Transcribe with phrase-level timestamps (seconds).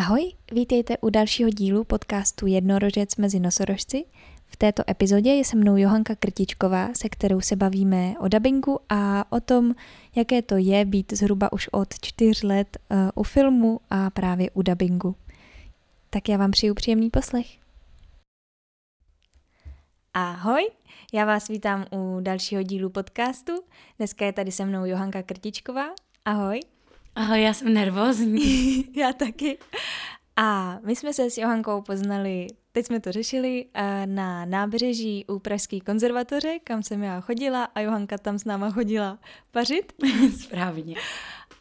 [0.00, 4.04] Ahoj, vítejte u dalšího dílu podcastu Jednorožec mezi nosorožci.
[4.46, 9.32] V této epizodě je se mnou Johanka Krtičková, se kterou se bavíme o dabingu a
[9.32, 9.74] o tom,
[10.16, 14.62] jaké to je být zhruba už od čtyř let uh, u filmu a právě u
[14.62, 15.16] dabingu.
[16.10, 17.46] Tak já vám přeju příjemný poslech.
[20.14, 20.70] Ahoj,
[21.12, 23.52] já vás vítám u dalšího dílu podcastu.
[23.98, 25.86] Dneska je tady se mnou Johanka Krtičková.
[26.24, 26.60] Ahoj.
[27.14, 28.84] Ahoj, já jsem nervózní.
[28.96, 29.58] já taky.
[30.36, 35.38] A my jsme se s Johankou poznali, teď jsme to řešili, eh, na nábřeží u
[35.38, 39.18] Pražské konzervatoře, kam jsem já chodila a Johanka tam s náma chodila
[39.50, 39.92] pařit.
[40.40, 40.94] Správně.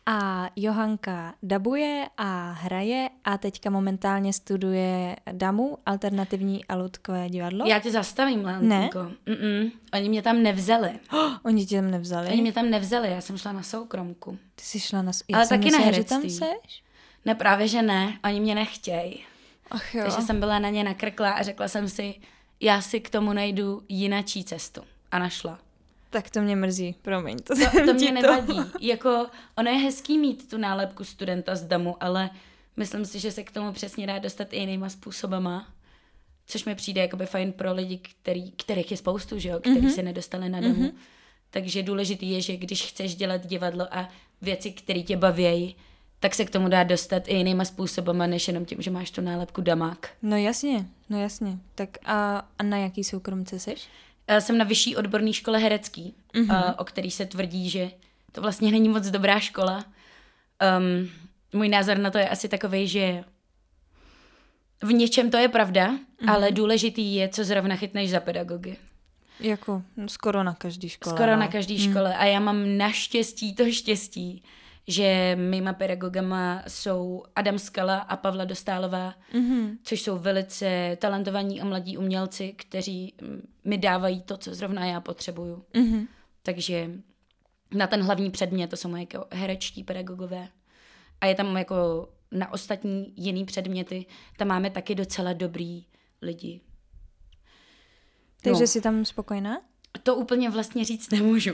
[0.06, 7.66] A Johanka dabuje a hraje a teďka momentálně studuje damu, alternativní a ludkové divadlo.
[7.68, 8.44] Já tě zastavím?
[8.44, 9.72] Mm-mm.
[9.94, 11.00] Oni mě tam nevzali.
[11.14, 12.28] Oh, oni tě tam nevzali?
[12.28, 14.38] Oni mě tam nevzali, já jsem šla na soukromku.
[14.56, 15.12] Ty jsi šla na...
[15.30, 16.84] Já Ale taky myslela, na že tam seš?
[17.26, 19.24] Ne, právě že ne, oni mě nechtějí.
[19.72, 20.04] Ach jo.
[20.04, 22.16] Takže jsem byla na ně nakrkla a řekla jsem si,
[22.60, 24.82] já si k tomu najdu jinačí cestu.
[25.12, 25.60] A našla.
[26.10, 27.38] Tak to mě mrzí, promiň.
[27.38, 28.60] To, to, to mě nevadí.
[28.82, 32.30] Jako, ono je hezký mít tu nálepku studenta z DAMu, ale
[32.78, 35.68] myslím si, že se k tomu přesně dá dostat i jinýma způsobama.
[36.46, 39.96] Což mi přijde jakoby fajn pro lidi, který, kterých je spoustu, že jo, který mm-hmm.
[39.96, 40.74] se nedostali na DAMu.
[40.74, 40.94] Mm-hmm.
[41.50, 44.10] Takže důležitý je, že když chceš dělat divadlo a
[44.42, 45.76] věci, které tě baví,
[46.20, 49.22] tak se k tomu dá dostat i jinýma způsobama, než jenom tím, že máš tu
[49.22, 50.10] nálepku damák.
[50.22, 51.58] No jasně, no jasně.
[51.76, 53.88] Tak a, a na jaký soukromce seš?
[54.30, 56.76] Já jsem na vyšší odborné škole herecký, mm-hmm.
[56.78, 57.92] o který se tvrdí, že
[58.32, 59.86] to vlastně není moc dobrá škola.
[60.80, 61.10] Um,
[61.54, 63.24] můj názor na to je asi takový, že
[64.84, 66.34] v něčem to je pravda, mm-hmm.
[66.34, 68.78] ale důležitý je, co zrovna chytneš za pedagogy.
[69.40, 71.16] Jako skoro na každý škole.
[71.16, 71.40] Skoro no.
[71.40, 71.92] na každý mm.
[71.92, 72.16] škole.
[72.16, 74.44] A já mám naštěstí to štěstí,
[74.90, 79.78] že mýma pedagogama jsou Adam Skala a Pavla Dostálová, mm-hmm.
[79.84, 83.14] což jsou velice talentovaní a mladí umělci, kteří
[83.64, 85.66] mi dávají to, co zrovna já potřebuju.
[85.74, 86.08] Mm-hmm.
[86.44, 86.90] Takže
[87.74, 90.48] na ten hlavní předmět, to jsou moje jako herečtí pedagogové.
[91.22, 94.06] A je tam jako na ostatní jiný předměty,
[94.38, 95.86] tam máme taky docela dobrý
[96.22, 96.62] lidi.
[98.44, 98.68] Takže no.
[98.68, 99.62] jsi tam spokojená?
[100.04, 101.54] To úplně vlastně říct nemůžu.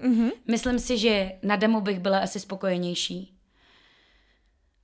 [0.00, 0.30] Mm-hmm.
[0.50, 3.34] Myslím si, že na demo bych byla asi spokojenější.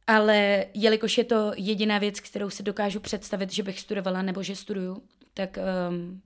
[0.06, 4.56] Ale jelikož je to jediná věc, kterou si dokážu představit, že bych studovala nebo že
[4.56, 5.02] studuju,
[5.34, 5.58] tak
[5.90, 6.22] um,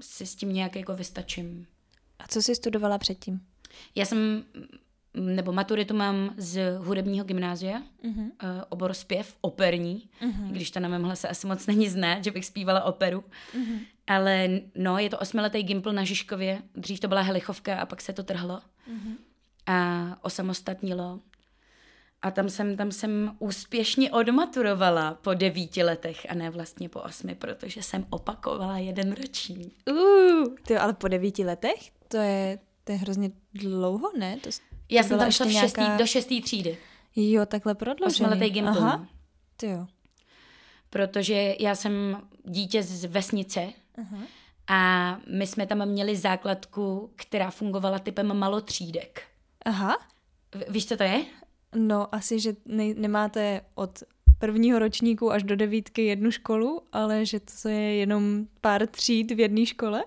[0.00, 1.66] si s tím nějak jako vystačím.
[2.18, 3.40] A co jsi studovala předtím?
[3.94, 4.44] Já jsem,
[5.14, 8.22] nebo maturitu mám z hudebního gymnázia, uh-huh.
[8.22, 8.30] uh,
[8.68, 10.50] obor zpěv, operní, uh-huh.
[10.50, 13.24] když to na mém hlase asi moc není znát, že bych zpívala operu.
[13.54, 13.80] Uh-huh.
[14.06, 16.62] Ale no, je to osmiletý gimpl na Žižkově.
[16.74, 18.60] Dřív to byla helichovka a pak se to trhlo.
[18.90, 19.16] Mm-hmm.
[19.66, 21.20] A osamostatnilo.
[22.22, 27.34] A tam jsem, tam jsem úspěšně odmaturovala po devíti letech a ne vlastně po osmi,
[27.34, 29.74] protože jsem opakovala jeden ročník.
[29.90, 31.90] Uh, ty ale po devíti letech?
[32.08, 34.36] To je, to je hrozně dlouho, ne?
[34.36, 34.50] To
[34.90, 35.96] Já jsem tam šla v šestý, nějaká...
[35.96, 36.78] do šestý třídy.
[37.16, 38.26] Jo, takhle prodloužený.
[38.26, 38.70] Osmiletý gimpl.
[38.70, 39.06] Aha,
[39.56, 39.86] ty jo.
[40.90, 44.22] Protože já jsem dítě z vesnice, Uh-huh.
[44.66, 49.22] A my jsme tam měli základku, která fungovala typem malotřídek.
[49.64, 49.96] Aha.
[50.68, 51.24] Víš, co to je?
[51.74, 54.02] No, asi, že ne- nemáte od
[54.38, 59.40] prvního ročníku až do devítky jednu školu, ale že to je jenom pár tříd v
[59.40, 60.04] jedné škole?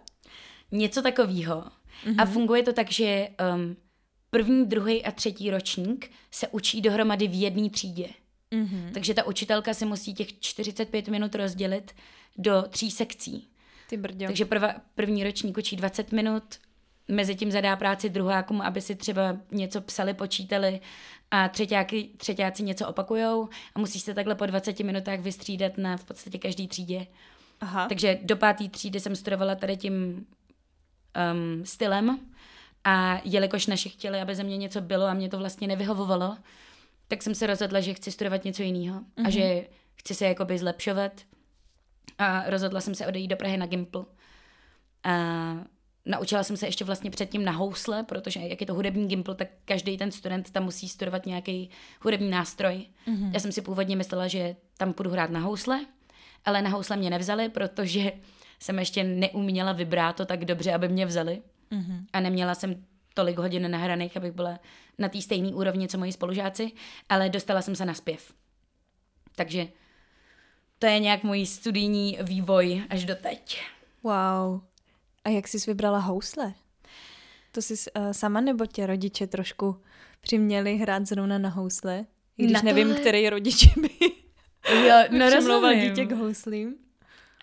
[0.71, 1.55] Něco takového.
[1.55, 2.15] Uh-huh.
[2.17, 3.75] A funguje to tak, že um,
[4.31, 8.07] první, druhý a třetí ročník se učí dohromady v jedné třídě.
[8.51, 8.91] Uh-huh.
[8.93, 11.95] Takže ta učitelka si musí těch 45 minut rozdělit
[12.37, 13.47] do tří sekcí.
[13.89, 14.25] Ty brďo.
[14.25, 16.43] Takže prva, první ročník učí 20 minut,
[17.07, 20.79] mezi tím zadá práci druhákům, aby si třeba něco psali, počítali
[21.31, 26.05] a třetíáky, třetíáci něco opakujou a musíš se takhle po 20 minutách vystřídat na v
[26.05, 27.07] podstatě každý třídě.
[27.61, 27.87] Aha.
[27.87, 30.25] Takže do páté třídy jsem studovala tady tím
[31.33, 32.19] um, stylem
[32.83, 36.37] a jelikož naši chtěli, aby ze mě něco bylo a mě to vlastně nevyhovovalo,
[37.07, 39.05] tak jsem se rozhodla, že chci studovat něco jiného mm-hmm.
[39.17, 39.31] a mhm.
[39.31, 41.11] že chci se jakoby zlepšovat
[42.17, 44.05] a rozhodla jsem se odejít do Prahy na Gimpl.
[45.03, 45.11] A
[46.05, 49.47] naučila jsem se ještě vlastně předtím na housle, protože jak je to hudební Gimpl, tak
[49.65, 51.69] každý ten student tam musí studovat nějaký
[52.01, 52.85] hudební nástroj.
[53.07, 53.31] Mm-hmm.
[53.33, 55.85] Já jsem si původně myslela, že tam půjdu hrát na housle,
[56.45, 58.11] ale na housle mě nevzali, protože
[58.59, 61.41] jsem ještě neuměla vybrat to tak dobře, aby mě vzali.
[61.71, 62.05] Mm-hmm.
[62.13, 64.59] A neměla jsem tolik hodin nahraných, abych byla
[64.97, 66.71] na té stejné úrovni, co moji spolužáci,
[67.09, 68.33] ale dostala jsem se na zpěv.
[69.35, 69.67] Takže
[70.79, 73.61] to je nějak můj studijní vývoj až do teď.
[74.03, 74.61] Wow.
[75.23, 76.53] A jak jsi vybrala housle?
[77.51, 79.81] To jsi uh, sama nebo tě rodiče trošku
[80.21, 82.05] přiměli hrát zrovna na housle?
[82.37, 83.89] I když Na nevím, tohle- který rodiče by
[84.87, 86.75] Jo, no přemlouval dítě k houslím.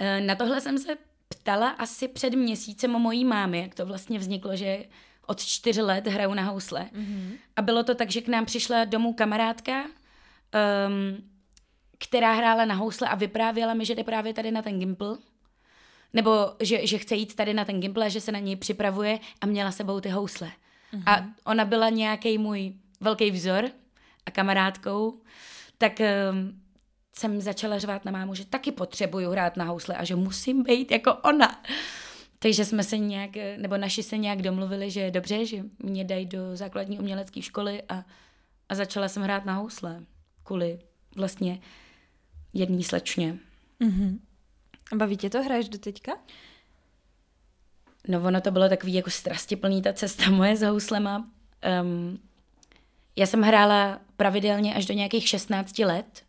[0.01, 0.97] Eh, Na tohle jsem se
[1.49, 4.85] ptala asi před měsícem o mojí mámy, jak to vlastně vzniklo, že
[5.27, 6.89] od čtyř let hraju na housle.
[6.93, 7.35] Mhm.
[7.57, 9.91] A bylo to tak, že k nám přišla domů kamarádka, um,
[11.99, 15.19] která hrála na housle a vyprávěla mi, že jde právě tady na ten gimpl.
[16.13, 16.31] Nebo
[16.61, 19.47] že, že chce jít tady na ten gimpl a že se na něj připravuje a
[19.47, 20.51] měla sebou ty housle.
[21.07, 23.71] A ona byla nějaký můj velký vzor
[24.27, 25.21] a kamarádkou,
[25.79, 26.61] tak um,
[27.19, 30.91] jsem začala řvát na mámu, že taky potřebuju hrát na housle a že musím být
[30.91, 31.63] jako ona.
[32.39, 36.27] Takže jsme se nějak, nebo naši se nějak domluvili, že je dobře, že mě dají
[36.27, 38.05] do základní umělecké školy a,
[38.69, 40.03] a začala jsem hrát na housle
[40.45, 40.79] kvůli
[41.17, 41.61] vlastně
[42.55, 43.39] jedný slečně.
[43.81, 44.21] Mhm.
[44.93, 45.43] A baví tě to?
[45.43, 46.13] Hraješ do teďka?
[48.09, 51.29] No ono to bylo takový jako strastiplný ta cesta moje s houslema.
[51.83, 52.19] Um,
[53.17, 56.28] já jsem hrála pravidelně až do nějakých 16 let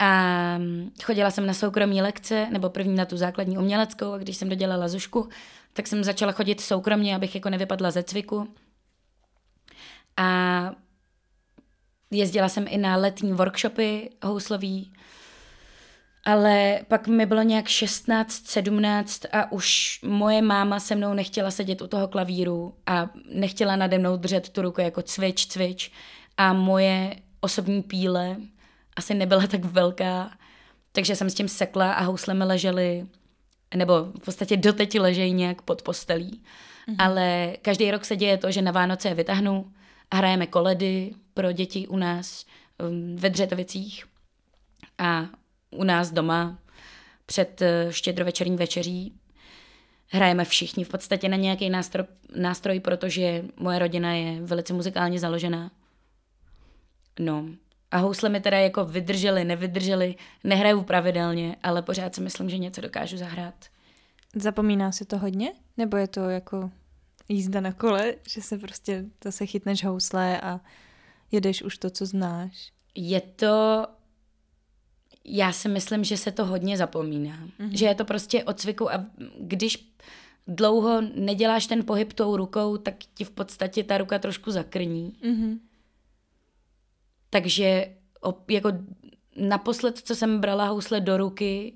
[0.00, 0.58] a
[1.04, 4.88] chodila jsem na soukromí lekce, nebo první na tu základní uměleckou a když jsem dodělala
[4.88, 5.28] zušku,
[5.72, 8.54] tak jsem začala chodit soukromně, abych jako nevypadla ze cviku.
[10.16, 10.72] A
[12.10, 14.92] jezdila jsem i na letní workshopy houslový,
[16.24, 21.82] ale pak mi bylo nějak 16, 17 a už moje máma se mnou nechtěla sedět
[21.82, 25.92] u toho klavíru a nechtěla nade mnou držet tu ruku jako cvič, cvič.
[26.36, 28.36] A moje osobní píle
[28.98, 30.30] asi nebyla tak velká,
[30.92, 33.06] takže jsem s tím sekla a housle mi ležely,
[33.74, 36.42] nebo v podstatě doteď ležejí nějak pod postelí.
[36.88, 36.96] Mm-hmm.
[36.98, 39.72] Ale každý rok se děje to, že na Vánoce je vytáhnu
[40.10, 42.46] a hrajeme koledy pro děti u nás
[42.88, 44.04] um, ve Dřetovicích
[44.98, 45.26] a
[45.70, 46.58] u nás doma
[47.26, 49.12] před eh, štědrovečerní večeří
[50.10, 52.06] hrajeme všichni v podstatě na nějaký nástroj,
[52.36, 55.70] nástroj, protože moje rodina je velice muzikálně založená.
[57.20, 57.44] No,
[57.90, 60.14] a housle mi teda jako vydržely, nevydržely,
[60.44, 63.54] nehraju pravidelně, ale pořád si myslím, že něco dokážu zahrát.
[64.34, 65.52] Zapomíná se to hodně?
[65.76, 66.70] Nebo je to jako
[67.28, 70.60] jízda na kole, že se prostě zase chytneš housle a
[71.32, 72.72] jedeš už to, co znáš?
[72.94, 73.86] Je to,
[75.24, 77.36] já si myslím, že se to hodně zapomíná.
[77.36, 77.70] Mm-hmm.
[77.70, 79.04] Že je to prostě od cviku a
[79.40, 79.92] když
[80.46, 85.16] dlouho neděláš ten pohyb tou rukou, tak ti v podstatě ta ruka trošku zakrní.
[85.22, 85.60] Mhm.
[87.30, 87.94] Takže
[88.48, 88.72] jako
[89.36, 91.74] naposled, co jsem brala housle do ruky,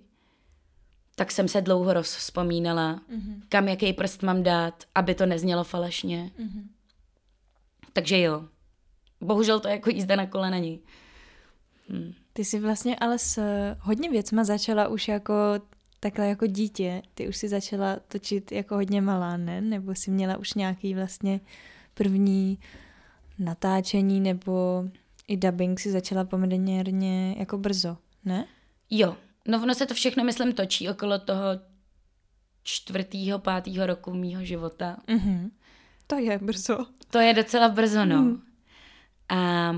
[1.17, 3.43] tak jsem se dlouho rozvzpomínala, mm-hmm.
[3.49, 6.31] kam jaký prst mám dát, aby to neznělo falešně.
[6.39, 6.65] Mm-hmm.
[7.93, 8.45] Takže jo.
[9.21, 10.81] Bohužel to jako jízda na kole není.
[11.89, 12.13] Hm.
[12.33, 13.43] Ty jsi vlastně ale s
[13.81, 15.35] hodně věcma začala už jako
[16.01, 17.03] takhle jako dítě.
[17.15, 19.61] Ty už si začala točit jako hodně malá, ne?
[19.61, 21.41] Nebo jsi měla už nějaký vlastně
[21.95, 22.59] první
[23.39, 24.85] natáčení nebo
[25.29, 28.47] i dubbing si začala poměrně jako brzo, ne?
[28.91, 29.17] Jo.
[29.49, 31.45] No ono se to všechno, myslím, točí okolo toho
[32.63, 34.97] čtvrtýho, pátýho roku mýho života.
[35.09, 35.51] Mhm.
[36.07, 36.87] To je brzo.
[37.11, 38.17] To je docela brzo, no.
[38.17, 38.43] Hmm.
[39.29, 39.73] A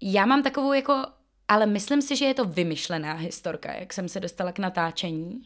[0.00, 1.06] já mám takovou jako,
[1.48, 5.42] ale myslím si, že je to vymyšlená historka, jak jsem se dostala k natáčení.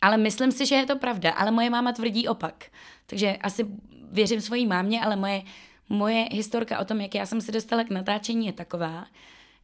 [0.00, 2.64] Ale myslím si, že je to pravda, ale moje máma tvrdí opak.
[3.06, 3.66] Takže asi
[4.12, 5.42] věřím svojí mámě, ale moje,
[5.90, 9.06] moje historka o tom, jak já jsem se dostala k natáčení, je taková,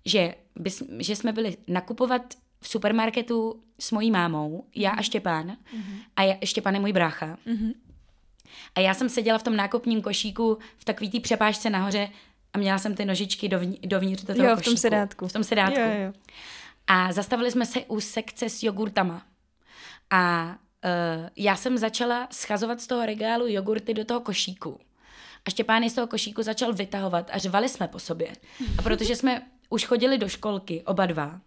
[0.05, 2.23] že, bys, že jsme byli nakupovat
[2.61, 5.47] v supermarketu s mojí mámou, já a Štěpán.
[5.49, 5.99] Mm-hmm.
[6.16, 7.38] A já, Štěpán je můj brácha.
[7.47, 7.73] Mhm.
[8.75, 12.09] A já jsem seděla v tom nákupním košíku v takový té přepážce nahoře
[12.52, 14.76] a měla jsem ty nožičky dovnitř, dovnitř do toho Jo, v tom košíku.
[14.76, 15.28] sedátku.
[15.28, 15.80] V tom sedátku.
[15.80, 16.12] Jo, jo.
[16.87, 19.23] A zastavili jsme se u sekce s jogurtama.
[20.11, 20.47] A
[20.85, 24.80] uh, já jsem začala schazovat z toho regálu jogurty do toho košíku.
[25.47, 28.29] A Štěpán z toho košíku začal vytahovat a řvali jsme po sobě.
[28.79, 31.41] A protože jsme už chodili do školky, oba dva,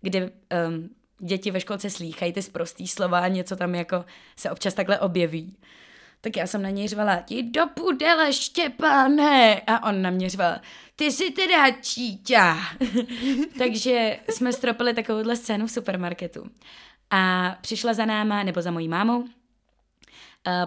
[0.00, 4.04] kde um, děti ve školce slýchají ty sprostý slova a něco tam jako
[4.36, 5.56] se občas takhle objeví.
[6.20, 9.60] Tak já jsem na něj řvala, ti do pudele, Štěpáne!
[9.66, 10.54] A on na mě řval,
[10.96, 12.58] ty jsi teda číťa.
[13.58, 16.50] Takže jsme stropili takovouhle scénu v supermarketu.
[17.10, 19.24] A přišla za náma, nebo za mojí mámou,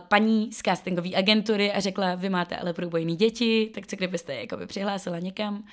[0.08, 4.42] paní z castingové agentury a řekla, vy máte ale průbojný děti, tak co kdybyste je
[4.42, 5.64] jakoby přihlásila někam.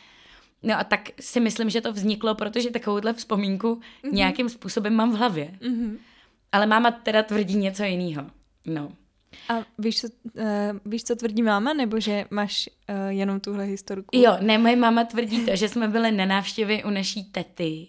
[0.62, 4.12] No a tak si myslím, že to vzniklo, protože takovouhle vzpomínku mm-hmm.
[4.12, 5.50] nějakým způsobem mám v hlavě.
[5.62, 5.98] Mhm.
[6.52, 8.26] Ale máma teda tvrdí něco jiného.
[8.66, 8.92] No.
[9.48, 10.42] A víš co, uh,
[10.84, 14.18] víš, co tvrdí máma, nebo že máš uh, jenom tuhle historku?
[14.18, 17.88] Jo, ne, moje máma tvrdí to, že jsme byli na návštěvě u naší tety.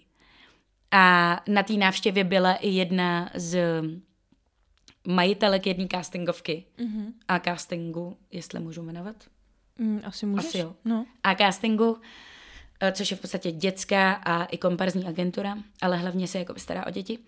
[0.92, 3.60] A na té návštěvě byla i jedna z
[5.08, 7.14] majitelek jedné castingovky Mhm.
[7.28, 9.16] a castingu, jestli můžu jmenovat.
[9.78, 10.46] Mm, asi můžeš.
[10.48, 10.76] Asi jo.
[10.86, 11.06] No.
[11.24, 11.98] A castingu,
[12.80, 16.86] eh, což je v podstatě dětská a i komparzní agentura, ale hlavně se jako stará
[16.88, 17.20] o děti.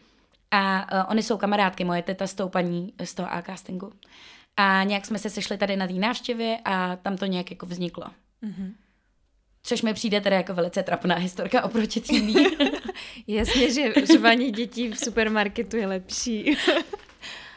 [0.51, 3.91] A uh, oni jsou kamarádky, moje teta s tou paní z toho A castingu.
[4.57, 8.03] A nějak jsme se sešli tady na té návštěvě a tam to nějak jako vzniklo.
[8.43, 8.73] Mm-hmm.
[9.63, 12.45] Což mi přijde tedy jako velice trapná historka oproti tým.
[13.27, 16.57] Jasně, že řvání dětí v supermarketu je lepší.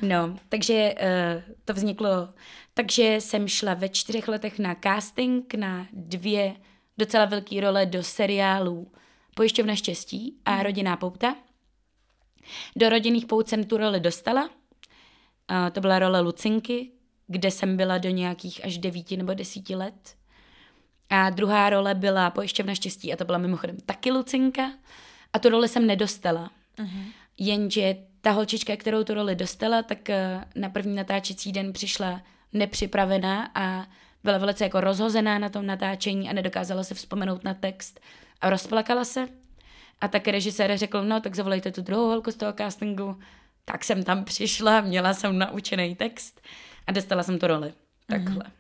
[0.02, 2.28] no, takže uh, to vzniklo.
[2.75, 6.56] Takže jsem šla ve čtyřech letech na casting na dvě
[6.99, 8.92] docela velké role do seriálů
[9.35, 11.37] Pojišťovna štěstí a Rodinná pouta.
[12.76, 14.44] Do rodinných pout jsem tu roli dostala.
[14.44, 16.90] Uh, to byla role Lucinky,
[17.26, 20.16] kde jsem byla do nějakých až devíti nebo desíti let.
[21.11, 24.73] A druhá role byla Pojišťovna štěstí a to byla mimochodem taky Lucinka.
[25.32, 26.50] A tu roli jsem nedostala.
[26.78, 27.04] Uh-huh.
[27.38, 33.50] Jenže ta holčička, kterou tu roli dostala, tak uh, na první natáčecí den přišla nepřipravená
[33.55, 33.87] a
[34.25, 38.00] byla velice jako rozhozená na tom natáčení a nedokázala se vzpomenout na text
[38.41, 39.29] a rozplakala se.
[40.00, 43.19] A tak režisér řekl, no tak zavolejte tu druhou holku z toho castingu.
[43.64, 46.41] Tak jsem tam přišla, měla jsem naučený text
[46.87, 47.73] a dostala jsem tu roli.
[48.07, 48.45] Takhle.
[48.45, 48.52] Mm-hmm.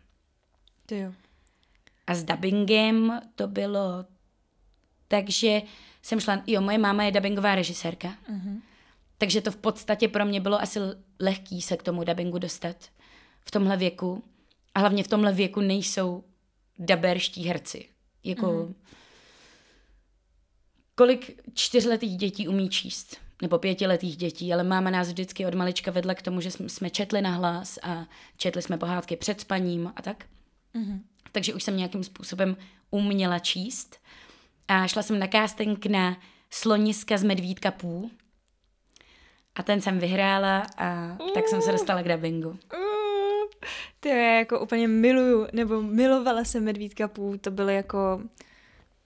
[0.86, 1.12] To jo.
[2.06, 4.04] A s dubbingem to bylo
[5.12, 5.62] takže
[6.02, 8.60] jsem šla, jo, moje máma je dubbingová režisérka, mm-hmm.
[9.22, 10.78] Takže to v podstatě pro mě bylo asi
[11.20, 12.76] lehký se k tomu dubbingu dostat
[13.44, 14.24] v tomhle věku.
[14.74, 16.24] A hlavně v tomhle věku nejsou
[16.78, 17.88] daberští herci.
[18.24, 18.74] Jako, mm-hmm.
[20.94, 23.16] kolik čtyřletých dětí umí číst?
[23.42, 27.22] Nebo pětiletých dětí, ale máma nás vždycky od malička vedla k tomu, že jsme četli
[27.22, 30.24] na hlas a četli jsme pohádky před spaním a tak.
[30.74, 31.00] Mm-hmm.
[31.32, 32.56] Takže už jsem nějakým způsobem
[32.90, 33.96] uměla číst.
[34.68, 36.16] A šla jsem na casting na
[36.50, 38.10] Sloniska z Medvídka půl.
[39.54, 42.58] A ten jsem vyhrála a tak jsem se dostala k dubbingu.
[44.00, 48.20] To já jako úplně miluju, nebo milovala jsem Medvídka půl, to bylo jako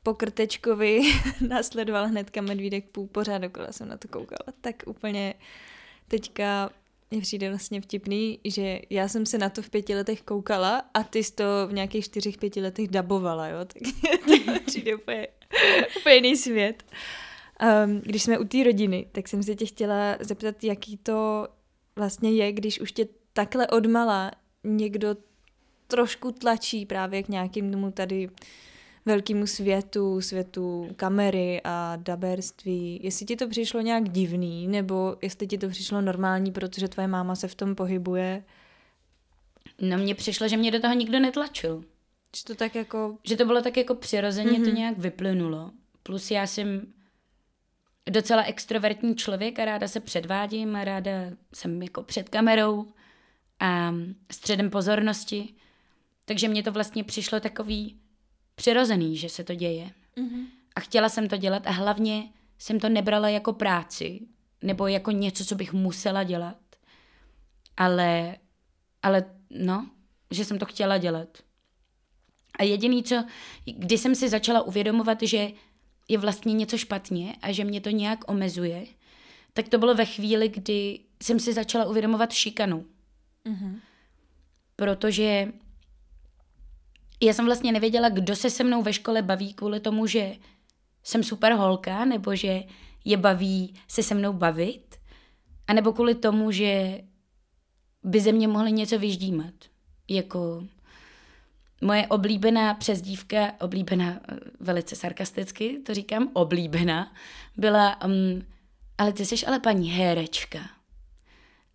[0.02, 1.00] po Krtečkovi
[1.48, 5.34] následoval hnedka Medvídek půl, pořád dokola jsem na to koukala, tak úplně
[6.08, 6.70] teďka
[7.10, 11.02] mně přijde vlastně vtipný, že já jsem se na to v pěti letech koukala a
[11.02, 13.82] ty jsi to v nějakých čtyřech, pěti letech dabovala, jo, tak
[14.54, 15.28] to přijde úplně,
[16.00, 16.84] úplně jiný svět.
[17.84, 21.48] Um, když jsme u té rodiny, tak jsem se tě chtěla zeptat, jaký to
[21.96, 24.30] vlastně je, když už tě takhle odmala
[24.64, 25.16] někdo
[25.86, 28.28] trošku tlačí právě k nějakým tomu tady
[29.06, 33.00] velkému světu, světu kamery a daberství.
[33.02, 37.34] Jestli ti to přišlo nějak divný, nebo jestli ti to přišlo normální, protože tvoje máma
[37.34, 38.44] se v tom pohybuje?
[39.80, 41.84] No mně přišlo, že mě do toho nikdo netlačil.
[42.36, 43.18] Že to tak jako...
[43.24, 44.64] Že to bylo tak jako přirozeně, mm-hmm.
[44.64, 44.74] to mhm.
[44.74, 45.70] nějak vyplynulo.
[46.02, 46.86] Plus já jsem
[48.10, 51.10] docela extrovertní člověk a ráda se předvádím a ráda
[51.54, 52.86] jsem jako před kamerou
[53.60, 53.94] a
[54.32, 55.54] středem pozornosti.
[56.24, 58.00] Takže mně to vlastně přišlo takový
[58.54, 59.90] přirozený, že se to děje.
[60.16, 60.46] Mm-hmm.
[60.76, 64.20] A chtěla jsem to dělat a hlavně jsem to nebrala jako práci
[64.62, 66.56] nebo jako něco, co bych musela dělat.
[67.76, 68.36] Ale,
[69.02, 69.90] ale no,
[70.30, 71.28] že jsem to chtěla dělat.
[72.58, 73.24] A jediný, co,
[73.64, 75.48] kdy jsem si začala uvědomovat, že
[76.08, 78.86] je vlastně něco špatně a že mě to nějak omezuje,
[79.52, 82.86] tak to bylo ve chvíli, kdy jsem si začala uvědomovat šikanu.
[83.46, 83.80] Mm-hmm.
[84.76, 85.52] Protože
[87.22, 90.36] já jsem vlastně nevěděla, kdo se se mnou ve škole baví kvůli tomu, že
[91.02, 92.62] jsem super holka, nebo že
[93.04, 94.96] je baví se se mnou bavit,
[95.66, 97.00] anebo kvůli tomu, že
[98.02, 99.54] by ze mě mohli něco vyždímat.
[100.08, 100.66] Jako
[101.80, 107.12] moje oblíbená přezdívka, oblíbená eh, velice sarkasticky, to říkám, oblíbená,
[107.56, 108.42] byla, um,
[108.98, 110.58] ale ty jsi ale paní herečka.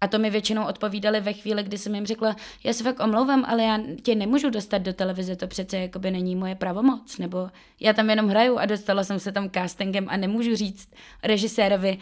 [0.02, 3.46] A to mi většinou odpovídali ve chvíli, kdy jsem jim řekla, já se fakt omlouvám,
[3.48, 7.94] ale já tě nemůžu dostat do televize, to přece jakoby není moje pravomoc, nebo já
[7.94, 10.90] tam jenom hraju a dostala jsem se tam castingem a nemůžu říct
[11.24, 11.98] režisérovi,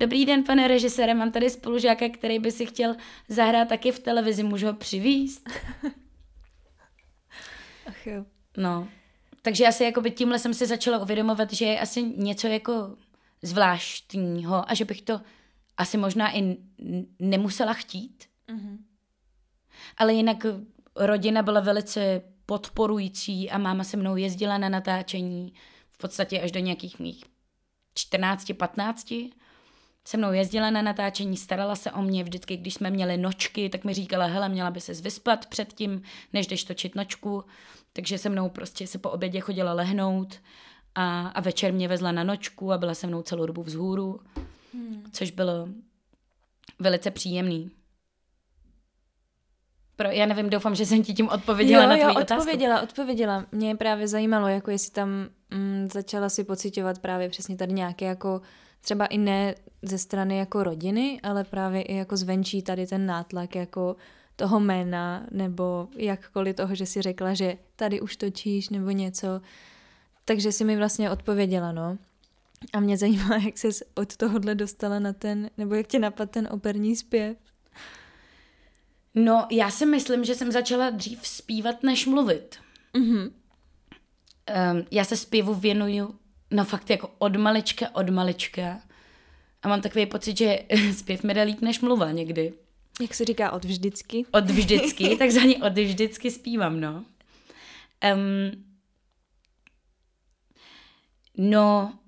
[0.00, 2.96] Dobrý den, pane režisére, mám tady spolužáka, který by si chtěl
[3.28, 5.50] zahrát taky v televizi, můžu ho přivíst?
[7.86, 8.24] Ach jo.
[8.56, 8.88] No,
[9.42, 12.96] takže asi jakoby tímhle jsem si začala uvědomovat, že je asi něco jako
[13.42, 15.20] zvláštního a že bych to
[15.76, 16.56] asi možná i
[17.18, 18.24] nemusela chtít.
[18.48, 18.78] Mm-hmm.
[19.96, 20.46] Ale jinak
[20.96, 25.52] rodina byla velice podporující a máma se mnou jezdila na natáčení
[25.92, 27.24] v podstatě až do nějakých mých
[27.94, 29.12] 14, 15.
[30.08, 33.84] Se mnou jezdila na natáčení, starala se o mě vždycky, když jsme měli nočky, tak
[33.84, 37.44] mi říkala, hele, měla by se vyspat předtím, než jdeš točit nočku.
[37.92, 40.34] Takže se mnou prostě se po obědě chodila lehnout
[40.94, 44.20] a, a večer mě vezla na nočku a byla se mnou celou dobu vzhůru
[44.74, 45.04] hmm.
[45.12, 45.68] což bylo
[46.78, 47.70] velice příjemný.
[49.96, 52.40] Pro, já nevím, doufám, že jsem ti tím odpověděla jo, na jo, tvoji otázku.
[52.40, 53.46] odpověděla, odpověděla.
[53.52, 58.40] Mě právě zajímalo, jako jestli tam mm, začala si pocitovat právě přesně tady nějaké jako
[58.86, 63.54] třeba i ne ze strany jako rodiny, ale právě i jako zvenčí tady ten nátlak
[63.54, 63.96] jako
[64.36, 69.40] toho jména, nebo jakkoliv toho, že si řekla, že tady už točíš, nebo něco.
[70.24, 71.98] Takže si mi vlastně odpověděla, no.
[72.72, 76.48] A mě zajímá, jak se od tohohle dostala na ten, nebo jak tě napadl ten
[76.50, 77.36] operní zpěv.
[79.14, 82.56] No, já si myslím, že jsem začala dřív zpívat, než mluvit.
[82.94, 83.30] Mm-hmm.
[84.72, 86.14] Um, já se zpěvu věnuju,
[86.56, 88.80] no fakt jako od malička, od malička.
[89.62, 90.58] A mám takový pocit, že
[90.92, 92.52] zpěv mi jde líp než mluva někdy.
[93.00, 94.26] Jak se říká od vždycky?
[94.30, 97.04] Od vždycky, takzvaně od vždycky zpívám, no.
[98.14, 98.64] Um,
[101.36, 101.98] no,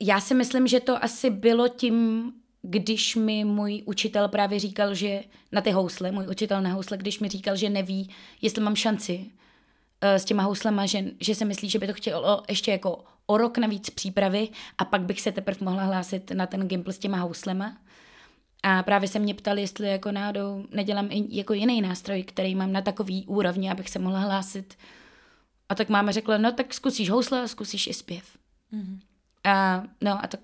[0.00, 2.32] já si myslím, že to asi bylo tím,
[2.62, 7.20] když mi můj učitel právě říkal, že na ty housle, můj učitel na housle, když
[7.20, 8.10] mi říkal, že neví,
[8.42, 9.30] jestli mám šanci
[10.02, 13.58] s těma houslema, že, že se myslí, že by to chtělo ještě jako o rok
[13.58, 17.76] navíc přípravy a pak bych se teprve mohla hlásit na ten gimpl s těma houslema.
[18.62, 22.72] A právě se mě ptali, jestli jako náhodou nedělám i jako jiný nástroj, který mám
[22.72, 24.78] na takový úrovni, abych se mohla hlásit.
[25.68, 28.24] A tak máma řekla, no tak zkusíš housle a zkusíš i zpěv.
[28.72, 28.98] Mm-hmm.
[29.44, 30.40] A, no a tak,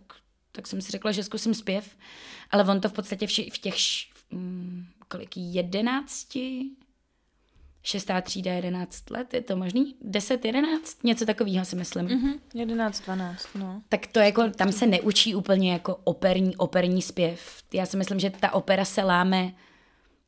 [0.52, 1.96] tak jsem si řekla, že zkusím zpěv,
[2.50, 3.76] ale on to v podstatě v, v těch,
[4.30, 6.70] mm, kolik, jedenácti,
[7.86, 9.94] šestá třída, jedenáct let, je to možný?
[10.00, 11.04] Deset, jedenáct?
[11.04, 12.06] Něco takového si myslím.
[12.06, 13.82] Mm-hmm, jedenáct, dvanáct, no.
[13.88, 17.62] Tak to jako, tam se neučí úplně jako operní, operní zpěv.
[17.72, 19.52] Já si myslím, že ta opera se láme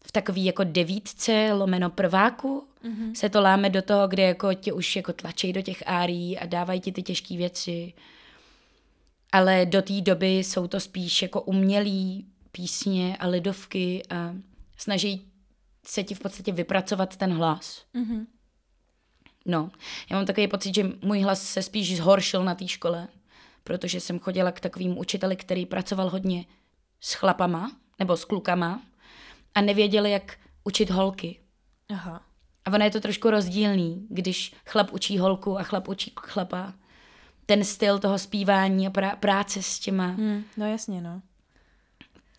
[0.07, 3.13] v takový jako devítce, lomeno prváku, mm-hmm.
[3.15, 6.47] se to láme do toho, kde jako tě už jako tlačí do těch árií a
[6.47, 7.93] dávají ti ty těžké věci
[9.33, 14.35] ale do té doby jsou to spíš jako umělý písně a lidovky a
[14.77, 15.25] snaží
[15.89, 17.85] se ti v podstatě vypracovat ten hlas.
[17.95, 18.27] Mm-hmm.
[19.47, 19.71] No,
[20.11, 23.09] já mám takový pocit, že můj hlas se spíš zhoršil na té škole,
[23.65, 26.45] protože jsem chodila k takovým učiteli, který pracoval hodně
[27.01, 28.83] s chlapama nebo s klukama
[29.55, 31.41] a nevěděli, jak učit holky.
[31.89, 32.23] Aha.
[32.65, 36.75] A ono je to trošku rozdílný, když chlap učí holku a chlap učí chlapa
[37.47, 40.07] ten styl toho zpívání a prá- práce s těma.
[40.07, 41.23] Hmm, no jasně, no.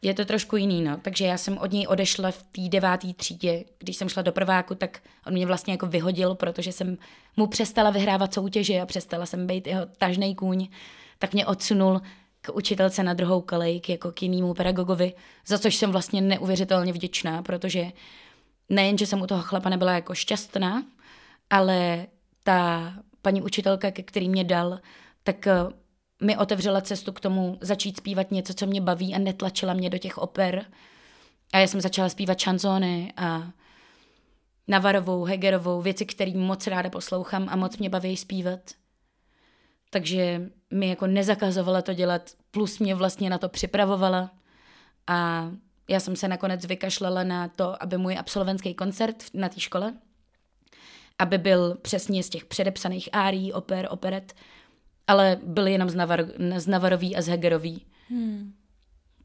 [0.01, 0.97] Je to trošku jiný, no.
[0.97, 3.63] Takže já jsem od něj odešla v té deváté třídě.
[3.79, 6.97] Když jsem šla do prváku, tak on mě vlastně jako vyhodil, protože jsem
[7.37, 10.67] mu přestala vyhrávat soutěže a přestala jsem být jeho tažnej kůň.
[11.17, 12.01] Tak mě odsunul
[12.41, 15.13] k učitelce na druhou kolej, k jako k jinému pedagogovi,
[15.47, 17.91] za což jsem vlastně neuvěřitelně vděčná, protože
[18.69, 20.83] nejen, že jsem u toho chlapa nebyla jako šťastná,
[21.49, 22.07] ale
[22.43, 24.79] ta paní učitelka, ke který mě dal,
[25.23, 25.53] tak eh,
[26.21, 29.97] mi otevřela cestu k tomu začít zpívat něco, co mě baví a netlačila mě do
[29.97, 30.65] těch oper.
[31.53, 33.43] A já jsem začala zpívat šanzóny a
[34.67, 38.59] Navarovou, Hegerovou, věci, které moc ráda poslouchám a moc mě baví zpívat.
[39.89, 44.31] Takže mi jako nezakazovala to dělat, plus mě vlastně na to připravovala.
[45.07, 45.49] A
[45.89, 49.93] já jsem se nakonec vykašlala na to, aby můj absolventský koncert na té škole,
[51.19, 54.33] aby byl přesně z těch předepsaných árií, oper, operet,
[55.09, 56.25] ale byl jenom z, Navar,
[56.57, 57.85] z Navarový a z Hegerový.
[58.09, 58.53] Hmm.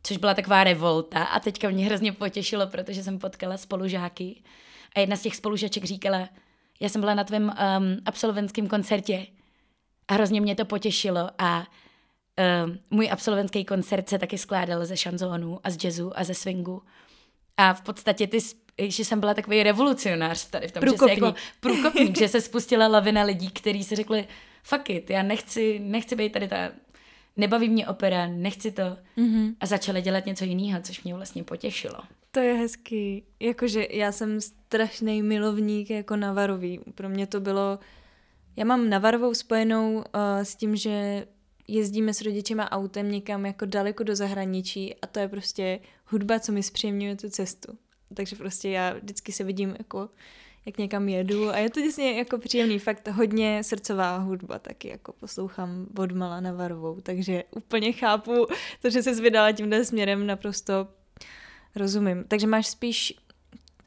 [0.03, 4.43] Což byla taková revolta a teďka mě hrozně potěšilo, protože jsem potkala spolužáky
[4.97, 6.29] a jedna z těch spolužaček říkala,
[6.81, 9.27] já jsem byla na tvém um, absolventském koncertě
[10.09, 11.67] a hrozně mě to potěšilo a
[12.67, 16.83] um, můj absolventský koncert se taky skládal ze šanzónu a z jazzu a ze swingu.
[17.57, 18.39] A v podstatě ty
[18.79, 21.19] že jsem byla takový revolucionář tady v tom, průkopník.
[21.19, 24.27] že se jako průkopník, že se spustila lavina lidí, kteří si řekli,
[24.65, 26.71] fuck it, já nechci, nechci být tady ta,
[27.37, 28.83] nebaví mě opera, nechci to.
[29.19, 29.55] Mm-hmm.
[29.61, 31.99] A začali dělat něco jiného, což mě vlastně potěšilo.
[32.31, 33.25] To je hezký.
[33.41, 36.81] Jakože já jsem strašný milovník jako Navarový.
[36.95, 37.79] Pro mě to bylo...
[38.57, 40.03] Já mám Navarovou spojenou uh,
[40.43, 41.27] s tím, že
[41.69, 46.53] jezdíme s rodičema autem někam jako daleko do zahraničí a to je prostě hudba, co
[46.53, 47.79] mi zpříjemňuje tu cestu
[48.15, 50.09] takže prostě já vždycky se vidím jako
[50.67, 55.13] jak někam jedu a je to vlastně jako příjemný, fakt hodně srdcová hudba taky, jako
[55.13, 58.47] poslouchám od Mala Navarovou, takže úplně chápu
[58.83, 60.89] to, že se vydala tímhle směrem, naprosto
[61.77, 62.25] rozumím.
[62.29, 63.15] Takže máš spíš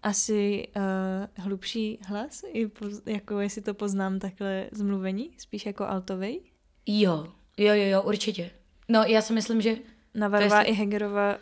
[0.04, 5.86] asi uh, hlubší hlas, i po, jako jestli to poznám takhle z mluvení, spíš jako
[5.86, 6.42] altovej?
[6.86, 8.52] Jo, jo, jo, jo, určitě.
[8.90, 9.78] No já si myslím, že...
[10.14, 11.38] Navarová i Hegerová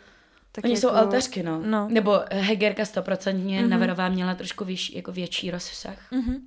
[0.56, 0.80] tak Oni jako...
[0.80, 1.62] jsou altařky, no.
[1.66, 1.88] no.
[1.88, 3.68] Nebo Hegerka stoprocentně, mm-hmm.
[3.68, 6.12] Naverová měla trošku vyš, jako větší rozsah.
[6.12, 6.40] Mm-hmm.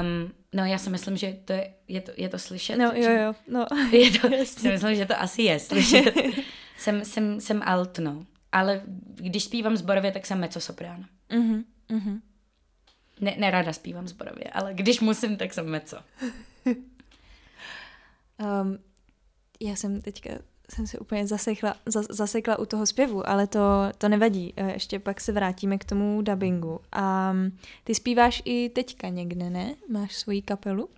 [0.00, 2.76] Um, no já si myslím, že to je, je, to, je to slyšet.
[2.76, 3.34] No jo, jo.
[3.48, 3.66] No.
[3.92, 6.14] Je to, si myslím, že to asi je slyšet.
[6.78, 8.26] jsem, jsem, jsem alt, no.
[8.52, 8.82] ale
[9.14, 11.04] když zpívám zborově, tak jsem mezzo-soprán.
[11.32, 12.20] Mhm, mhm.
[13.20, 15.96] Ne, nerada zpívám zborově, ale když musím, tak jsem mezzo.
[16.66, 18.78] Um,
[19.60, 20.30] já jsem teďka
[20.70, 23.60] jsem se úplně zasekla, zas, zasekla u toho zpěvu, ale to,
[23.98, 24.54] to nevadí.
[24.56, 26.80] Eh, Ještě pak se vrátíme k tomu dubbingu.
[26.92, 29.74] A mm, ty zpíváš i teďka někde, ne?
[29.88, 30.88] Máš svoji kapelu?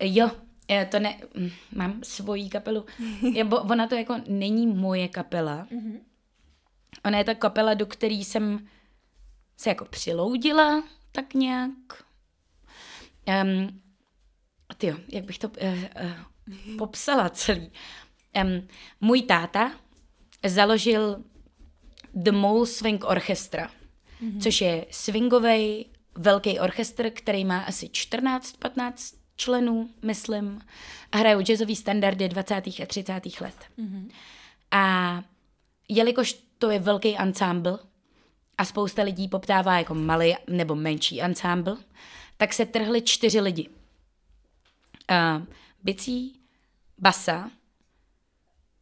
[0.00, 0.30] Jo,
[0.70, 2.86] eh, to ne, mm, mám svoji kapelu.
[3.32, 5.66] Je, bo, ona to jako není moje kapela.
[5.70, 6.00] Mhm.
[7.04, 8.68] Ona je ta kapela, do které jsem
[9.56, 11.72] se jako přiloudila, tak nějak.
[13.44, 13.80] Um,
[14.78, 15.54] tyjo, jak bych to uh,
[16.04, 17.72] uh, popsala celý.
[18.42, 18.68] Um,
[19.00, 19.72] můj táta
[20.46, 21.24] založil
[22.14, 23.70] The Mole Swing Orchestra,
[24.22, 24.40] mm-hmm.
[24.40, 30.60] což je swingový velký orchestr, který má asi 14-15 členů, myslím,
[31.12, 32.54] a hrajou jazzový standardy 20.
[32.54, 33.12] a 30.
[33.40, 33.54] let.
[33.78, 34.10] Mm-hmm.
[34.70, 35.24] A
[35.88, 37.78] jelikož to je velký ansámbl
[38.58, 41.78] a spousta lidí poptává jako malý nebo menší ansámbl,
[42.36, 43.68] tak se trhli čtyři lidi.
[45.10, 45.46] Uh,
[45.82, 46.40] bicí,
[46.98, 47.50] basa,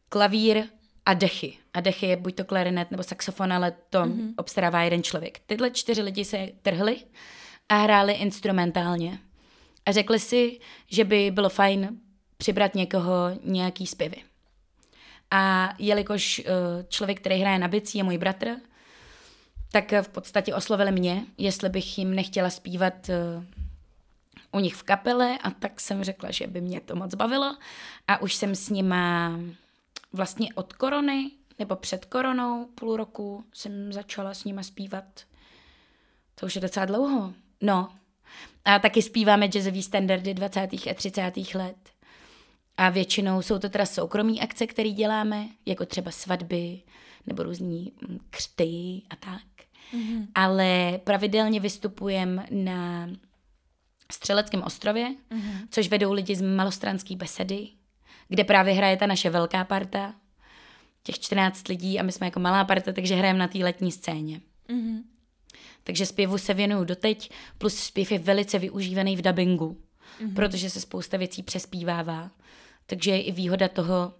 [0.09, 0.63] klavír
[1.05, 1.57] a dechy.
[1.73, 4.33] A dechy je buď to klarinet nebo saxofon, ale to mm-hmm.
[4.37, 5.39] obstarává jeden člověk.
[5.45, 6.97] Tyhle čtyři lidi se trhli
[7.69, 9.19] a hráli instrumentálně.
[9.85, 11.99] A řekli si, že by bylo fajn
[12.37, 14.17] přibrat někoho nějaký zpěvy.
[15.31, 16.45] A jelikož uh,
[16.87, 18.55] člověk, který hraje na bicí, je můj bratr,
[19.71, 23.43] tak v podstatě oslovili mě, jestli bych jim nechtěla zpívat uh,
[24.51, 27.57] u nich v kapele a tak jsem řekla, že by mě to moc bavilo
[28.07, 29.31] a už jsem s nima
[30.13, 35.05] vlastně od korony nebo před koronou půl roku jsem začala s nima zpívat.
[36.35, 37.33] To už je docela dlouho.
[37.61, 37.89] No.
[38.65, 40.73] A taky zpíváme jazzový standardy 20.
[40.73, 41.31] a 30.
[41.53, 41.77] let.
[42.77, 46.81] A většinou jsou to teda soukromí akce, které děláme, jako třeba svatby
[47.27, 49.41] nebo různý mm, křty a tak.
[49.93, 50.27] Mm-hmm.
[50.35, 53.09] Ale pravidelně vystupujeme na
[54.11, 55.67] Střeleckém ostrově, mm-hmm.
[55.69, 57.67] což vedou lidi z malostranské besedy,
[58.27, 60.13] kde právě hraje ta naše velká parta,
[61.03, 64.41] těch 14 lidí a my jsme jako malá parta, takže hrajeme na té letní scéně.
[64.69, 65.03] Mm-hmm.
[65.83, 69.77] Takže zpěvu se věnuju doteď, plus zpěv je velice využívaný v dubbingu,
[70.21, 70.33] mm-hmm.
[70.33, 72.31] protože se spousta věcí přespívává.
[72.85, 74.13] Takže je i výhoda toho,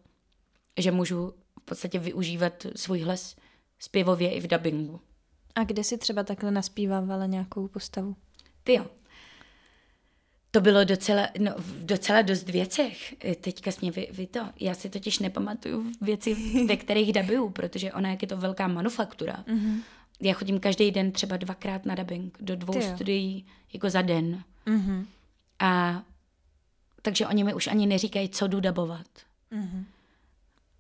[0.78, 3.36] že můžu v podstatě využívat svůj hlas
[3.80, 5.02] zpěvově i v dubbingu.
[5.56, 8.16] A kde si třeba takhle naspívávala nějakou postavu?
[8.64, 8.86] Ty jo.
[10.52, 13.16] To bylo docela, no, docela dost věcech.
[13.42, 14.40] Teďka mě vy, vy to.
[14.60, 16.36] Já si totiž nepamatuju věci,
[16.68, 19.44] ve kterých dabuju, protože ona, jak je to velká manufaktura.
[19.48, 19.82] Mm-hmm.
[20.22, 24.44] Já chodím každý den třeba dvakrát na dubbing, do dvou studií jako za den.
[24.68, 25.06] Mm-hmm.
[25.60, 26.04] A
[27.02, 29.08] takže oni mi už ani neříkají, co jdu dabovat.
[29.52, 29.84] Mm-hmm.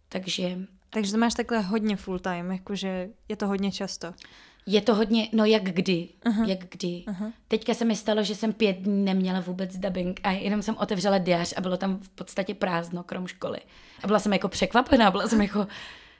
[0.09, 0.59] Takže...
[0.89, 4.13] Takže to máš takhle hodně full time, jakože je to hodně často.
[4.69, 6.47] Je to hodně, no jak kdy, uh-huh.
[6.47, 7.03] jak kdy.
[7.07, 7.33] Uh-huh.
[7.47, 11.17] Teďka se mi stalo, že jsem pět dní neměla vůbec dubbing a jenom jsem otevřela
[11.17, 13.59] diář a bylo tam v podstatě prázdno, krom školy.
[14.03, 15.67] A byla jsem jako překvapená, byla jsem jako,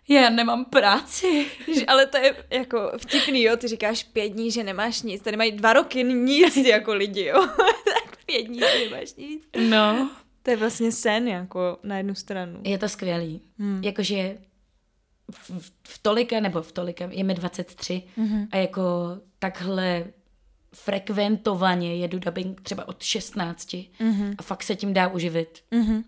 [0.09, 1.45] já nemám práci.
[1.87, 5.51] Ale to je jako vtipný, jo, ty říkáš pět dní, že nemáš nic, tady mají
[5.51, 7.47] dva roky nic jako lidi, jo.
[7.85, 9.43] tak pět dní, že nemáš nic.
[9.69, 10.09] No.
[10.43, 12.59] To je vlastně sen, jako na jednu stranu.
[12.63, 13.41] Je to skvělý.
[13.59, 13.83] Hmm.
[13.83, 14.37] Jakože
[15.31, 18.47] v, v tolika, nebo v tolika, je mi 23 mm-hmm.
[18.51, 20.05] a jako takhle
[20.75, 24.35] frekventovaně jedu dubbing třeba od 16 mm-hmm.
[24.37, 25.63] a fakt se tím dá uživit.
[25.71, 26.03] Mm-hmm.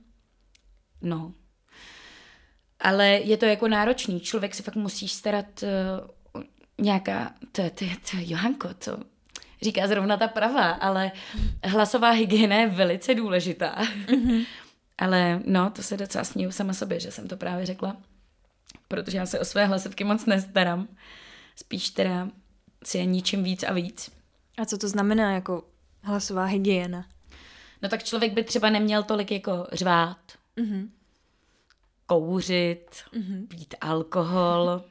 [1.01, 1.33] No.
[2.79, 4.19] Ale je to jako náročný.
[4.19, 6.43] Člověk si fakt musí starat uh,
[6.77, 8.97] nějaká, to, to, to, to Johanko, to
[9.61, 11.11] říká zrovna ta pravá, ale
[11.63, 13.75] hlasová hygiena je velice důležitá.
[14.05, 14.45] Mm-hmm.
[14.97, 17.97] ale no, to se docela směju sama sobě, že jsem to právě řekla
[18.87, 20.87] protože já se o své hlasivky moc nestarám.
[21.55, 22.29] Spíš teda
[22.83, 24.11] si je ničím víc a víc.
[24.57, 25.63] A co to znamená jako
[26.01, 27.05] hlasová hygiena?
[27.81, 30.17] No tak člověk by třeba neměl tolik jako řvát,
[30.57, 30.89] mm-hmm.
[32.05, 33.47] kouřit, mm-hmm.
[33.47, 34.83] pít alkohol.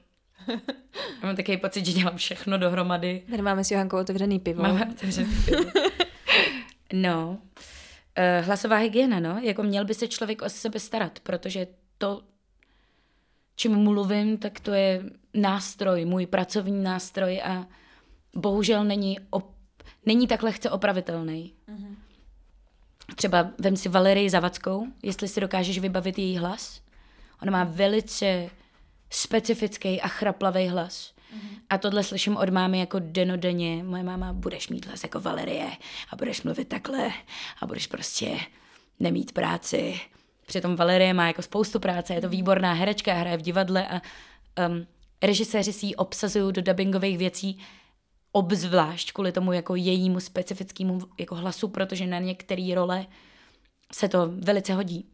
[1.23, 3.23] Mám takový pocit, že dělám všechno dohromady.
[3.31, 4.63] Tady máme s Johankou otevřený pivo.
[4.63, 5.71] Máme otevřený pivo.
[6.93, 7.39] no.
[8.19, 9.39] Uh, hlasová hygiena, no.
[9.43, 11.67] Jako měl by se člověk o sebe starat, protože
[11.99, 12.23] to
[13.59, 15.03] čím mluvím, tak to je
[15.35, 17.67] nástroj, můj pracovní nástroj a
[18.37, 19.53] bohužel není, op,
[20.07, 21.53] není tak lehce opravitelný.
[21.69, 21.95] Mm-hmm.
[23.17, 26.83] Třeba vem si Valerii Zavackou, jestli si dokážeš vybavit její hlas.
[27.43, 28.51] Ona má velice
[29.11, 31.13] specifický a chraplavý hlas.
[31.35, 31.61] Mm-hmm.
[31.71, 33.83] A tohle slyším od mámy jako denodenně.
[33.83, 35.71] Moje máma, budeš mít hlas jako Valerie
[36.11, 37.11] a budeš mluvit takhle
[37.61, 38.39] a budeš prostě
[39.01, 40.01] nemít práci
[40.49, 44.01] Přitom Valerie má jako spoustu práce, je to výborná herečka, hraje v divadle a
[44.69, 44.87] um,
[45.23, 47.59] režiséři si ji obsazují do dubbingových věcí
[48.33, 53.07] obzvlášť kvůli tomu jako jejímu specifickému jako hlasu, protože na některé role
[53.93, 55.07] se to velice hodí.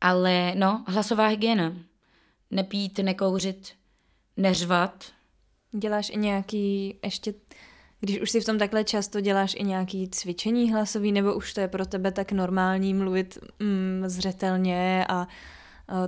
[0.00, 1.72] Ale no, hlasová hygiena.
[2.50, 3.72] Nepít, nekouřit,
[4.36, 5.04] neřvat.
[5.72, 7.34] Děláš i nějaký ještě,
[8.04, 11.60] když už si v tom takhle často děláš i nějaký cvičení hlasový, nebo už to
[11.60, 15.28] je pro tebe tak normální mluvit mm, zřetelně a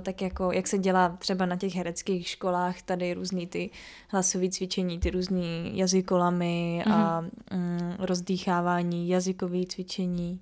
[0.01, 3.69] tak jako, jak se dělá třeba na těch hereckých školách, tady různý ty
[4.09, 6.93] hlasové cvičení, ty různý jazykolamy mm-hmm.
[6.93, 10.39] a mm, rozdýchávání, jazykové cvičení.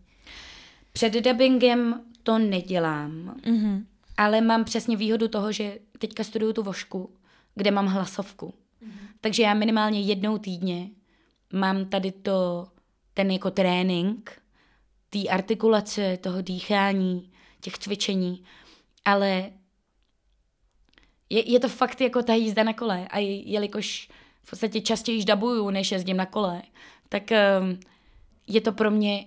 [0.93, 3.83] Před dubbingem to nedělám, mm-hmm.
[4.17, 7.09] ale mám přesně výhodu toho, že teďka studuju tu vošku,
[7.55, 8.45] kde mám hlasovku.
[8.47, 9.07] Mm-hmm.
[9.21, 10.89] Takže já minimálně jednou týdně
[11.53, 12.67] mám tady to,
[13.13, 14.41] ten jako trénink,
[15.09, 18.43] té artikulace, toho dýchání, těch cvičení,
[19.05, 19.51] ale
[21.29, 24.09] je, je to fakt jako ta jízda na kole a jelikož
[24.43, 26.61] v podstatě častěji dabuju, než jezdím na kole,
[27.09, 27.79] tak um,
[28.47, 29.25] je to pro mě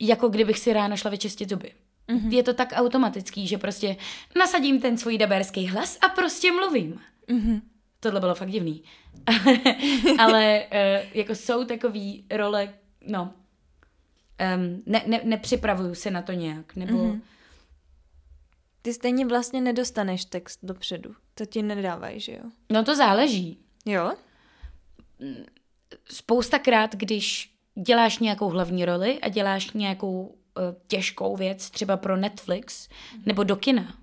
[0.00, 1.72] jako kdybych si ráno šla vyčistit zuby.
[2.08, 2.32] Mm-hmm.
[2.32, 3.96] Je to tak automatický, že prostě
[4.38, 7.00] nasadím ten svůj daberský hlas a prostě mluvím.
[7.28, 7.60] Mm-hmm.
[8.06, 8.82] Tohle bylo fakt divný.
[10.18, 12.68] Ale uh, jako jsou takový role,
[13.06, 16.98] no, um, ne, ne, nepřipravuju se na to nějak, nebo...
[16.98, 17.20] Mm-hmm
[18.86, 21.14] ty stejně vlastně nedostaneš text dopředu.
[21.34, 22.50] To ti nedávají, že jo?
[22.72, 23.58] No to záleží.
[23.86, 24.12] Jo?
[26.04, 30.34] Spoustakrát, když děláš nějakou hlavní roli a děláš nějakou uh,
[30.86, 33.22] těžkou věc, třeba pro Netflix mm.
[33.26, 33.94] nebo do kina,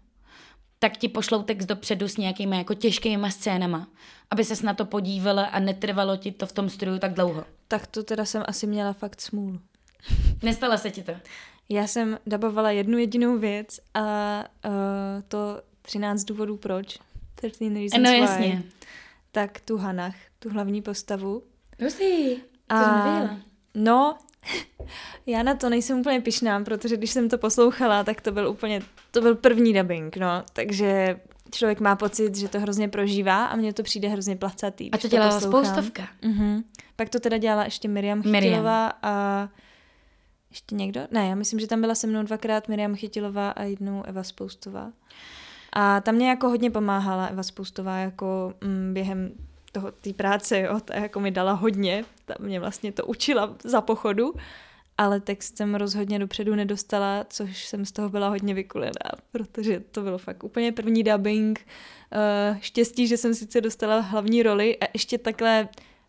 [0.83, 3.87] tak ti pošlou text dopředu s nějakými jako těžkými scénama,
[4.31, 7.45] aby ses na to podívala a netrvalo ti to v tom studiu tak dlouho.
[7.67, 9.59] Tak to teda jsem asi měla fakt smůlu.
[10.43, 11.11] Nestala se ti to?
[11.69, 14.01] Já jsem dabovala jednu jedinou věc a
[14.65, 14.71] uh,
[15.27, 16.99] to 13 důvodů proč.
[17.35, 18.19] 13 reasons no, why.
[18.19, 18.63] jasně.
[19.31, 21.43] Tak tu Hanach, tu hlavní postavu.
[21.83, 23.43] Hustý, to a, jsem
[23.75, 24.17] No,
[25.25, 28.81] já na to nejsem úplně pišná, protože když jsem to poslouchala, tak to byl úplně,
[29.11, 31.19] to byl první dubbing, no, takže
[31.51, 34.91] člověk má pocit, že to hrozně prožívá a mně to přijde hrozně placatý.
[34.91, 36.07] A to dělala to spoustovka.
[36.21, 36.63] Uh-huh.
[36.95, 39.49] Pak to teda dělala ještě Miriam Chytilová a
[40.49, 41.01] ještě někdo?
[41.11, 44.91] Ne, já myslím, že tam byla se mnou dvakrát Miriam Chytilová a jednou Eva Spoustová.
[45.73, 49.31] A tam mě jako hodně pomáhala Eva Spoustová jako mm, během
[49.73, 53.81] toho, té práce, jo, ta jako mi dala hodně, ta mě vlastně to učila za
[53.81, 54.33] pochodu,
[54.97, 60.01] ale text jsem rozhodně dopředu nedostala, což jsem z toho byla hodně vykulená, protože to
[60.01, 61.65] bylo fakt úplně první dubbing.
[62.15, 65.67] Uh, štěstí, že jsem sice dostala hlavní roli a ještě takhle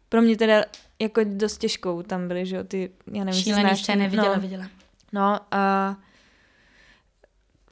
[0.09, 0.64] pro mě teda
[0.98, 4.40] jako dost těžkou tam byly, že jo, ty, já nevím, Šílený znáš, scény, viděla, no,
[4.40, 4.68] viděla.
[5.12, 5.96] No a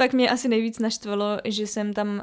[0.03, 2.21] pak mě asi nejvíc naštvalo, že jsem tam uh,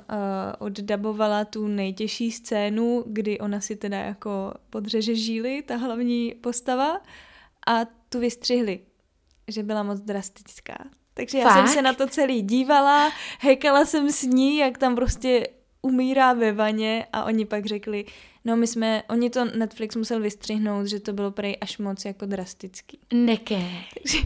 [0.60, 7.02] oddabovala tu nejtěžší scénu, kdy ona si teda jako podřeže žíly, ta hlavní postava,
[7.68, 8.80] a tu vystřihli,
[9.48, 10.76] že byla moc drastická.
[11.14, 11.56] Takže já Fakt?
[11.56, 15.48] jsem se na to celý dívala, hekala jsem s ní, jak tam prostě
[15.82, 18.06] umírá ve vaně a oni pak řekli,
[18.46, 22.26] no my jsme, oni to Netflix musel vystřihnout, že to bylo prej až moc jako
[22.26, 23.00] drastický.
[23.14, 23.62] Neké.
[23.94, 24.18] Takže,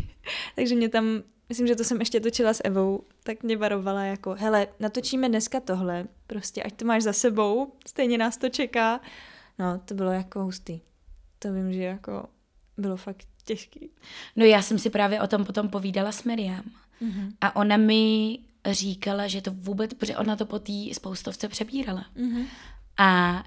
[0.56, 4.36] takže mě tam, myslím, že to jsem ještě točila s Evou, tak mě varovala jako,
[4.39, 9.00] hele, natočíme dneska tohle, prostě ať to máš za sebou, stejně nás to čeká.
[9.60, 10.82] No, to bylo jako hustý.
[11.39, 12.26] To vím, že jako
[12.78, 13.89] bylo fakt těžký.
[14.36, 16.63] No já jsem si právě o tom potom povídala s Miriam.
[17.02, 17.32] Mm-hmm.
[17.42, 22.06] A ona mi říkala, že to vůbec, protože ona to po té spoustovce přebírala.
[22.18, 22.46] Mm-hmm.
[22.98, 23.44] A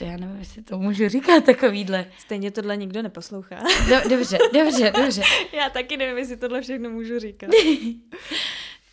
[0.00, 2.06] to já nevím, jestli to můžu říkat takovýhle.
[2.18, 3.62] Stejně tohle nikdo neposlouchá.
[3.88, 5.22] Do, dobře, dobře, dobře.
[5.52, 7.50] já taky nevím, jestli tohle všechno můžu říkat.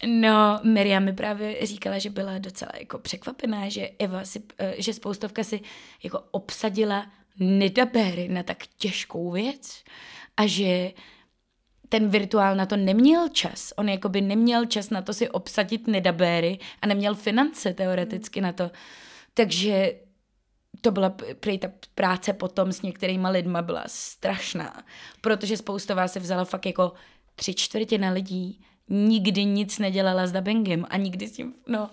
[0.08, 4.94] No, Miriam mi právě říkala, že byla docela jako překvapená, že Eva si, eh, že
[4.94, 5.60] spoustovka si
[6.04, 7.08] jako obsadila
[7.40, 9.84] nedabéry na tak těžkou věc
[10.38, 10.92] a že
[11.90, 13.74] ten virtuál na to neměl čas.
[13.78, 18.72] On jakoby neměl čas na to si obsadit nedabéry a neměl finance teoreticky na to.
[19.34, 19.94] Takže
[20.82, 24.84] to byla prý ta práce potom s některýma lidma byla strašná,
[25.22, 26.94] protože spousta vás se vzala fakt jako
[27.36, 31.90] tři čtvrtina lidí nikdy nic nedělala s dubbingem a nikdy s tím, no,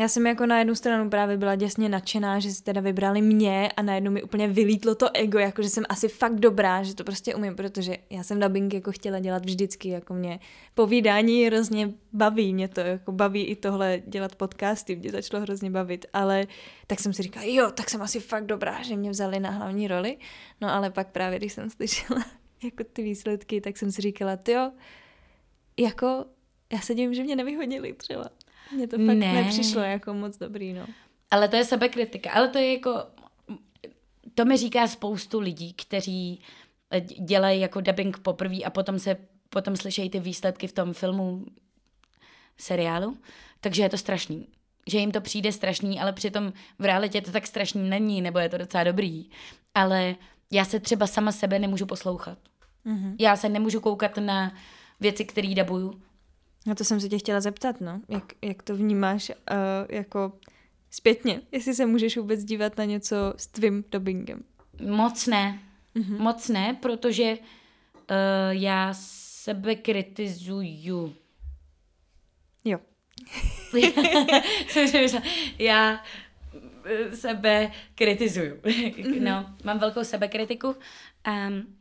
[0.00, 3.72] já jsem jako na jednu stranu právě byla děsně nadšená, že si teda vybrali mě
[3.76, 7.04] a najednou mi úplně vylítlo to ego, jako že jsem asi fakt dobrá, že to
[7.04, 10.40] prostě umím, protože já jsem dubbing jako chtěla dělat vždycky, jako mě
[10.74, 16.06] povídání hrozně baví, mě to jako baví i tohle dělat podcasty, mě začalo hrozně bavit,
[16.12, 16.46] ale
[16.86, 19.88] tak jsem si říkala, jo, tak jsem asi fakt dobrá, že mě vzali na hlavní
[19.88, 20.16] roli,
[20.60, 22.24] no ale pak právě, když jsem slyšela
[22.64, 24.72] jako ty výsledky, tak jsem si říkala, jo,
[25.78, 26.24] jako
[26.72, 28.24] já se divím, že mě nevyhodili třeba.
[28.72, 29.32] Mně to fakt ne.
[29.32, 30.86] nepřišlo jako moc dobrý, no.
[31.30, 32.30] Ale to je sebekritika.
[32.30, 33.02] Ale to je jako...
[34.34, 36.40] To mi říká spoustu lidí, kteří
[36.90, 39.16] eh, dělají jako dubbing poprvé a potom se
[39.50, 41.46] potom slyšejí ty výsledky v tom filmu,
[42.58, 43.18] seriálu,
[43.60, 44.48] takže je to strašný.
[44.86, 48.48] Že jim to přijde strašný, ale přitom v realitě to tak strašný není, nebo je
[48.48, 49.30] to docela dobrý.
[49.74, 50.16] Ale
[50.50, 52.38] já se třeba sama sebe nemůžu poslouchat.
[52.86, 53.16] Mm-hmm.
[53.18, 54.54] Já se nemůžu koukat na
[55.00, 56.02] věci, které dabuju.
[56.66, 58.00] Na to jsem se tě chtěla zeptat, no.
[58.08, 59.36] Jak, jak to vnímáš uh,
[59.88, 60.32] jako
[60.90, 61.42] zpětně?
[61.52, 64.44] Jestli se můžeš vůbec dívat na něco s tvým dubbingem?
[64.86, 65.60] Moc ne.
[65.96, 66.18] Mm-hmm.
[66.18, 68.16] Moc ne, protože uh,
[68.50, 71.14] já sebe kritizuju.
[72.64, 72.80] Jo.
[75.58, 76.04] já
[76.84, 78.54] eh, sebe kritizuju.
[78.54, 79.22] Mm-hmm.
[79.24, 80.76] No, mám velkou sebekritiku.
[81.48, 81.79] Um,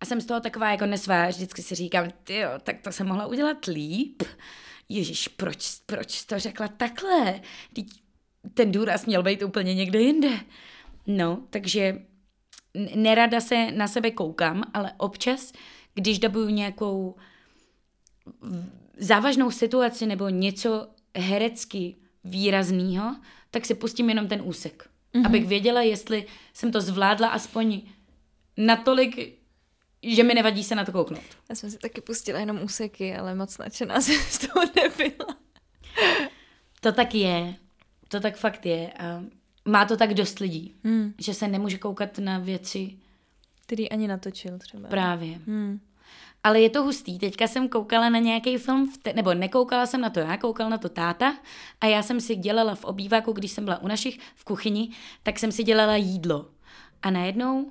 [0.00, 3.26] a jsem z toho taková jako nesvá, vždycky si říkám, jo, tak to jsem mohla
[3.26, 4.22] udělat líp.
[4.88, 7.40] Ježíš, proč, proč to řekla takhle?
[8.54, 10.40] Ten důraz měl být úplně někde jinde.
[11.06, 12.02] No, takže
[12.94, 15.52] nerada se na sebe koukám, ale občas,
[15.94, 17.16] když dabuju nějakou
[18.98, 23.16] závažnou situaci nebo něco herecky výrazného,
[23.50, 24.90] tak si pustím jenom ten úsek.
[25.14, 25.26] Mm-hmm.
[25.26, 27.82] Abych věděla, jestli jsem to zvládla aspoň
[28.56, 29.38] natolik,
[30.06, 31.24] že mi nevadí se na to kouknout.
[31.48, 35.36] Já jsem si taky pustila jenom úseky, ale moc nadšená jsem z toho nebyla.
[36.80, 37.54] to tak je.
[38.08, 38.92] To tak fakt je.
[38.92, 39.22] A
[39.64, 41.14] má to tak dost lidí, hmm.
[41.18, 42.98] že se nemůže koukat na věci.
[43.66, 44.88] Který ani natočil třeba.
[44.88, 45.38] Právě.
[45.46, 45.80] Hmm.
[46.42, 47.18] Ale je to hustý.
[47.18, 50.78] Teďka jsem koukala na nějaký film, te- nebo nekoukala jsem na to já, koukal na
[50.78, 51.36] to táta
[51.80, 54.90] a já jsem si dělala v obýváku, když jsem byla u našich v kuchyni,
[55.22, 56.46] tak jsem si dělala jídlo.
[57.02, 57.70] A najednou uh,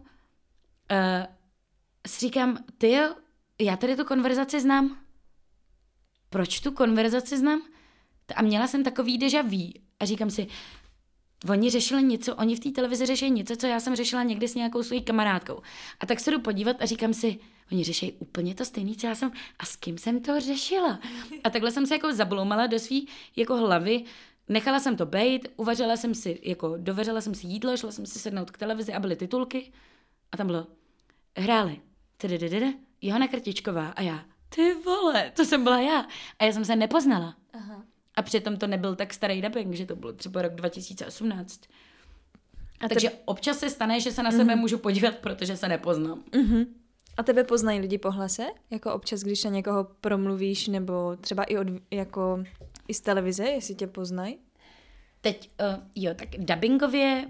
[2.08, 3.16] si říkám, ty jo,
[3.62, 4.98] já tady tu konverzaci znám.
[6.30, 7.62] Proč tu konverzaci znám?
[8.36, 9.70] A měla jsem takový deja vu.
[10.00, 10.48] A říkám si,
[11.50, 14.56] Oni řešili něco, oni v té televizi řeší něco, co já jsem řešila někdy s
[14.56, 15.62] nějakou svou kamarádkou.
[16.00, 17.40] A tak se jdu podívat a říkám si,
[17.72, 21.00] oni řeší úplně to stejné, co já jsem, a s kým jsem to řešila?
[21.44, 24.04] A takhle jsem se jako zabloumala do svý jako hlavy,
[24.50, 28.20] nechala jsem to bejt, uvařila jsem si, jako doveřila jsem si jídlo, šla jsem si
[28.20, 29.72] sednout k televizi a byly titulky
[30.32, 30.68] a tam bylo,
[31.38, 31.82] hráli,
[33.02, 36.06] Johana Krtičková a já, ty vole, to jsem byla já.
[36.40, 37.36] A já jsem se nepoznala.
[37.54, 37.84] Aha.
[38.16, 41.62] A přitom to nebyl tak starý dubbing, že to bylo třeba rok 2018.
[42.80, 43.22] A Takže tebe...
[43.26, 44.60] občas se stane, že se na sebe mm-hmm.
[44.60, 46.24] můžu podívat, protože se nepoznám.
[46.32, 46.66] Mm-hmm.
[47.18, 48.46] A tebe poznají lidi po hlase?
[48.70, 52.44] Jako občas, když na někoho promluvíš, nebo třeba i, od, jako,
[52.88, 54.38] i z televize, jestli tě poznají?
[55.22, 57.26] Teď, uh, jo, tak dubbingově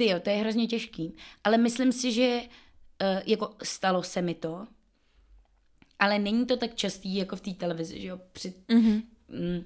[0.00, 1.16] ty jo, to je hrozně těžký.
[1.44, 4.66] Ale myslím si, že uh, jako stalo se mi to,
[5.98, 8.20] ale není to tak častý jako v té televizi, že jo?
[8.32, 9.02] Při, mm-hmm.
[9.28, 9.64] mm,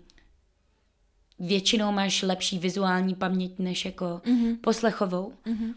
[1.39, 4.59] většinou máš lepší vizuální paměť než jako mm-hmm.
[4.61, 5.33] poslechovou.
[5.47, 5.75] Mm-hmm.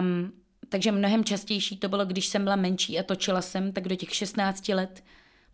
[0.00, 0.32] Um,
[0.68, 4.14] takže mnohem častější to bylo, když jsem byla menší a točila jsem, tak do těch
[4.14, 5.04] 16 let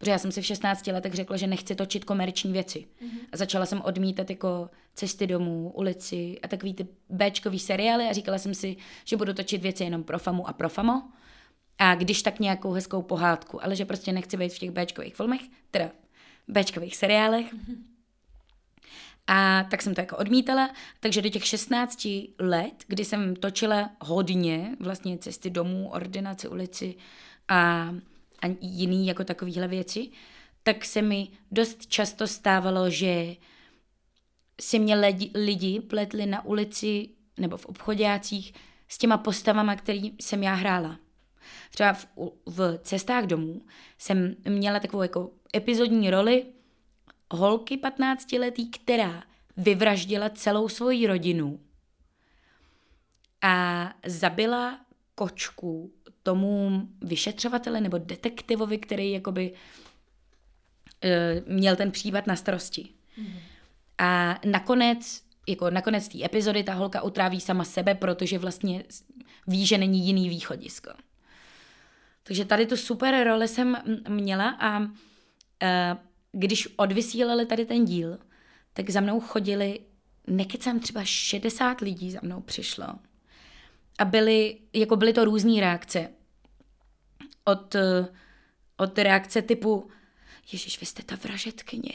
[0.03, 2.79] Protože já jsem si v 16 letech řekla, že nechci točit komerční věci.
[2.79, 3.19] Mm-hmm.
[3.33, 8.39] A začala jsem odmítat jako cesty domů, ulici a takový ty Bčkový seriály a říkala
[8.39, 11.03] jsem si, že budu točit věci jenom pro famu a pro famo.
[11.79, 15.41] A když tak nějakou hezkou pohádku, ale že prostě nechci být v těch Bčkových filmech,
[15.71, 15.91] teda
[16.49, 17.55] Bčkových seriálech.
[17.55, 17.77] Mm-hmm.
[19.27, 24.77] A tak jsem to jako odmítala, takže do těch 16 let, kdy jsem točila hodně
[24.81, 26.95] vlastně cesty domů, ordinaci, ulici
[27.49, 27.91] a
[28.43, 30.11] a jiný jako takovýhle věci,
[30.63, 33.37] tak se mi dost často stávalo, že
[34.61, 38.55] si mě lidi, lidi pletli na ulici nebo v obchodácích
[38.89, 40.99] s těma postavama, který jsem já hrála.
[41.71, 42.07] Třeba v,
[42.47, 43.63] v cestách domů
[43.99, 46.47] jsem měla takovou jako epizodní roli
[47.31, 49.25] holky 15 letý, která
[49.57, 51.61] vyvraždila celou svoji rodinu
[53.43, 54.81] a zabila
[55.15, 62.89] kočku tomu vyšetřovateli nebo detektivovi, který jakoby uh, měl ten případ na starosti.
[63.17, 63.27] Mm.
[63.99, 68.85] A nakonec, jako nakonec té epizody ta holka utráví sama sebe, protože vlastně
[69.47, 70.91] ví, že není jiný východisko.
[72.23, 73.77] Takže tady tu super roli jsem
[74.09, 74.89] měla a uh,
[76.33, 78.19] když odvysílali tady ten díl,
[78.73, 79.81] tak za mnou chodili,
[80.27, 82.87] nekecám třeba 60 lidí za mnou přišlo
[83.99, 86.09] a byly, jako byly to různé reakce.
[87.45, 87.77] Od,
[88.77, 89.91] od reakce typu
[90.53, 91.93] Ježíš, vy jste ta vražetkyně.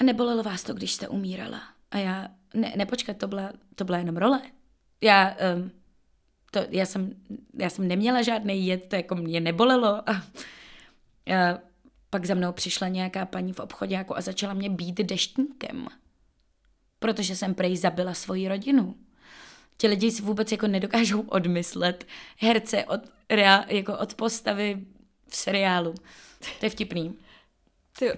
[0.00, 1.62] A nebolelo vás to, když jste umírala.
[1.90, 4.42] A já, ne, nepočkat, to byla, to byla jenom role.
[5.00, 5.70] Já, um,
[6.50, 7.16] to, já, jsem,
[7.58, 10.10] já jsem neměla žádný jed, to jako mě nebolelo.
[10.10, 11.58] A, a
[12.10, 15.88] pak za mnou přišla nějaká paní v obchodě jako a začala mě být deštníkem.
[16.98, 18.94] Protože jsem prej zabila svoji rodinu.
[19.76, 22.06] Ti lidi si vůbec jako nedokážou odmyslet
[22.38, 23.00] herce od,
[23.30, 24.86] reál, jako od postavy
[25.28, 25.94] v seriálu.
[26.60, 27.14] To je vtipný.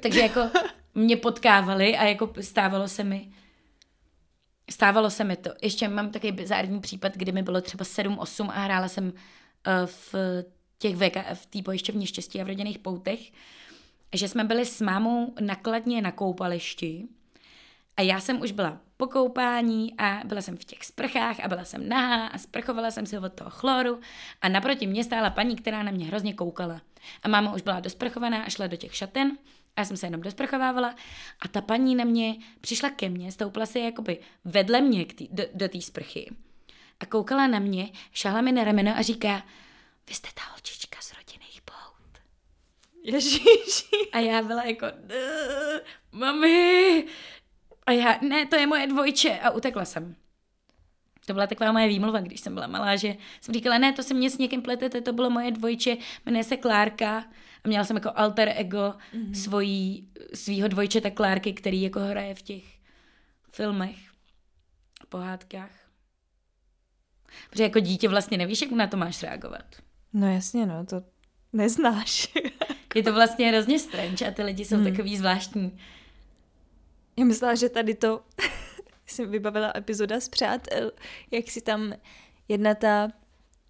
[0.01, 0.41] Takže jako
[0.95, 3.31] mě potkávali a jako stávalo se mi,
[4.71, 5.51] stávalo se mi to.
[5.63, 9.13] Ještě mám takový bizární případ, kdy mi bylo třeba 7-8 a hrála jsem uh,
[9.87, 10.15] v
[10.79, 13.21] těch VK, v té pojišťovně štěstí a v rodinných poutech,
[14.15, 17.09] že jsme byli s mámou nakladně na koupališti
[17.97, 21.65] a já jsem už byla po koupání a byla jsem v těch sprchách a byla
[21.65, 24.01] jsem nahá a sprchovala jsem si od toho chloru
[24.43, 26.81] a naproti mě stála paní, která na mě hrozně koukala.
[27.23, 29.39] A máma už byla dosprchovaná a šla do těch šaten
[29.77, 30.95] a já jsem se jenom dosprchovávala
[31.41, 35.29] a ta paní na mě přišla ke mně, stoupla se jakoby vedle mě k tý,
[35.33, 36.31] do, do té sprchy
[37.01, 39.43] a koukala na mě, šáhla mi na rameno a říká,
[40.09, 42.21] vy jste ta holčička z rodinných pout.
[43.03, 44.11] Ježíši.
[44.13, 44.87] A já byla jako,
[46.13, 47.07] mami.
[47.87, 49.39] A já, ne, to je moje dvojče.
[49.39, 50.17] A utekla jsem.
[51.27, 54.15] To byla taková moje výmluva, když jsem byla malá, že jsem říkala, ne, to se
[54.15, 57.25] mě s někým pletete, to bylo moje dvojče, jmenuje se Klárka.
[57.65, 59.33] A měla jsem jako alter ego mm-hmm.
[59.33, 62.65] svojí, svýho dvojčeta Klárky, který jako hraje v těch
[63.51, 63.97] filmech,
[65.09, 65.71] pohádkách.
[67.51, 69.65] Protože jako dítě vlastně nevíš, jak na to máš reagovat.
[70.13, 71.03] No jasně, no, to
[71.53, 72.33] neznáš.
[72.95, 74.85] je to vlastně hrozně strange a ty lidi jsou hmm.
[74.85, 75.79] takový zvláštní.
[77.19, 78.21] Já myslela, že tady to
[79.07, 80.93] jsem vybavila epizoda z Přátel,
[81.31, 81.93] jak si tam
[82.49, 83.09] jedna ta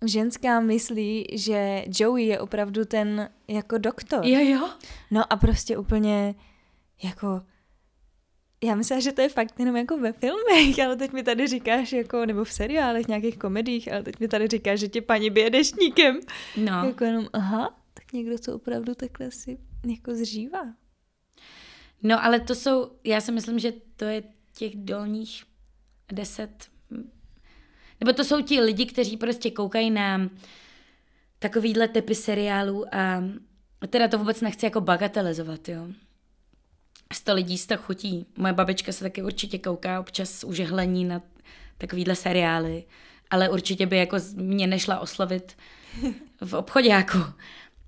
[0.04, 4.26] ženská myslí, že Joey je opravdu ten jako doktor.
[4.26, 4.70] Jo, jo.
[5.10, 6.34] No a prostě úplně
[7.02, 7.42] jako
[8.64, 11.92] já myslím, že to je fakt jenom jako ve filmech, ale teď mi tady říkáš
[11.92, 15.50] jako, nebo v seriálech, nějakých komedích, ale teď mi tady říkáš, že tě paní bije
[15.50, 16.20] dešníkem.
[16.56, 16.84] No.
[16.86, 20.74] Jako jenom, aha, tak někdo to opravdu takhle si jako zřívá.
[22.02, 24.22] No ale to jsou, já si myslím, že to je
[24.58, 25.44] těch dolních
[26.12, 26.68] deset,
[28.00, 30.30] nebo to jsou ti lidi, kteří prostě koukají na
[31.38, 33.22] takovýhle typy seriálů a
[33.88, 35.88] teda to vůbec nechci jako bagatelizovat, jo.
[37.12, 38.26] Sto lidí, sto chutí.
[38.36, 41.22] Moje babička se taky určitě kouká občas užehlení na
[41.78, 42.84] takovýhle seriály,
[43.30, 45.56] ale určitě by jako mě nešla oslovit
[46.40, 47.18] v obchodě jako.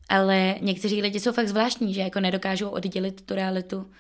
[0.09, 3.90] Ale někteří lidi jsou fakt zvláštní, že jako nedokážou oddělit tu realitu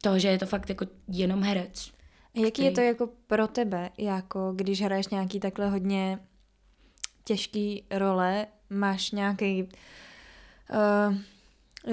[0.00, 1.92] toho, že je to fakt jako jenom herec.
[2.34, 2.66] A jaký který...
[2.66, 6.18] je to jako pro tebe, jako když hraješ nějaký takhle hodně
[7.24, 11.14] těžký role, máš nějaký uh,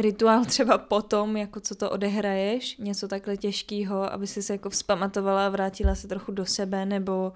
[0.01, 5.45] rituál třeba potom, jako co to odehraješ, něco takhle těžkého, aby si se jako vzpamatovala
[5.45, 7.33] a vrátila se trochu do sebe, nebo,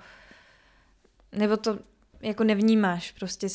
[1.31, 1.79] nebo to
[2.21, 3.47] jako nevnímáš, prostě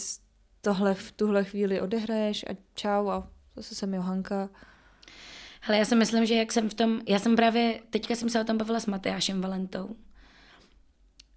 [0.64, 4.48] tohle v tuhle chvíli odehraješ a čau a zase jsem Johanka.
[5.66, 8.40] Ale já si myslím, že jak jsem v tom, já jsem právě, teďka jsem se
[8.40, 9.96] o tom bavila s Matyášem Valentou,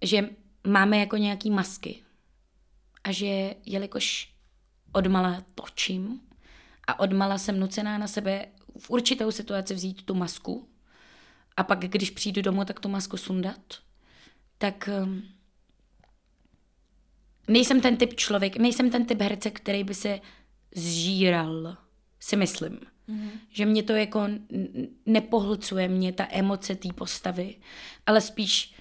[0.02, 0.30] že
[0.66, 2.02] máme jako nějaký masky
[3.04, 4.34] a že jelikož
[4.92, 6.20] odmala točím
[6.86, 8.46] a odmala jsem nucená na sebe
[8.78, 10.68] v určitou situaci vzít tu masku
[11.56, 13.60] a pak, když přijdu domů, tak tu masku sundat,
[14.58, 15.22] tak um,
[17.48, 20.20] nejsem ten typ člověk, nejsem ten typ herce, který by se
[20.74, 21.76] zžíral,
[22.20, 22.80] si myslím.
[23.08, 23.30] Mm-hmm.
[23.50, 24.28] Že mě to jako
[25.06, 27.56] nepohlcuje mě ta emoce té postavy,
[28.06, 28.74] ale spíš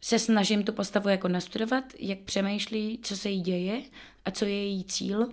[0.00, 3.82] se snažím tu postavu jako nastudovat, jak přemýšlí, co se jí děje
[4.24, 5.28] a co je její cíl.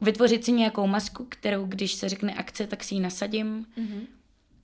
[0.00, 3.66] Vytvořit si nějakou masku, kterou když se řekne akce, tak si ji nasadím.
[3.78, 4.06] Mm-hmm.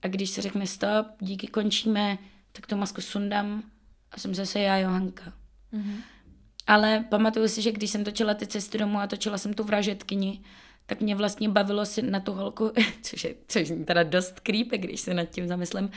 [0.02, 2.18] A když se řekne stop, díky končíme,
[2.52, 3.62] tak tu masku sundám
[4.12, 5.32] a jsem zase já Johanka.
[5.72, 6.02] Mm-hmm.
[6.68, 10.40] Ale pamatuju si, že když jsem točila ty cesty domů a točila jsem tu vražetkyni,
[10.86, 14.78] tak mě vlastně bavilo si na tu holku, což je, což je teda dost creepy,
[14.78, 15.90] když se nad tím zamyslím,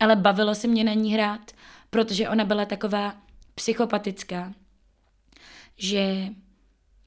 [0.00, 1.52] ale bavilo si mě na ní hrát,
[1.90, 3.14] protože ona byla taková
[3.54, 4.52] psychopatická,
[5.76, 6.28] že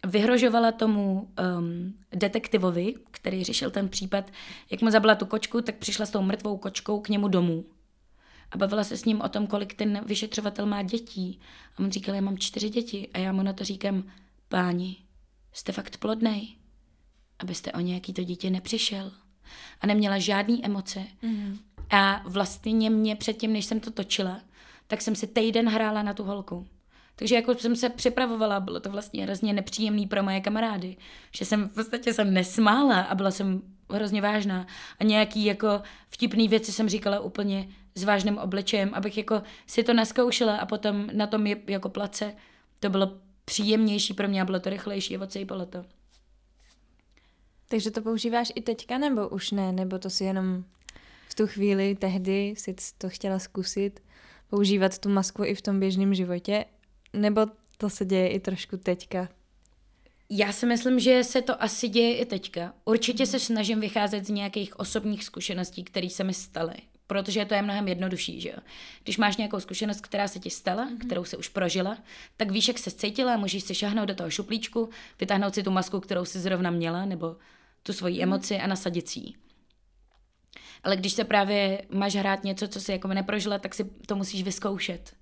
[0.08, 4.32] vyhrožovala tomu um, detektivovi, který řešil ten případ,
[4.72, 7.66] jak mu zabila tu kočku, tak přišla s tou mrtvou kočkou k němu domů.
[8.52, 11.40] A bavila se s ním o tom, kolik ten vyšetřovatel má dětí.
[11.76, 13.10] A on říkal, já mám čtyři děti.
[13.14, 14.04] A já mu na to říkám,
[14.48, 14.98] páni,
[15.54, 16.60] jste fakt plodnej
[17.40, 19.12] abyste o nějaký to dítě nepřišel.
[19.82, 21.04] A neměla žádný emoce.
[21.22, 21.60] Mm.
[21.90, 24.42] A vlastně mě předtím, než jsem to točila,
[24.88, 26.68] tak jsem si týden hrála na tu holku.
[27.16, 30.98] Takže jako jsem se připravovala, bylo to vlastně hrozně nepříjemný pro moje kamarády,
[31.36, 34.68] že jsem v podstatě jsem nesmála a byla jsem hrozně vážná.
[35.00, 37.68] A nějaký jako vtipný věci jsem říkala úplně
[38.00, 42.34] s vážným obličejem, abych jako si to naskoušela a potom na tom je, jako place
[42.80, 43.12] to bylo
[43.46, 45.86] příjemnější pro mě a bylo to rychlejší a odsejpalo to.
[47.70, 49.72] Takže to používáš i teďka, nebo už ne?
[49.72, 50.64] Nebo to si jenom
[51.30, 54.00] v tu chvíli, tehdy si to chtěla zkusit,
[54.50, 56.66] používat tu masku i v tom běžném životě?
[57.14, 57.42] Nebo
[57.78, 59.30] to se děje i trošku teďka?
[60.30, 62.74] Já si myslím, že se to asi děje i teďka.
[62.86, 66.76] Určitě se snažím vycházet z nějakých osobních zkušeností, které se mi staly.
[67.10, 68.56] Protože to je mnohem jednodušší, že jo.
[69.04, 71.06] Když máš nějakou zkušenost, která se ti stala, mm-hmm.
[71.06, 71.98] kterou se už prožila,
[72.38, 74.90] tak víš, jak se cítila, můžeš si šahnout do toho šuplíčku,
[75.20, 77.38] vytáhnout si tu masku, kterou si zrovna měla, nebo
[77.84, 78.24] tu svoji mm-hmm.
[78.24, 79.34] emoci a nasadit si ji.
[80.84, 84.44] Ale když se právě máš hrát něco, co si jako neprožila, tak si to musíš
[84.44, 85.16] vyzkoušet.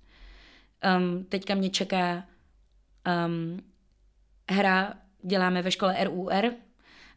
[0.98, 2.24] Um, teďka mě čeká
[3.26, 3.60] um,
[4.50, 6.52] hra, děláme ve škole RUR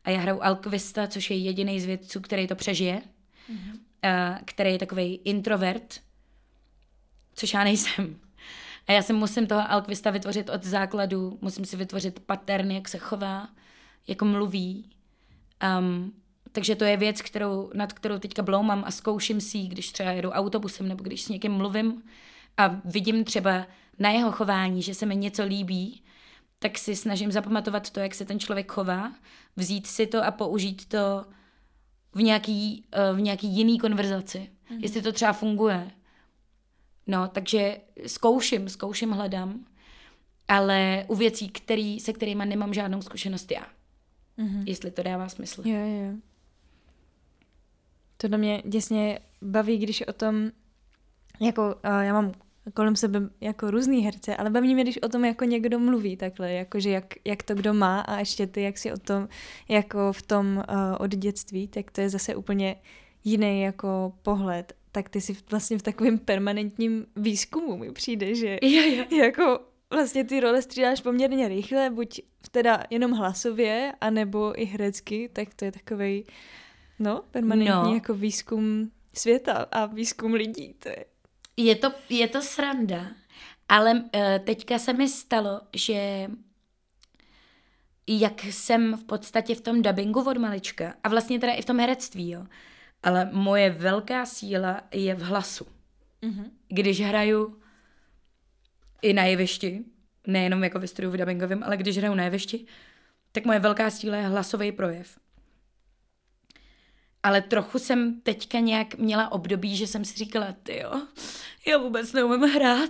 [0.03, 3.01] a já hraju Alquista, což je jediný z vědců, který to přežije,
[3.51, 3.90] mm-hmm.
[4.05, 6.01] Uh, který je takový introvert,
[7.33, 8.15] což já nejsem.
[8.87, 12.97] A já si musím toho Alquista vytvořit od základu, musím si vytvořit pattern, jak se
[12.97, 13.49] chová,
[14.07, 14.89] jak mluví.
[15.79, 16.13] Um,
[16.51, 20.29] takže to je věc, kterou, nad kterou teďka bloumám a zkouším si když třeba jedu
[20.29, 22.03] autobusem nebo když s někým mluvím
[22.57, 23.65] a vidím třeba
[23.99, 26.03] na jeho chování, že se mi něco líbí,
[26.59, 29.13] tak si snažím zapamatovat to, jak se ten člověk chová,
[29.55, 31.25] vzít si to a použít to
[32.15, 34.39] v nějaký, eh, v nějaký jiný konverzaci.
[34.39, 34.79] Mm-hmm.
[34.81, 35.91] Jestli to třeba funguje.
[37.07, 39.65] No, takže zkouším, zkouším, hledám,
[40.47, 43.67] ale u věcí, který, se kterými nemám žádnou zkušenost já.
[44.37, 44.63] Mm-hmm.
[44.65, 45.67] Jestli to dává smysl.
[45.67, 46.17] Jo, jo.
[48.17, 50.51] To do mě děsně baví, když o tom,
[51.39, 52.31] jako uh, já mám
[52.73, 56.51] kolem sebe jako různý herce, ale baví mě, když o tom jako někdo mluví takhle,
[56.51, 59.27] jakože jak, jak to kdo má a ještě ty, jak si o tom,
[59.69, 60.63] jako v tom uh,
[60.99, 62.75] od dětství, tak to je zase úplně
[63.23, 64.73] jiný jako pohled.
[64.91, 69.23] Tak ty si vlastně v takovém permanentním výzkumu mi přijde, že jo, jo.
[69.23, 69.59] jako
[69.89, 75.65] vlastně ty role střídáš poměrně rychle, buď teda jenom hlasově, anebo i herecky, tak to
[75.65, 76.25] je takový
[76.99, 77.93] no, permanentní no.
[77.93, 80.73] jako výzkum světa a výzkum lidí.
[80.73, 81.05] To je
[81.65, 83.07] je to, je to sranda,
[83.69, 84.09] ale uh,
[84.43, 86.27] teďka se mi stalo, že
[88.07, 91.79] jak jsem v podstatě v tom dubbingu od malička a vlastně teda i v tom
[91.79, 92.45] herectví, jo,
[93.03, 95.67] ale moje velká síla je v hlasu.
[96.21, 96.49] Mm-hmm.
[96.67, 97.61] Když hraju
[99.01, 99.83] i na jevišti,
[100.27, 102.65] nejenom jako ve studiu v dubbingovém, ale když hraju na jevišti,
[103.31, 105.20] tak moje velká síla je hlasový projev.
[107.23, 111.01] Ale trochu jsem teďka nějak měla období, že jsem si říkala, ty jo,
[111.67, 112.89] já vůbec neumím hrát.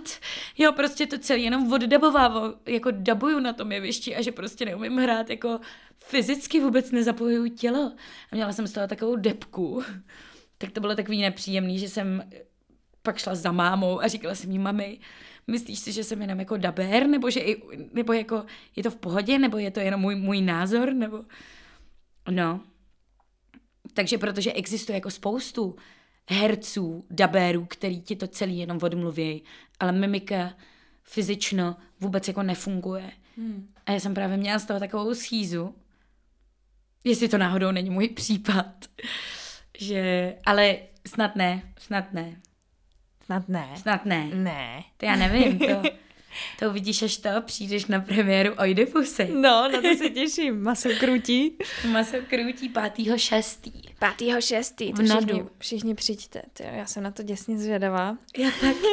[0.58, 4.96] Já prostě to celý jenom oddabovávám, jako dabuju na tom jevišti a že prostě neumím
[4.96, 5.60] hrát, jako
[5.96, 7.92] fyzicky vůbec nezapojuju tělo.
[8.32, 9.82] A měla jsem z toho takovou depku.
[10.58, 12.30] Tak to bylo takový nepříjemný, že jsem
[13.02, 14.98] pak šla za mámou a říkala jsem jí, mami,
[15.46, 17.62] myslíš si, že jsem jenom jako daber, nebo že i,
[17.92, 18.44] nebo jako
[18.76, 21.24] je to v pohodě, nebo je to jenom můj, můj názor, nebo
[22.30, 22.60] no.
[23.94, 25.76] Takže protože existuje jako spoustu
[26.30, 29.42] herců, dabérů, který ti to celý jenom odmluví,
[29.80, 30.54] ale mimika
[31.02, 33.10] fyzično vůbec jako nefunguje.
[33.36, 33.68] Hmm.
[33.86, 35.74] A já jsem právě měla z toho takovou schýzu,
[37.04, 38.74] jestli to náhodou není můj případ,
[39.78, 40.78] že, ale
[41.08, 42.40] snad ne, snad ne.
[43.24, 43.68] Snad ne.
[43.76, 44.30] Snad ne.
[44.34, 44.84] Ne.
[44.96, 45.66] To já nevím, to,
[46.58, 49.28] to uvidíš, až to přijdeš na premiéru Oidipusy.
[49.32, 50.62] No, na to se těším.
[50.62, 51.56] Maso krutí.
[51.92, 53.18] Maso krutí 5.
[53.18, 53.68] 6.
[54.16, 54.40] 5.
[54.40, 54.74] 6.
[54.96, 56.42] To všichni, všichni přijďte.
[56.52, 58.16] Tyjo, já jsem na to děsně zvědavá.
[58.38, 58.86] Já taky.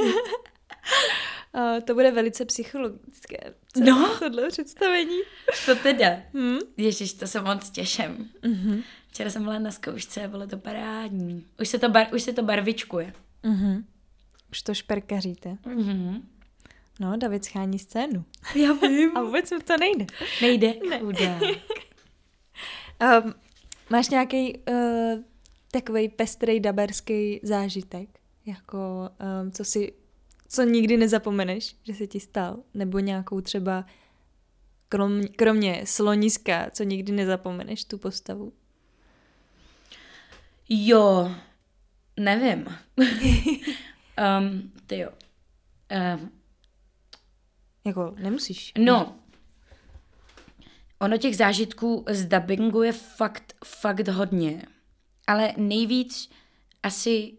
[1.53, 3.37] Uh, to bude velice psychologické.
[3.73, 4.19] Co no.
[4.19, 5.19] Tohle představení.
[5.65, 6.17] To teda.
[6.33, 6.59] Hmm?
[6.77, 8.29] Ježiš, to se moc těším.
[8.43, 8.83] Mm-hmm.
[9.07, 11.45] Včera jsem byla na zkoušce a bylo to parádní.
[11.61, 13.13] Už se to, bar, už se to barvičkuje.
[13.43, 13.83] Mm-hmm.
[14.51, 15.57] Už to šperkaříte.
[15.65, 16.21] Mm-hmm.
[16.99, 18.25] No, David schání scénu.
[18.55, 19.11] Já vím.
[19.17, 20.05] A vůbec mu to nejde.
[20.41, 20.73] Nejde.
[20.89, 21.01] Ne.
[21.01, 21.13] um,
[23.89, 25.23] máš nějaký uh,
[25.71, 28.09] takový pestrý daberský zážitek?
[28.45, 29.09] Jako,
[29.43, 29.93] um, co si,
[30.47, 32.59] co nikdy nezapomeneš, že se ti stal?
[32.73, 33.85] Nebo nějakou třeba,
[34.89, 38.53] krom, kromě sloniska, co nikdy nezapomeneš tu postavu?
[40.69, 41.31] Jo,
[42.19, 42.65] nevím.
[44.39, 45.09] um, ty jo.
[46.15, 46.31] Um,
[47.89, 48.73] jako nemusíš.
[48.77, 49.15] No,
[50.99, 54.65] ono těch zážitků z dubbingu je fakt, fakt hodně.
[55.27, 56.29] Ale nejvíc
[56.83, 57.33] asi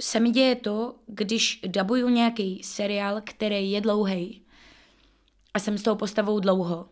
[0.00, 4.42] se mi děje to, když dabuju nějaký seriál, který je dlouhý
[5.54, 6.88] a jsem s tou postavou dlouho,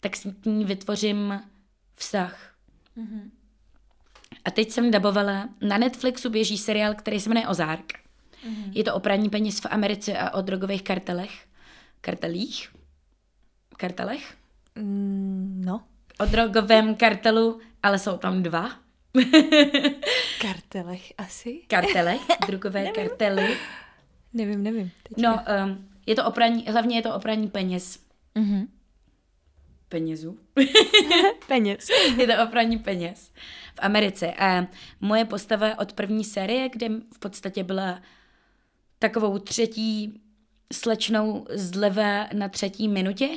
[0.00, 1.42] tak s ní vytvořím
[1.94, 2.54] vztah.
[2.96, 3.30] Mm-hmm.
[4.44, 7.92] A teď jsem dabovala, na Netflixu běží seriál, který se jmenuje Ozark.
[7.92, 8.70] Mm-hmm.
[8.72, 11.47] Je to o praní peněz v Americe a o drogových kartelech
[12.00, 12.68] kartelích?
[13.76, 14.34] Kartelech?
[14.74, 15.84] Mm, no.
[16.20, 18.70] o drogovém kartelu, ale jsou tam dva.
[20.40, 21.62] Kartelech asi?
[21.66, 23.56] Kartele, drogové kartely.
[24.32, 24.90] Nevím, nevím.
[25.02, 25.22] Teďka.
[25.22, 27.98] No, um, je to opraní, hlavně je to opraní peněz.
[28.34, 28.68] Mhm.
[29.88, 30.38] Penězů?
[31.48, 31.88] Peněz.
[32.16, 33.32] je to opraní peněz
[33.74, 34.32] v Americe.
[34.32, 34.66] A
[35.00, 38.02] moje postava od první série, kde v podstatě byla
[38.98, 40.20] takovou třetí
[40.72, 43.28] slečnou zleva na třetí minutě,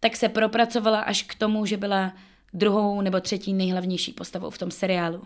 [0.00, 2.12] tak se propracovala až k tomu, že byla
[2.52, 5.22] druhou nebo třetí nejhlavnější postavou v tom seriálu.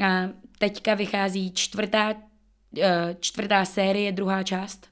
[0.00, 0.28] A
[0.58, 2.14] teďka vychází čtvrtá,
[2.80, 4.86] eh, čtvrtá série, druhá část,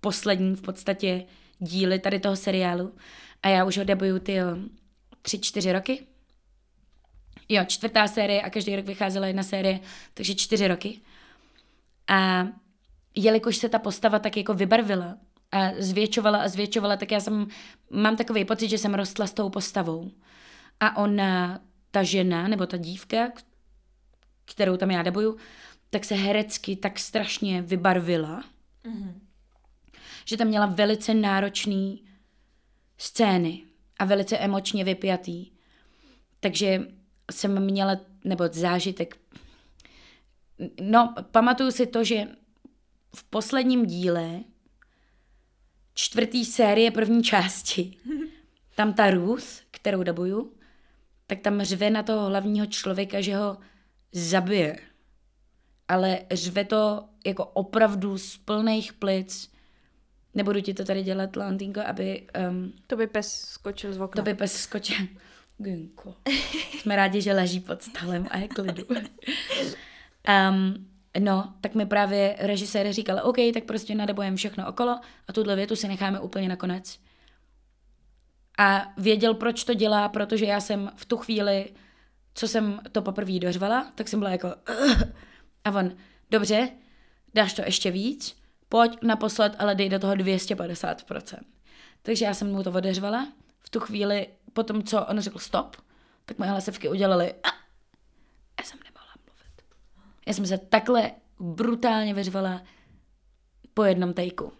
[0.00, 1.24] poslední v podstatě
[1.58, 2.94] díly tady toho seriálu.
[3.42, 4.38] A já už ho debuju ty
[5.22, 6.06] tři, čtyři roky.
[7.48, 9.80] Jo, čtvrtá série a každý rok vycházela jedna série,
[10.14, 11.00] takže čtyři roky.
[12.08, 12.48] A
[13.14, 15.16] jelikož se ta postava tak jako vybarvila
[15.52, 17.46] a zvětšovala a zvětšovala, tak já jsem,
[17.90, 20.10] mám takový pocit, že jsem rostla s tou postavou.
[20.80, 23.32] A ona, ta žena, nebo ta dívka,
[24.44, 25.36] kterou tam já debuju,
[25.90, 28.44] tak se herecky tak strašně vybarvila,
[30.24, 32.04] že tam měla velice náročný
[32.98, 33.62] scény
[33.98, 35.50] a velice emočně vypjatý.
[36.40, 36.86] Takže
[37.30, 39.16] jsem měla, nebo zážitek,
[40.80, 42.26] no, pamatuju si to, že
[43.16, 44.40] v posledním díle
[45.94, 47.96] čtvrtý série první části,
[48.76, 50.52] tam ta Ruth, kterou dabuju,
[51.26, 53.58] tak tam řve na toho hlavního člověka, že ho
[54.12, 54.78] zabije.
[55.88, 59.52] Ale řve to jako opravdu z plných plic.
[60.34, 64.22] Nebudu ti to tady dělat, Lantýnko, aby um, To by pes skočil z okna.
[64.22, 65.06] to by pes skočil.
[65.58, 66.14] Ginko.
[66.80, 68.86] Jsme rádi, že leží pod stolem a je klidu.
[70.50, 70.86] Um,
[71.18, 75.76] no, tak mi právě režisér říkal, OK, tak prostě nadebujeme všechno okolo a tuhle větu
[75.76, 76.98] si necháme úplně na konec.
[78.58, 81.72] A věděl, proč to dělá, protože já jsem v tu chvíli,
[82.34, 84.48] co jsem to poprvé dořvala, tak jsem byla jako
[85.64, 85.96] a on,
[86.30, 86.68] dobře,
[87.34, 88.36] dáš to ještě víc,
[88.68, 91.38] pojď naposled, ale dej do toho 250%.
[92.02, 93.32] Takže já jsem mu to odeřvala.
[93.60, 95.76] V tu chvíli, po tom, co on řekl stop,
[96.24, 97.48] tak moje hlasivky udělaly a
[98.58, 98.78] já jsem.
[100.26, 101.10] Já jsem se takhle
[101.40, 102.62] brutálně vyřvala
[103.74, 104.52] po jednom tejku.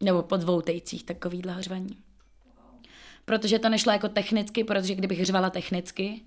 [0.00, 1.98] Nebo po dvou tejcích takovýhle hořvaní.
[3.24, 6.20] Protože to nešlo jako technicky, protože kdybych řvala technicky,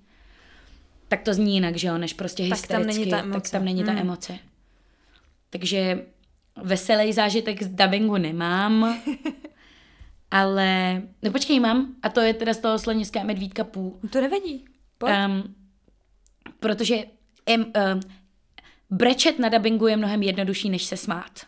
[1.07, 2.99] tak to zní jinak, že jo, než prostě Tak tam hystericky.
[2.99, 3.51] není ta Tak emoce.
[3.51, 4.01] tam není ta Hmm.
[4.01, 4.39] emoce.
[5.49, 6.05] Takže
[6.63, 9.01] veselý zážitek z dubbingu nemám,
[10.31, 13.99] ale, no počkej, mám, a to je teda z toho sloniska medvídka půl.
[14.09, 14.65] To nevadí.
[14.97, 15.13] Pojď.
[15.27, 15.55] Um,
[16.59, 16.95] protože
[17.45, 17.99] em, um,
[18.91, 21.39] brečet na dubbingu je mnohem jednodušší, než se smát.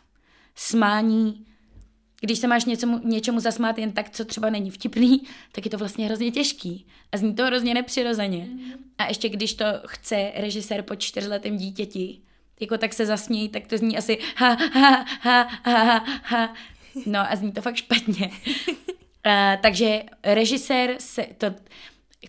[0.56, 1.46] Smání,
[2.22, 5.78] když se máš něčemu, něčemu zasmát jen tak, co třeba není vtipný, tak je to
[5.78, 6.88] vlastně hrozně těžký.
[7.12, 8.48] A zní to hrozně nepřirozeně.
[8.98, 12.22] A ještě když to chce režisér po čtyřletém dítěti,
[12.60, 16.54] jako tak se zasmějí, tak to zní asi ha, ha, ha, ha, ha, ha.
[17.06, 18.30] No a zní to fakt špatně.
[19.26, 21.48] Uh, takže režisér se, to,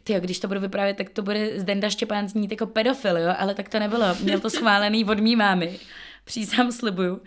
[0.04, 3.34] tyjo, když to budu vyprávět, tak to bude Zdenda Štěpán znít jako pedofil, jo?
[3.38, 4.06] ale tak to nebylo.
[4.20, 5.78] Měl to schválený od mý mámy.
[6.24, 7.22] Přísám slibuju.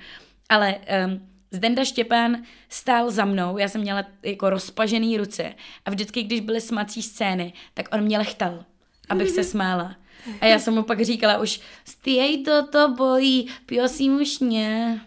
[0.50, 2.38] Ale um, Zdenda Štěpán
[2.70, 5.54] stál za mnou, já jsem měla jako rozpažený ruce
[5.86, 8.66] a vždycky, když byly smací scény, tak on mě lechtal,
[9.10, 9.96] abych se smála.
[10.42, 15.02] A já jsem mu pak říkala už, stěj to, to bojí, prosím už mě.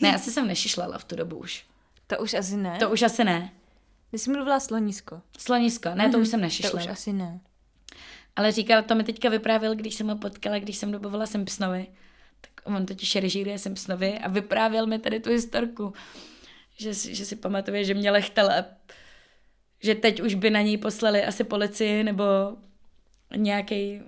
[0.00, 1.64] Ne, asi jsem nešišlala v tu dobu už.
[2.06, 2.76] To už asi ne.
[2.78, 3.50] To už asi ne.
[4.10, 5.20] Ty jsi mluvila slonisko.
[5.38, 6.80] Slonisko, ne, to už jsem To nešišla.
[6.80, 7.40] už asi ne.
[8.36, 11.86] Ale říkal, to mi teďka vyprávěl, když jsem ho potkala, když jsem dobovala Simpsonovi.
[12.40, 15.92] Tak on totiž režíruje Simpsonovi a vyprávěl mi tady tu historku,
[16.78, 18.64] že, si- že si pamatuje, že mě lechtal a
[19.82, 22.24] že teď už by na něj poslali asi policii nebo
[23.36, 24.00] nějaký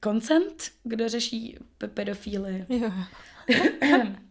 [0.00, 2.66] koncent, kdo řeší pe- pedofíly.
[2.68, 2.92] Jo.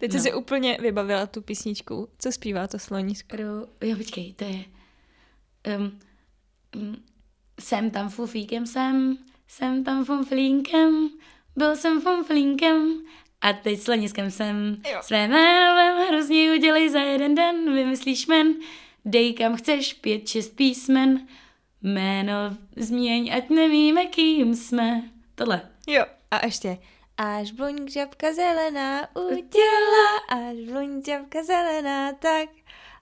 [0.00, 0.18] Teď no.
[0.18, 2.08] jsi si úplně vybavila tu písničku.
[2.18, 3.36] Co zpívá to slonisko?
[3.36, 3.44] Kdo,
[3.80, 4.64] jo, počkej, to je...
[5.76, 5.98] Um,
[6.76, 6.96] um,
[7.60, 11.10] jsem tam fufíkem, jsem, jsem tam fumflínkem,
[11.56, 13.02] byl jsem fumflínkem
[13.40, 14.76] a teď sloniskem jsem.
[14.92, 14.98] Jo.
[15.02, 18.54] Své jméno hrozně udělej za jeden den, vymyslíš men,
[19.04, 21.26] dej kam chceš pět, šest písmen,
[21.82, 22.34] jméno
[22.76, 25.02] změň, ať nevíme, kým jsme.
[25.34, 25.60] Tohle.
[25.88, 26.04] Jo.
[26.30, 26.78] A ještě.
[27.22, 32.48] Až bluň žabka zelená udělá, až bluň žabka zelená tak,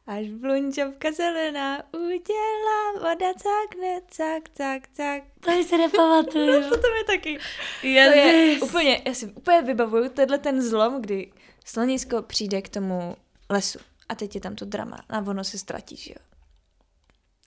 [0.06, 5.22] až bluň žabka zelená udělá, voda cakne, cak, cak, cak.
[5.40, 6.62] To si nepamatuju.
[6.68, 7.38] To tam je taky.
[7.80, 8.60] To Ježiš.
[8.60, 11.32] je úplně, já si úplně vybavuju tenhle ten zlom, kdy
[11.64, 13.16] slonisko přijde k tomu
[13.50, 16.26] lesu a teď je tam to drama a ono se ztratí, že jo.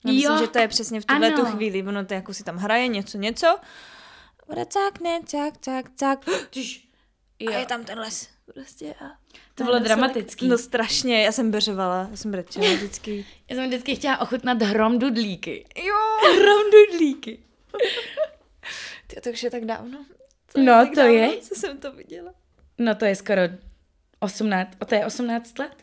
[0.06, 1.84] Já myslím, Jo, že to je přesně v tuhle tu chvíli.
[1.84, 3.58] Ono to jako si tam hraje něco, něco.
[4.52, 6.26] Bude cákne, cák, cák, cák.
[6.50, 6.88] Tyž,
[7.48, 8.30] A je tam ten les.
[8.54, 9.18] Prostě a...
[9.56, 10.48] To bylo dramatický.
[10.48, 13.26] No strašně, já jsem beřovala, já jsem brečela vždycky.
[13.50, 15.66] Já jsem vždycky chtěla ochutnat hrom dudlíky.
[15.76, 15.96] Jo,
[16.40, 17.40] Hrom dudlíky.
[19.08, 20.06] Ty, to už je tak dávno.
[20.58, 21.38] No, tak to dávno, je.
[21.42, 22.34] Co jsem to viděla.
[22.78, 23.42] No to je skoro
[24.20, 25.76] 18, o to je 18 let?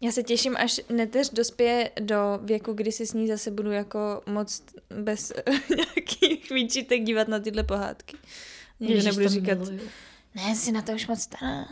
[0.00, 4.22] Já se těším, až neteř dospěje do věku, kdy si s ní zase budu jako
[4.26, 4.62] moc
[5.00, 5.32] bez
[5.76, 8.16] nějakých výčitek dívat na tyhle pohádky.
[8.80, 9.80] Nikdo Ježiš, nebudu říkat, miluju.
[10.34, 11.66] ne, jsi na to už moc stará.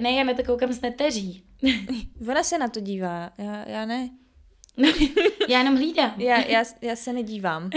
[0.00, 1.44] Ne, já na to koukám s neteří.
[2.28, 4.10] Ona se na to dívá, já, já ne.
[5.48, 6.20] Já jenom hlídám.
[6.20, 7.70] Já, já, já se nedívám.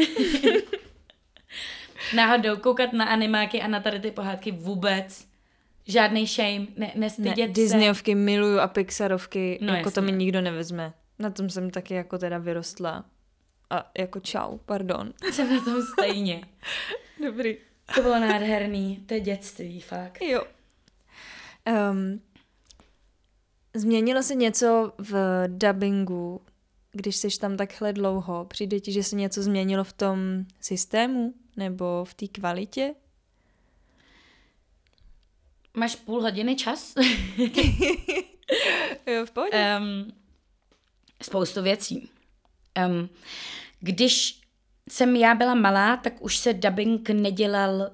[2.15, 5.27] Náhodou koukat na animáky a na tady ty pohádky vůbec.
[5.87, 7.61] Žádný shame, ne, Ne, nestydět se.
[7.61, 10.11] Disneyovky miluju a Pixarovky, No, jako to jasně.
[10.11, 10.93] mi nikdo nevezme.
[11.19, 13.05] Na tom jsem taky jako teda vyrostla.
[13.69, 15.13] A jako čau, pardon.
[15.31, 16.41] Jsem na tom stejně.
[17.25, 17.57] Dobrý.
[17.95, 20.21] To bylo nádherný, to je dětství, fakt.
[20.21, 20.43] Jo.
[21.91, 22.21] Um,
[23.73, 26.41] změnilo se něco v dubbingu,
[26.91, 28.45] když jsi tam takhle dlouho?
[28.45, 30.19] Přijde ti, že se něco změnilo v tom
[30.61, 32.93] systému nebo v té kvalitě?
[35.75, 36.93] Máš půl hodiny čas?
[39.07, 39.77] Jo, v pohodě.
[39.79, 40.13] um,
[41.23, 42.09] spoustu věcí.
[42.87, 43.09] Um,
[43.79, 44.41] když
[44.89, 47.91] jsem já byla malá, tak už se dubbing nedělal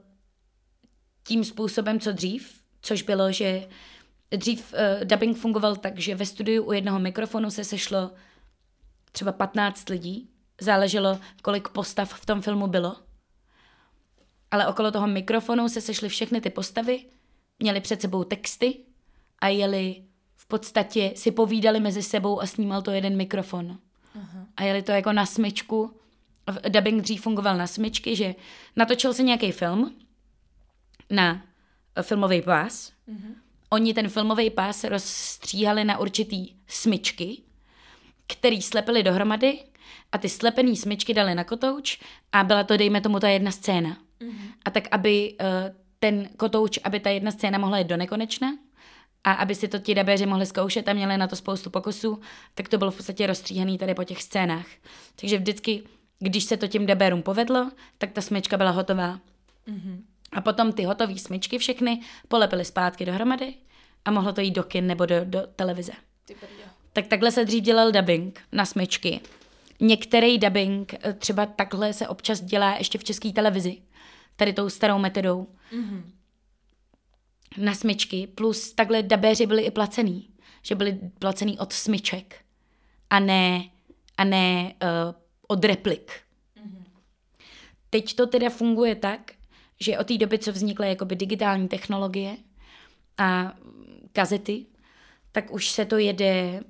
[1.23, 3.67] tím způsobem, co dřív, což bylo, že
[4.31, 8.11] dřív uh, dubbing fungoval tak, že ve studiu u jednoho mikrofonu se sešlo
[9.11, 10.29] třeba 15 lidí,
[10.61, 12.95] záleželo, kolik postav v tom filmu bylo,
[14.51, 17.05] ale okolo toho mikrofonu se sešly všechny ty postavy,
[17.61, 18.77] měli před sebou texty
[19.39, 20.03] a jeli
[20.35, 23.77] v podstatě si povídali mezi sebou a snímal to jeden mikrofon.
[24.15, 24.47] Aha.
[24.57, 25.97] A jeli to jako na smyčku.
[26.69, 28.35] Dubbing dřív fungoval na smyčky, že
[28.75, 29.95] natočil se nějaký film
[31.09, 31.45] na
[32.01, 32.91] filmový pás.
[33.09, 33.33] Mm-hmm.
[33.69, 37.41] Oni ten filmový pás rozstříhali na určitý smyčky,
[38.27, 39.59] který slepili dohromady
[40.11, 41.99] a ty slepený smyčky dali na kotouč
[42.31, 43.97] a byla to, dejme tomu, ta jedna scéna.
[44.21, 44.51] Mm-hmm.
[44.65, 48.47] A tak, aby uh, ten kotouč, aby ta jedna scéna mohla jít do nekonečna
[49.23, 52.19] a aby si to ti dabéři mohli zkoušet a měli na to spoustu pokusů,
[52.53, 54.65] tak to bylo v podstatě rozstříhaný tady po těch scénách.
[55.15, 55.83] Takže vždycky,
[56.19, 59.19] když se to těm dabérům povedlo, tak ta smyčka byla hotová.
[59.67, 60.01] Mm-hmm.
[60.31, 63.53] A potom ty hotové smyčky všechny polepily zpátky dohromady
[64.05, 65.93] a mohlo to jít do kin nebo do, do televize.
[66.93, 69.19] Tak takhle se dřív dělal dubbing na smyčky.
[69.79, 73.77] Některý dubbing eh, třeba takhle se občas dělá ještě v české televizi.
[74.41, 75.47] Tady tou starou metodou.
[75.73, 76.03] Mm-hmm.
[77.57, 78.27] Na smyčky.
[78.27, 80.29] Plus takhle dabéři byli i placený.
[80.61, 82.35] Že byli placený od smyček.
[83.09, 83.69] A ne,
[84.17, 85.15] a ne uh,
[85.47, 86.11] od replik.
[86.57, 86.83] Mm-hmm.
[87.89, 89.31] Teď to teda funguje tak,
[89.79, 92.37] že od té doby, co vznikly jakoby digitální technologie
[93.17, 93.53] a
[94.11, 94.65] kazety,
[95.31, 96.63] tak už se to jede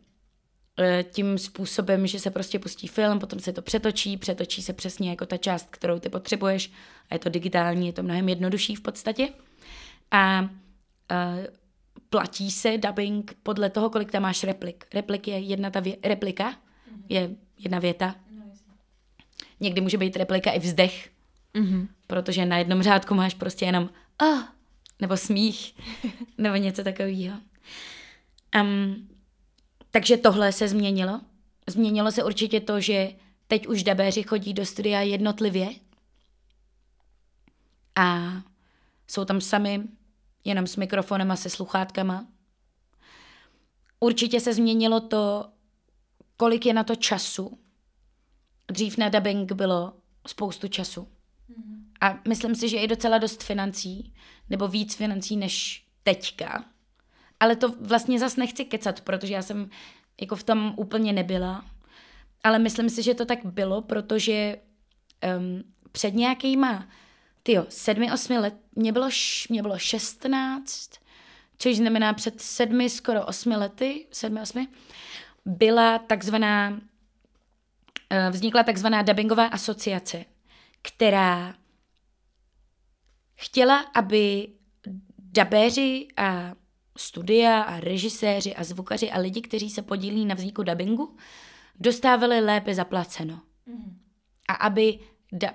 [1.11, 5.25] tím způsobem, že se prostě pustí film, potom se to přetočí, přetočí se přesně jako
[5.25, 6.71] ta část, kterou ty potřebuješ
[7.09, 9.29] a je to digitální, je to mnohem jednodušší v podstatě.
[10.11, 10.47] A uh,
[12.09, 14.85] platí se dubbing podle toho, kolik tam máš replik.
[14.93, 16.55] Replik je jedna ta vě- replika,
[17.09, 18.15] je jedna věta.
[19.59, 21.11] Někdy může být replika i vzdech,
[21.53, 21.87] Mm-hmm.
[22.07, 23.89] protože na jednom řádku máš prostě jenom
[24.23, 24.43] ah,
[24.99, 25.75] nebo smích,
[26.37, 27.37] nebo něco takového.
[28.61, 29.09] Um,
[29.91, 31.21] takže tohle se změnilo.
[31.67, 33.11] Změnilo se určitě to, že
[33.47, 35.69] teď už dabéři chodí do studia jednotlivě
[37.95, 38.31] a
[39.07, 39.83] jsou tam sami,
[40.43, 42.27] jenom s mikrofonem a se sluchátkama.
[43.99, 45.49] Určitě se změnilo to,
[46.37, 47.59] kolik je na to času.
[48.67, 49.93] Dřív na dubbing bylo
[50.27, 51.07] spoustu času.
[52.01, 54.13] A myslím si, že je docela dost financí,
[54.49, 56.65] nebo víc financí než teďka.
[57.41, 59.69] Ale to vlastně zas nechci kecat, protože já jsem
[60.21, 61.65] jako v tom úplně nebyla.
[62.43, 64.57] Ale myslím si, že to tak bylo, protože
[65.37, 66.87] um, před nějakýma,
[67.43, 70.91] tyjo, sedmi, osmi let, mě bylo, š, mě bylo 16,
[71.57, 74.67] což znamená před sedmi, skoro osmi lety, sedmi, osmi,
[75.45, 76.81] byla takzvaná,
[78.09, 80.25] eh, vznikla takzvaná dubbingová asociace,
[80.81, 81.55] která
[83.35, 84.47] chtěla, aby
[85.17, 86.60] dabéři a
[86.97, 91.15] studia a režiséři a zvukaři a lidi, kteří se podílí na vzniku dubbingu,
[91.79, 93.41] dostávali lépe zaplaceno.
[93.65, 93.97] Mm.
[94.47, 94.99] A aby,
[95.31, 95.53] da,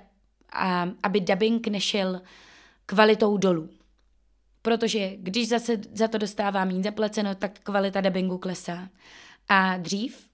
[0.52, 2.22] a aby dubbing nešel
[2.86, 3.70] kvalitou dolů.
[4.62, 8.88] Protože když zase za to dostává méně zaplaceno, tak kvalita dubbingu klesá.
[9.48, 10.28] A dřív,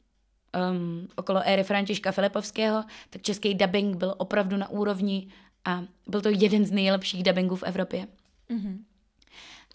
[0.72, 5.28] um, okolo éry Františka Filipovského, tak český dubbing byl opravdu na úrovni
[5.64, 8.07] a byl to jeden z nejlepších dubbingů v Evropě.
[8.50, 8.78] Mm-hmm.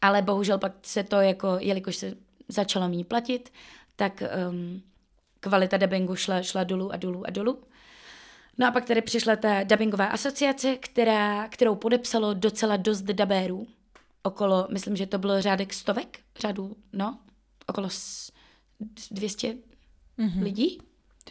[0.01, 2.13] Ale bohužel pak se to jako, jelikož se
[2.47, 3.53] začalo mít platit,
[3.95, 4.81] tak um,
[5.39, 7.63] kvalita dubbingu šla, šla dolů a dolů a dolů.
[8.57, 13.67] No a pak tady přišla ta dubbingová asociace, která, kterou podepsalo docela dost dabérů.
[14.23, 17.19] Okolo, myslím, že to bylo řádek stovek, řádů, no,
[17.67, 17.89] okolo
[19.11, 19.47] 200
[20.19, 20.43] mm-hmm.
[20.43, 20.81] lidí,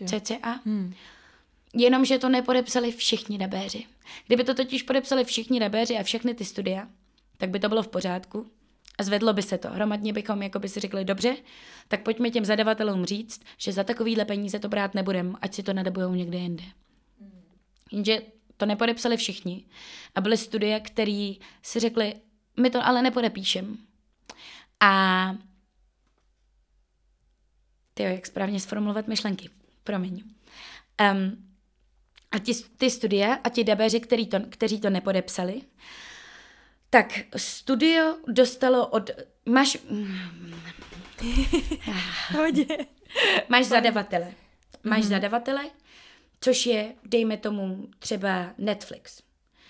[0.06, 0.60] cca.
[0.64, 0.94] Mm.
[1.74, 3.86] Jenomže to nepodepsali všichni dabéři.
[4.26, 6.88] Kdyby to totiž podepsali všichni dabéři a všechny ty studia,
[7.36, 8.46] tak by to bylo v pořádku
[9.02, 9.68] zvedlo by se to.
[9.68, 11.36] Hromadně bychom jako by si řekli, dobře,
[11.88, 15.72] tak pojďme těm zadavatelům říct, že za takovýhle peníze to brát nebudem, ať si to
[15.72, 16.64] nadabujou někde jinde.
[17.92, 18.22] Jenže
[18.56, 19.64] to nepodepsali všichni.
[20.14, 21.32] A byly studie, které
[21.62, 22.14] si řekli,
[22.60, 23.78] my to ale nepodepíšem.
[24.80, 25.34] A
[27.94, 29.50] ty jak správně sformulovat myšlenky.
[29.84, 30.24] Promiň.
[31.12, 31.46] Um,
[32.30, 35.62] a ti, ty studie a ti dabeři, který to, kteří to nepodepsali,
[36.96, 39.10] tak studio dostalo od...
[39.46, 39.78] Máš...
[42.36, 42.66] Hodě.
[43.48, 44.34] máš zadavatele.
[44.84, 45.08] Máš mm-hmm.
[45.08, 45.70] zadavatele,
[46.40, 49.22] což je, dejme tomu, třeba Netflix.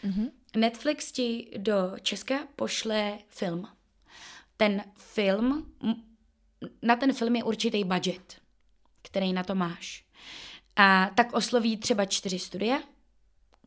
[0.04, 0.30] Mm-hmm.
[0.56, 3.68] Netflix ti do Česka pošle film.
[4.56, 5.72] Ten film,
[6.82, 8.36] na ten film je určitý budget,
[9.02, 10.04] který na to máš.
[10.76, 12.78] A tak osloví třeba čtyři studia,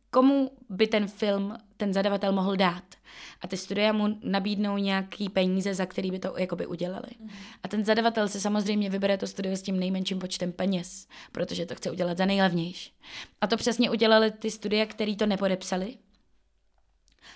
[0.09, 2.83] komu by ten film ten zadavatel mohl dát.
[3.41, 7.07] A ty studia mu nabídnou nějaký peníze, za který by to jakoby udělali.
[7.19, 7.29] Mm.
[7.63, 11.75] A ten zadavatel si samozřejmě vybere to studio s tím nejmenším počtem peněz, protože to
[11.75, 12.93] chce udělat za nejlevnější.
[13.41, 15.97] A to přesně udělali ty studia, který to nepodepsali.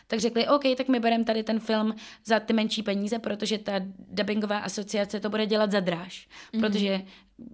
[0.07, 1.95] Tak řekli, OK, tak my bereme tady ten film
[2.25, 3.73] za ty menší peníze, protože ta
[4.09, 6.61] dubbingová asociace to bude dělat za dráž, mm.
[6.61, 7.01] protože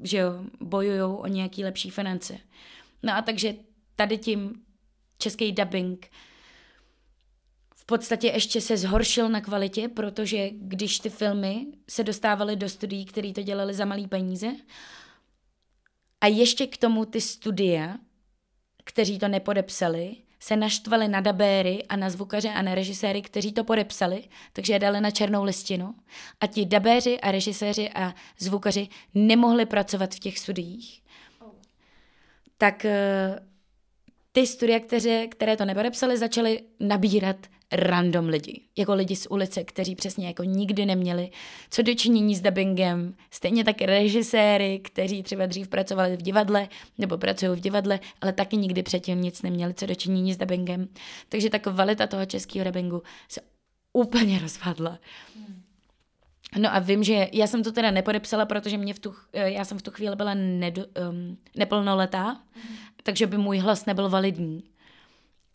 [0.03, 2.37] že jo, bojují o nějaký lepší finance.
[3.03, 3.55] No a takže
[3.95, 4.61] tady tím
[5.19, 6.09] český dubbing
[7.75, 13.05] v podstatě ještě se zhoršil na kvalitě, protože když ty filmy se dostávaly do studií,
[13.05, 14.47] které to dělali za malý peníze,
[16.21, 17.97] a ještě k tomu ty studia,
[18.83, 23.63] kteří to nepodepsali, se naštvali na dabéry a na zvukaře a na režiséry, kteří to
[23.63, 25.95] podepsali, takže je dali na černou listinu.
[26.41, 31.03] A ti dabéři a režiséři a zvukaři nemohli pracovat v těch studiích.
[32.57, 33.39] Tak eh,
[34.39, 39.95] ty studia, které, které to nepodepsali, začaly nabírat random lidi, jako lidi z ulice, kteří
[39.95, 41.31] přesně jako nikdy neměli
[41.69, 46.67] co dočinění s dubbingem, stejně tak režiséry, kteří třeba dřív pracovali v divadle
[46.97, 50.87] nebo pracují v divadle, ale taky nikdy předtím nic neměli co dočinění s dubbingem.
[51.29, 53.41] Takže ta kvalita toho českého dubbingu se
[53.93, 54.99] úplně rozpadla.
[56.57, 59.79] No a vím, že já jsem to teda nepodepsala, protože mě v tu, já jsem
[59.79, 62.75] v tu chvíli byla nedo, um, neplnoletá, mm.
[63.03, 64.63] takže by můj hlas nebyl validní.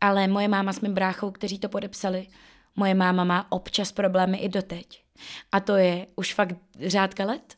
[0.00, 2.26] Ale moje máma s mým bráchou, kteří to podepsali,
[2.76, 5.02] moje máma má občas problémy i doteď.
[5.52, 7.54] A to je už fakt řádka let,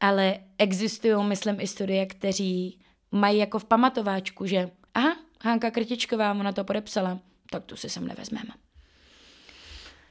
[0.00, 2.78] ale existují, myslím, i studie, kteří
[3.10, 7.18] mají jako v pamatováčku, že aha, Hanka Krtičková, ona to podepsala,
[7.50, 8.50] tak tu si sem nevezmeme.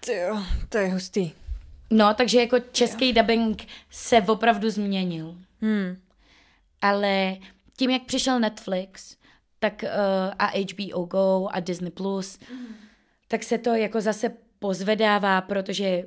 [0.07, 1.31] Jo, to je hustý.
[1.91, 3.13] No, takže jako český jo.
[3.15, 5.37] dubbing se opravdu změnil.
[5.61, 5.97] Hmm.
[6.81, 7.37] Ale
[7.77, 9.17] tím, jak přišel Netflix,
[9.59, 9.89] tak uh,
[10.39, 12.75] a HBO Go a Disney+, Plus, mm.
[13.27, 16.03] tak se to jako zase pozvedává, protože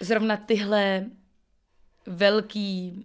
[0.00, 1.06] zrovna tyhle
[2.06, 3.04] velký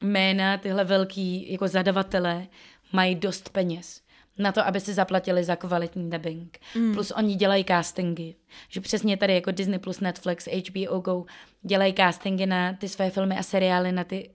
[0.00, 2.46] jména, tyhle velký jako zadavatele
[2.92, 4.00] mají dost peněz
[4.38, 6.58] na to, aby si zaplatili za kvalitní dubbing.
[6.74, 6.94] Mm.
[6.94, 8.34] Plus oni dělají castingy.
[8.68, 11.24] Že přesně tady jako Disney plus Netflix, HBO Go
[11.62, 14.30] dělají castingy na ty své filmy a seriály, na ty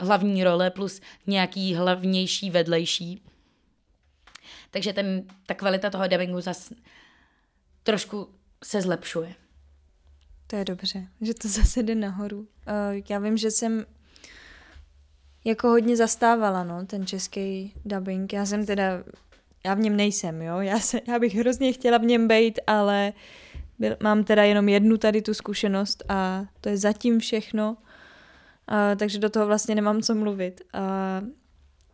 [0.00, 3.22] hlavní role plus nějaký hlavnější, vedlejší.
[4.70, 6.74] Takže ten, ta kvalita toho dubbingu zase
[7.82, 8.28] trošku
[8.64, 9.34] se zlepšuje.
[10.46, 12.38] To je dobře, že to zase jde nahoru.
[12.38, 12.46] Uh,
[13.08, 13.84] já vím, že jsem
[15.44, 18.32] jako hodně zastávala, no, ten český dubbing.
[18.32, 19.04] Já jsem teda,
[19.64, 23.12] já v něm nejsem, jo, já, se, já bych hrozně chtěla v něm být, ale
[23.78, 27.76] byl, mám teda jenom jednu tady tu zkušenost a to je zatím všechno,
[28.66, 30.60] a, takže do toho vlastně nemám co mluvit.
[30.72, 31.20] A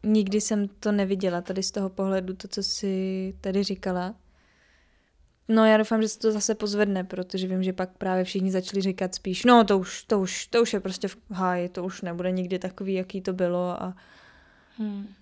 [0.03, 4.15] nikdy jsem to neviděla tady z toho pohledu, to, co si tady říkala.
[5.49, 8.83] No já doufám, že se to zase pozvedne, protože vím, že pak právě všichni začali
[8.83, 12.03] říkat spíš, no to už, to už, to už je prostě v háji, to už
[12.03, 13.97] nebude nikdy takový, jaký to bylo a...
[14.77, 15.15] Hmm.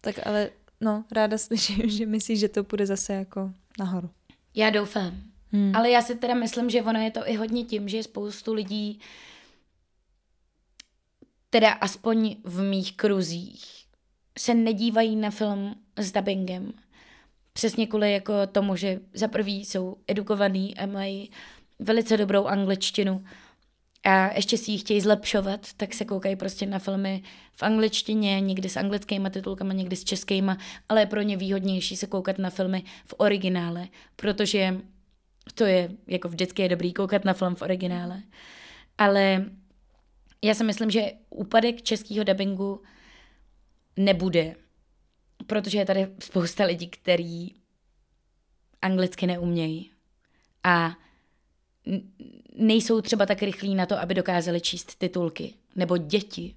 [0.00, 0.50] Tak ale,
[0.80, 4.10] no, ráda slyším, že myslíš, že to půjde zase jako nahoru.
[4.54, 5.22] Já doufám.
[5.52, 5.76] Hmm.
[5.76, 9.00] Ale já si teda myslím, že ono je to i hodně tím, že spoustu lidí
[11.50, 13.86] teda aspoň v mých kruzích,
[14.38, 16.72] se nedívají na film s dubbingem.
[17.52, 21.30] Přesně kvůli jako tomu, že za prvý jsou edukovaný a mají
[21.78, 23.24] velice dobrou angličtinu
[24.04, 27.22] a ještě si ji chtějí zlepšovat, tak se koukají prostě na filmy
[27.52, 32.06] v angličtině, někdy s anglickými titulkami, někdy s českýma, ale je pro ně výhodnější se
[32.06, 34.80] koukat na filmy v originále, protože
[35.54, 38.22] to je, jako vždycky je dobrý koukat na film v originále.
[38.98, 39.44] Ale
[40.42, 42.82] já si myslím, že úpadek českého dubbingu
[43.96, 44.54] nebude,
[45.50, 47.54] protože je tady spousta lidí, kteří
[48.82, 49.90] anglicky neumějí
[50.64, 50.96] a
[52.56, 55.54] nejsou třeba tak rychlí na to, aby dokázali číst titulky.
[55.76, 56.54] Nebo děti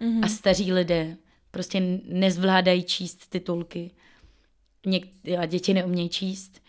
[0.00, 0.24] mm-hmm.
[0.24, 1.16] a staří lidé
[1.50, 3.90] prostě nezvládají číst titulky.
[4.86, 6.62] Něk- děti neumějí číst.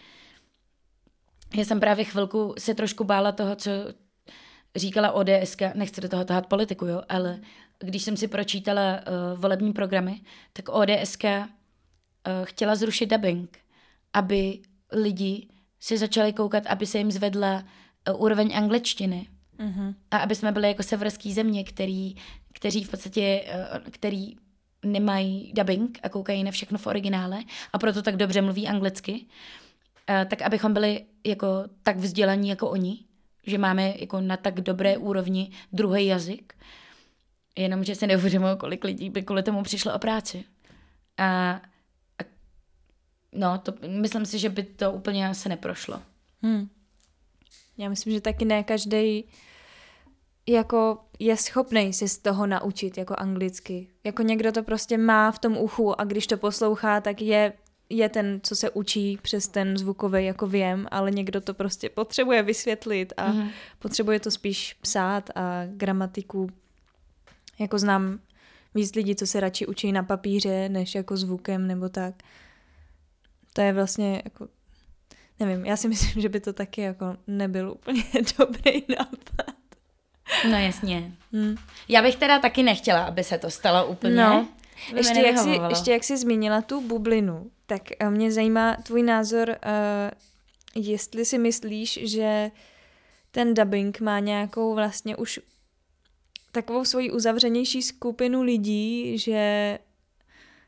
[1.55, 3.71] Já jsem právě chvilku se trošku bála toho, co
[4.76, 7.39] říkala ODS, nechci do toho tahat politiku, jo, ale
[7.80, 10.21] když jsem si pročítala uh, volební programy,
[10.53, 11.17] tak ODS
[12.43, 13.57] chtěla zrušit dubbing,
[14.13, 14.59] aby
[14.91, 15.47] lidi
[15.80, 17.63] si začali koukat, aby se jim zvedla
[18.09, 19.28] uh, úroveň angličtiny.
[19.59, 19.95] Mm-hmm.
[20.11, 22.15] A aby jsme byli jako severský země, který,
[22.53, 24.36] kteří v podstatě, uh, který
[24.86, 27.39] nemají dubbing a koukají na všechno v originále
[27.73, 29.26] a proto tak dobře mluví anglicky,
[30.30, 31.47] tak abychom byli jako
[31.84, 32.99] tak vzdělaní jako oni,
[33.47, 36.53] že máme jako na tak dobré úrovni druhý jazyk,
[37.57, 40.43] jenomže si neuvědomuji, kolik lidí by kvůli tomu přišlo o práci.
[41.17, 41.61] A
[43.36, 46.01] no, to, myslím si, že by to úplně se neprošlo.
[46.41, 46.69] Hmm.
[47.77, 49.25] Já myslím, že taky ne každý
[50.47, 53.88] jako je schopný si z toho naučit jako anglicky.
[54.03, 57.53] Jako někdo to prostě má v tom uchu a když to poslouchá, tak je,
[57.89, 62.43] je ten, co se učí přes ten zvukový jako věm, ale někdo to prostě potřebuje
[62.43, 63.49] vysvětlit a mm.
[63.79, 66.49] potřebuje to spíš psát a gramatiku
[67.59, 68.19] jako znám
[68.75, 72.15] víc lidí, co se radši učí na papíře, než jako zvukem nebo tak.
[73.56, 74.47] To je vlastně jako,
[75.39, 78.03] nevím, já si myslím, že by to taky jako nebyl úplně
[78.39, 79.56] dobrý nápad.
[80.49, 81.12] No jasně.
[81.34, 81.56] Hmm.
[81.88, 84.16] Já bych teda taky nechtěla, aby se to stalo úplně.
[84.16, 84.47] No.
[84.95, 89.49] Ještě jak, jsi, ještě jak jsi zmínila tu bublinu, tak eh, mě zajímá tvůj názor,
[89.49, 92.51] uh, jestli si myslíš, že
[93.32, 95.39] ten dubbing má nějakou vlastně už
[96.51, 99.80] takovou svoji uzavřenější skupinu lidí, že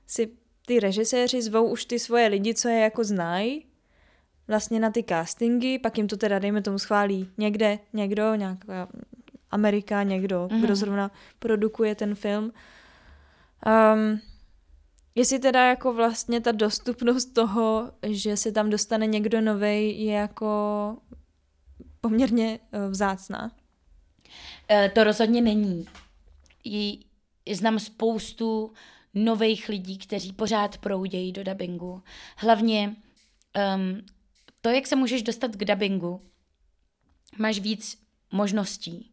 [0.07, 0.31] si
[0.67, 3.65] ty režiséři zvou už ty svoje lidi, co je jako znají,
[4.47, 8.87] vlastně na ty castingy, pak jim to teda, dejme tomu, schválí někde, někdo, nějaká
[9.51, 10.61] Amerika, někdo, mm-hmm.
[10.61, 12.51] kdo zrovna produkuje ten film.
[13.93, 14.21] Um,
[15.15, 20.47] jestli teda jako vlastně ta dostupnost toho, že se tam dostane někdo novej, je jako
[22.01, 23.51] poměrně uh, vzácná.
[24.69, 25.87] Eh, to rozhodně není.
[27.51, 28.71] Znám spoustu
[29.17, 32.03] nových lidí, kteří pořád proudějí do dubbingu.
[32.37, 32.95] Hlavně
[33.75, 34.05] um,
[34.61, 36.21] to, jak se můžeš dostat k dubbingu,
[37.37, 37.97] máš víc
[38.31, 39.11] možností.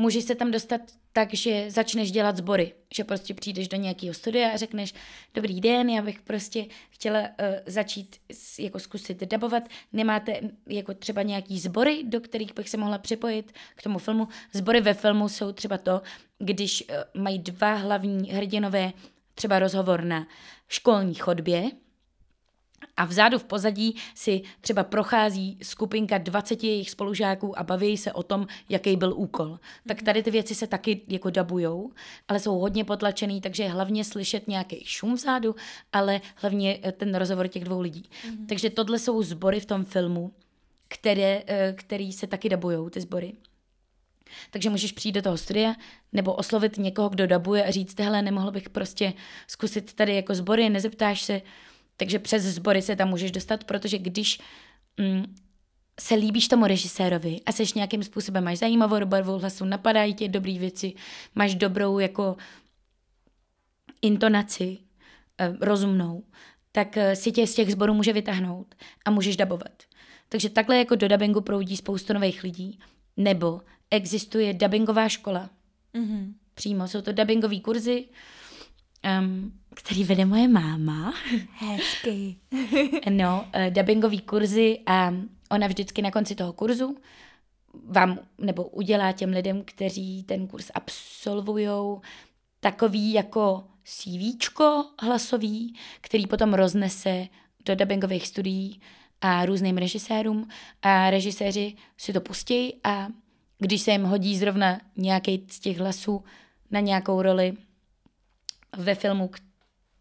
[0.00, 0.80] Můžeš se tam dostat
[1.12, 4.94] tak, že začneš dělat sbory, že prostě přijdeš do nějakého studia a řekneš,
[5.34, 7.26] dobrý den, já bych prostě chtěla uh,
[7.66, 8.16] začít
[8.58, 13.82] jako zkusit dabovat, nemáte jako třeba nějaký sbory, do kterých bych se mohla připojit k
[13.82, 14.28] tomu filmu.
[14.52, 16.02] Sbory ve filmu jsou třeba to,
[16.38, 18.92] když uh, mají dva hlavní hrdinové
[19.34, 20.26] třeba rozhovor na
[20.68, 21.70] školní chodbě,
[22.96, 28.22] a vzadu v pozadí si třeba prochází skupinka 20 jejich spolužáků a baví se o
[28.22, 29.58] tom, jaký byl úkol.
[29.88, 30.04] Tak mhm.
[30.04, 31.90] tady ty věci se taky jako dabujou,
[32.28, 35.54] ale jsou hodně potlačený, takže je hlavně slyšet nějaký šum vzadu,
[35.92, 38.04] ale hlavně eh, ten rozhovor těch dvou lidí.
[38.10, 38.46] Mm-hmm.
[38.46, 40.32] Takže tohle jsou sbory v tom filmu,
[40.88, 43.32] které, eh, který se taky dabujou, ty sbory.
[44.50, 45.74] Takže můžeš přijít do toho studia
[46.12, 49.12] nebo oslovit někoho, kdo dabuje a říct, hele, nemohl bych prostě
[49.46, 51.42] zkusit tady jako sbory, nezeptáš se,
[52.00, 54.40] takže přes sbory se tam můžeš dostat, protože když
[54.96, 55.34] mm,
[56.00, 60.58] se líbíš tomu režisérovi a seš nějakým způsobem, máš zajímavou barvu hlasu, napadají tě dobré
[60.58, 60.92] věci,
[61.34, 62.36] máš dobrou jako
[64.02, 64.78] intonaci,
[65.38, 66.24] eh, rozumnou,
[66.72, 68.74] tak eh, si tě z těch sborů může vytáhnout
[69.04, 69.82] a můžeš dabovat.
[70.28, 72.78] Takže takhle jako do dubbingu proudí spoustu nových lidí.
[73.16, 75.50] Nebo existuje dubbingová škola.
[75.94, 76.32] Mm-hmm.
[76.54, 78.08] Přímo jsou to dubbingové kurzy,
[79.20, 81.14] um, který vede moje máma.
[81.52, 82.36] Hezky.
[83.10, 85.14] no, uh, dubbingový kurzy a
[85.50, 86.96] ona vždycky na konci toho kurzu
[87.84, 92.00] vám nebo udělá těm lidem, kteří ten kurz absolvujou,
[92.60, 97.26] takový jako CVčko hlasový, který potom roznese
[97.64, 98.80] do dubbingových studií
[99.20, 100.48] a různým režisérům
[100.82, 103.08] a režiséři si to pustí a
[103.58, 106.24] když se jim hodí zrovna nějaký z těch hlasů
[106.70, 107.56] na nějakou roli
[108.76, 109.30] ve filmu,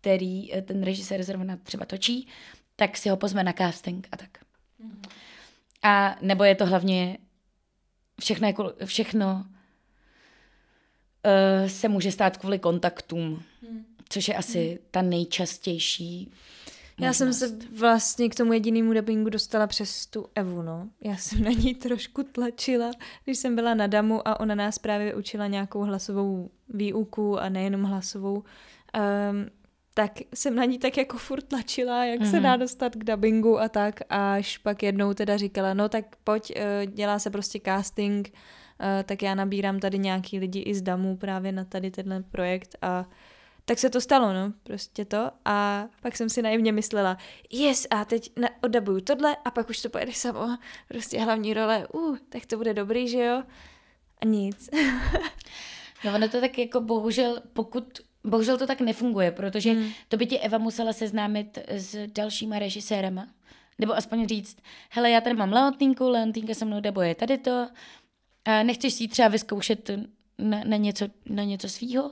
[0.01, 2.27] který eh, ten režisér zrovna třeba točí,
[2.75, 4.29] tak si ho pozve na casting a tak.
[4.83, 5.09] Mm-hmm.
[5.83, 7.17] A nebo je to hlavně
[8.21, 9.45] všechno, jako, všechno
[11.25, 13.85] uh, se může stát kvůli kontaktům, mm.
[14.09, 14.87] což je asi mm.
[14.91, 16.31] ta nejčastější
[16.99, 20.89] já jsem se vlastně k tomu jedinému dubbingu dostala přes tu Evu, no.
[21.01, 22.91] Já jsem na ní trošku tlačila,
[23.25, 27.83] když jsem byla na Damu a ona nás právě učila nějakou hlasovou výuku a nejenom
[27.83, 28.35] hlasovou.
[28.35, 29.49] Um,
[29.93, 32.29] tak jsem na ní tak jako furt tlačila, jak mm-hmm.
[32.29, 32.43] se mhm.
[32.43, 36.85] dá dostat k dubbingu a tak, až pak jednou teda říkala, no tak pojď, eh,
[36.85, 38.33] dělá se prostě casting,
[38.79, 42.75] eh, tak já nabírám tady nějaký lidi i z Damu právě na tady tenhle projekt
[42.81, 43.05] a
[43.69, 45.31] tak se to stalo, no, prostě to.
[45.45, 47.17] A pak jsem si naivně myslela,
[47.51, 50.57] yes, a teď na, oddabuju tohle a pak už to pojede samo.
[50.87, 53.43] Prostě hlavní role, uh, tak to bude dobrý, že jo?
[54.21, 54.69] A nic.
[56.05, 59.91] no ono to tak jako bohužel, pokud Bohužel to tak nefunguje, protože hmm.
[60.07, 63.27] to by ti Eva musela seznámit s dalšíma režisérama.
[63.79, 64.57] Nebo aspoň říct,
[64.89, 67.67] hele, já tady mám Leontínku, Leontínka se mnou dabuje tady to,
[68.45, 69.89] a nechceš si třeba vyzkoušet
[70.37, 72.11] na, na něco, na něco svýho?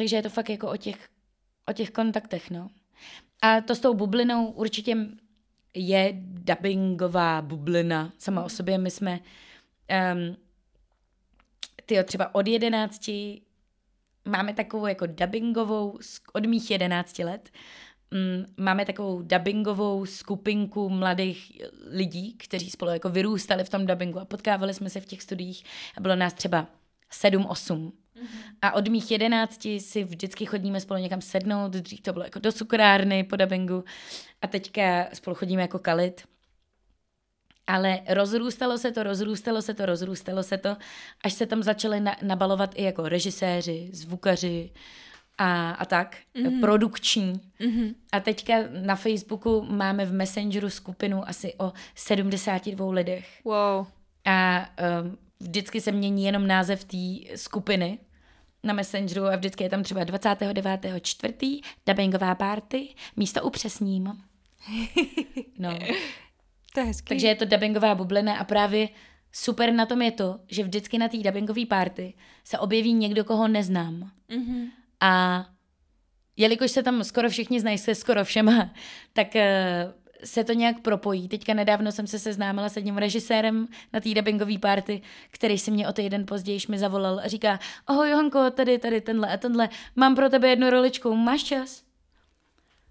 [0.00, 1.08] Takže je to fakt jako o těch,
[1.68, 2.70] o těch kontaktech, no.
[3.42, 4.96] A to s tou bublinou určitě
[5.74, 8.50] je dubbingová bublina sama o hmm.
[8.50, 8.78] sobě.
[8.78, 10.36] My jsme um,
[11.86, 13.42] tyjo, třeba od jedenácti
[14.24, 15.98] máme takovou jako dubbingovou,
[16.32, 17.50] od mých jedenácti let,
[18.10, 24.24] mm, máme takovou dubbingovou skupinku mladých lidí, kteří spolu jako vyrůstali v tom dubbingu a
[24.24, 25.64] potkávali jsme se v těch studiích
[25.96, 26.66] a bylo nás třeba
[27.10, 27.92] sedm, osm.
[28.62, 32.52] A od mých jedenácti si vždycky chodíme spolu někam sednout, dřív to bylo jako do
[32.52, 33.84] cukrárny po dubbingu
[34.42, 36.22] a teďka spolu chodíme jako kalit.
[37.66, 40.76] Ale rozrůstalo se to, rozrůstalo se to, rozrůstalo se to,
[41.24, 44.70] až se tam začaly na, nabalovat i jako režiséři, zvukaři
[45.38, 46.60] a, a tak, mm-hmm.
[46.60, 47.40] produkční.
[47.60, 47.94] Mm-hmm.
[48.12, 53.40] A teďka na Facebooku máme v Messengeru skupinu asi o 72 lidech.
[53.44, 53.86] Wow.
[54.24, 54.68] A
[55.02, 57.98] um, vždycky se mění jenom název té skupiny
[58.62, 60.80] na Messengeru a vždycky je tam třeba 29.
[61.00, 64.12] čtvrtý, dubbingová party, místo upřesním.
[65.58, 65.78] No.
[66.74, 67.08] To je hezký.
[67.08, 68.88] Takže je to dubbingová bublina a právě
[69.32, 73.48] super na tom je to, že vždycky na té dubbingové party se objeví někdo, koho
[73.48, 74.10] neznám.
[74.30, 74.70] Mm-hmm.
[75.00, 75.46] A
[76.36, 78.70] jelikož se tam skoro všichni znají se skoro všema,
[79.12, 79.40] tak uh,
[80.24, 81.28] se to nějak propojí.
[81.28, 85.88] Teďka nedávno jsem se seznámila s jedním režisérem na té dubbingové party, který si mě
[85.88, 90.14] o týden později mi zavolal a říká, ahoj Johanko, tady, tady, tenhle a tenhle, mám
[90.14, 91.82] pro tebe jednu roličku, máš čas?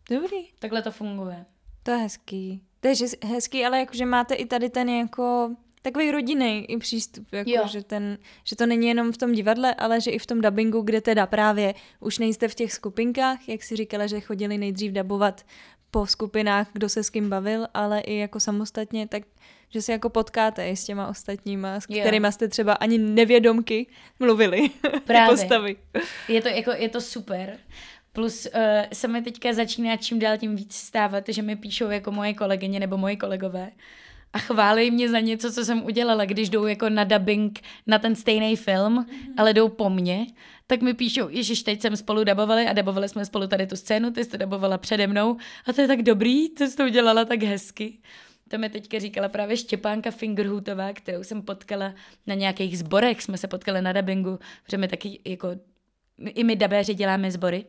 [0.09, 0.47] Dobrý.
[0.59, 1.45] Takhle to funguje.
[1.83, 2.61] To je hezký.
[2.79, 2.93] To je
[3.25, 8.17] hezký, ale jakože máte i tady ten jako takový rodinný i přístup, jako že, ten,
[8.43, 11.25] že to není jenom v tom divadle, ale že i v tom dubbingu, kde teda
[11.25, 15.45] právě už nejste v těch skupinkách, jak si říkala, že chodili nejdřív dabovat
[15.91, 19.23] po skupinách, kdo se s kým bavil, ale i jako samostatně, tak
[19.69, 23.87] že se jako potkáte i s těma ostatníma, s kterými jste třeba ani nevědomky
[24.19, 24.69] mluvili.
[25.05, 25.35] Právě.
[25.35, 25.75] postavy.
[26.27, 27.57] Je to, jako, je to super.
[28.13, 28.61] Plus uh,
[28.93, 32.79] se mi teďka začíná čím dál tím víc stávat, že mi píšou jako moje kolegyně
[32.79, 33.71] nebo moji kolegové
[34.33, 38.15] a chválí mě za něco, co jsem udělala, když jdou jako na dubbing na ten
[38.15, 39.33] stejný film, mm-hmm.
[39.37, 40.25] ale jdou po mně,
[40.67, 44.11] tak mi píšou, ježiš, teď jsem spolu dabovali a dabovali jsme spolu tady tu scénu,
[44.11, 47.25] ty jsi to dabovala přede mnou a to je tak dobrý, ty jsi to udělala
[47.25, 47.97] tak hezky.
[48.49, 51.93] To mi teďka říkala právě Štěpánka Fingerhutová, kterou jsem potkala
[52.27, 55.49] na nějakých zborech, jsme se potkali na dubbingu, protože my taky jako,
[56.17, 57.65] i my dabéři děláme sbory.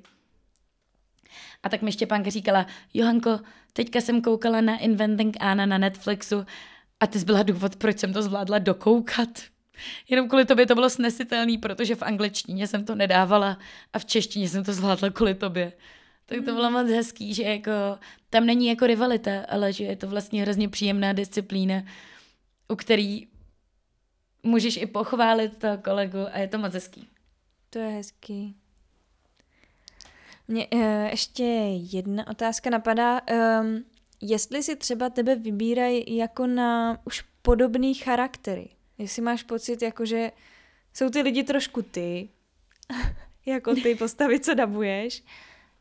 [1.62, 3.40] A tak mi Štěpánka říkala, Johanko,
[3.72, 6.46] teďka jsem koukala na Inventing Anna na Netflixu
[7.00, 9.28] a ty byla důvod, proč jsem to zvládla dokoukat.
[10.08, 13.58] Jenom kvůli tobě to bylo snesitelný, protože v angličtině jsem to nedávala
[13.92, 15.72] a v češtině jsem to zvládla kvůli tobě.
[16.26, 17.70] Tak to bylo moc hezký, že jako
[18.30, 21.82] tam není jako rivalita, ale že je to vlastně hrozně příjemná disciplína,
[22.68, 23.26] u který
[24.42, 27.08] můžeš i pochválit toho kolegu a je to moc hezký.
[27.70, 28.59] To je hezký.
[30.50, 31.44] Mě uh, ještě
[31.92, 33.20] jedna otázka napadá.
[33.20, 33.84] Um,
[34.20, 38.68] jestli si třeba tebe vybírají jako na už podobný charaktery.
[38.98, 40.32] Jestli máš pocit, jako že
[40.94, 42.28] jsou ty lidi trošku ty,
[43.46, 45.24] jako ty postavy, co dabuješ,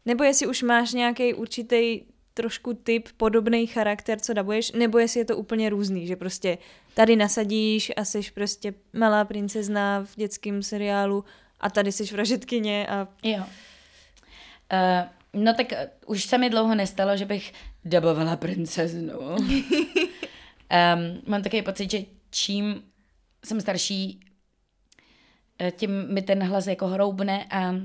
[0.06, 2.02] nebo jestli už máš nějaký určitý
[2.34, 6.58] trošku typ, podobný charakter, co dabuješ, nebo jestli je to úplně různý, že prostě
[6.94, 11.26] tady nasadíš a jsi prostě malá princezna v dětském seriálu
[11.60, 13.08] a tady jsi vražetkyně a...
[13.24, 13.44] Jo.
[14.74, 17.54] Uh, no tak uh, už se mi dlouho nestalo, že bych
[17.86, 19.20] dabovala princeznu.
[19.30, 19.42] um,
[21.28, 22.84] mám takový pocit, že čím
[23.46, 24.20] jsem starší,
[25.60, 27.76] eh, tím mi ten hlas jako hroubne a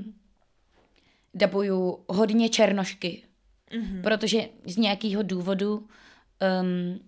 [1.34, 3.22] dabuju hodně černošky,
[3.70, 4.02] mm-hmm.
[4.02, 7.00] protože z nějakého důvodu um,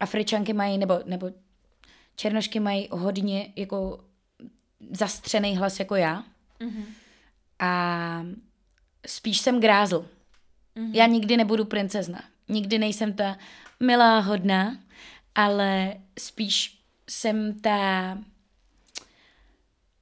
[0.00, 1.30] Afričanky mají, nebo, nebo
[2.16, 4.04] černošky mají hodně jako
[4.90, 6.24] zastřený hlas jako já.
[6.60, 6.84] Mm-hmm.
[7.58, 8.22] A
[9.06, 10.08] spíš jsem grázl.
[10.76, 10.90] Mm-hmm.
[10.94, 12.24] Já nikdy nebudu princezna.
[12.48, 13.36] Nikdy nejsem ta
[13.80, 14.78] milá, hodná,
[15.34, 16.78] ale spíš
[17.08, 18.18] jsem ta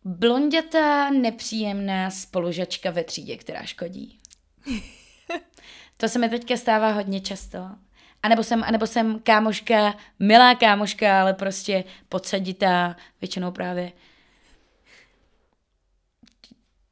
[0.05, 4.19] blondětá, nepříjemná spolužačka ve třídě, která škodí.
[5.97, 7.59] to se mi teďka stává hodně často.
[8.23, 13.93] A nebo jsem, anebo jsem kámoška, milá kámoška, ale prostě podsaditá, většinou právě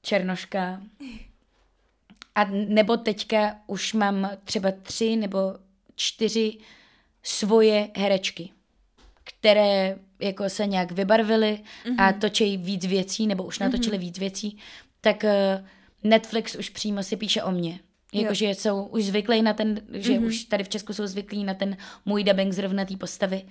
[0.03, 0.81] černoška.
[2.35, 5.39] A nebo teďka už mám třeba tři nebo
[5.95, 6.59] čtyři
[7.23, 8.51] svoje herečky,
[9.25, 11.95] které jako se nějak vybarvily mm-hmm.
[11.99, 12.21] a mhm.
[12.21, 14.01] točí víc věcí, nebo už natočili mm-hmm.
[14.01, 14.59] víc věcí,
[15.01, 15.31] tak uh,
[16.05, 17.81] Netflix už přímo si píše o mně.
[18.15, 20.27] Jakože jsou už zvyklí na ten, že mm-hmm.
[20.27, 21.77] už tady v Česku jsou zvyklí na ten
[22.07, 23.43] můj dubbing zrovna té postavy.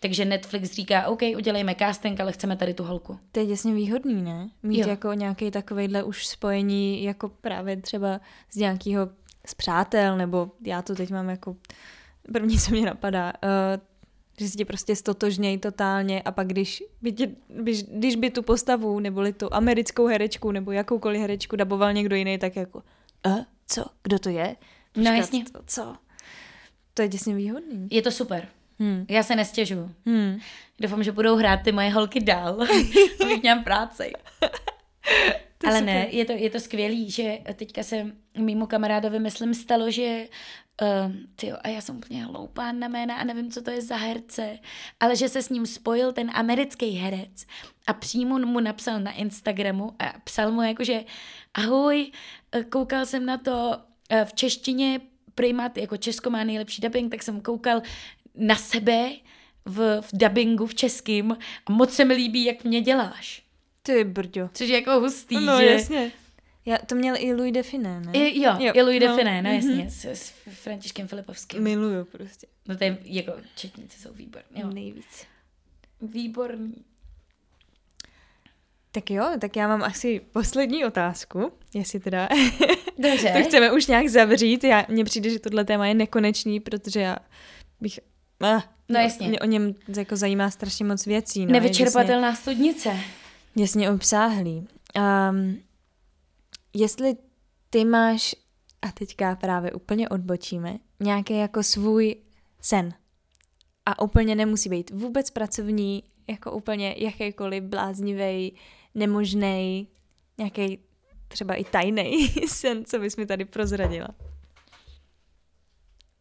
[0.00, 3.18] Takže Netflix říká, OK, udělejme casting, ale chceme tady tu holku.
[3.32, 4.50] To je děsně výhodný, ne?
[4.62, 4.88] Mít jo.
[4.88, 8.20] jako nějaký takovejhle už spojení, jako právě třeba
[8.52, 9.08] z nějakého
[9.46, 11.56] z přátel, nebo já to teď mám jako
[12.32, 13.82] první, co mě napadá, uh,
[14.38, 18.42] že si tě prostě stotožněj totálně a pak když by, tě, když, když by tu
[18.42, 22.82] postavu, neboli tu americkou herečku, nebo jakoukoliv herečku daboval někdo jiný, tak jako,
[23.26, 24.56] uh, co, kdo to je?
[24.92, 25.44] Počkat, no jasně.
[25.44, 25.96] To, co?
[26.94, 27.88] To je děsně výhodný.
[27.90, 28.48] Je to super.
[28.78, 29.06] Hmm.
[29.08, 29.90] Já se nestěžu.
[30.06, 30.38] Hmm.
[30.80, 32.62] Doufám, že budou hrát ty moje holky dál,
[33.20, 34.12] abych měla práci.
[35.64, 35.94] Ale super.
[35.94, 38.06] ne, je to, je to skvělý, že teďka se
[38.38, 40.28] mýmu kamarádovi, myslím, stalo, že
[40.82, 43.96] uh, tyjo, a já jsem úplně hloupá na jména a nevím, co to je za
[43.96, 44.58] herce,
[45.00, 47.46] ale že se s ním spojil ten americký herec
[47.86, 51.04] a přímo mu napsal na Instagramu a psal mu jako, že
[51.54, 52.12] ahoj,
[52.52, 53.76] eh, koukal jsem na to
[54.12, 55.00] uh, v češtině,
[55.38, 57.82] Primat, jako Česko má nejlepší dubbing, tak jsem koukal
[58.38, 59.10] na sebe
[59.64, 61.36] v, v dubbingu v českým
[61.66, 63.42] a moc se mi líbí, jak mě děláš.
[63.82, 64.50] Ty brďo.
[64.52, 65.66] Což je jako hustý, no, že?
[65.66, 66.12] jasně.
[66.66, 68.12] Já, to měl i Louis Define, ne?
[68.12, 69.88] I, jo, jo, i Louis no, Define, no jasně, mm-hmm.
[69.88, 71.62] s, s Františkem Filipovským.
[71.62, 72.46] Miluju prostě.
[72.68, 74.60] No to je, jako, četnice jsou výborní.
[74.60, 74.70] Jo.
[74.70, 75.26] Nejvíc.
[76.02, 76.74] Výborný.
[78.92, 82.28] Tak jo, tak já mám asi poslední otázku, jestli teda
[82.98, 83.32] Dobře.
[83.36, 84.64] to chceme už nějak zavřít.
[84.64, 87.16] Já, mně přijde, že tohle téma je nekonečný, protože já
[87.80, 88.00] bych...
[88.40, 89.28] Ah, no jasně.
[89.28, 91.46] Mě o něm jako zajímá strašně moc věcí.
[91.46, 92.96] No, Nevyčerpatelná jasně, studnice.
[93.56, 94.68] Jasně obsáhlý.
[95.30, 95.58] Um,
[96.74, 97.16] jestli
[97.70, 98.34] ty máš,
[98.82, 102.16] a teďka právě úplně odbočíme, nějaký jako svůj
[102.60, 102.94] sen.
[103.86, 108.54] A úplně nemusí být vůbec pracovní, jako úplně jakýkoliv bláznivý,
[108.94, 109.88] nemožný,
[110.38, 110.78] nějaký
[111.28, 114.08] třeba i tajný sen, co bys mi tady prozradila.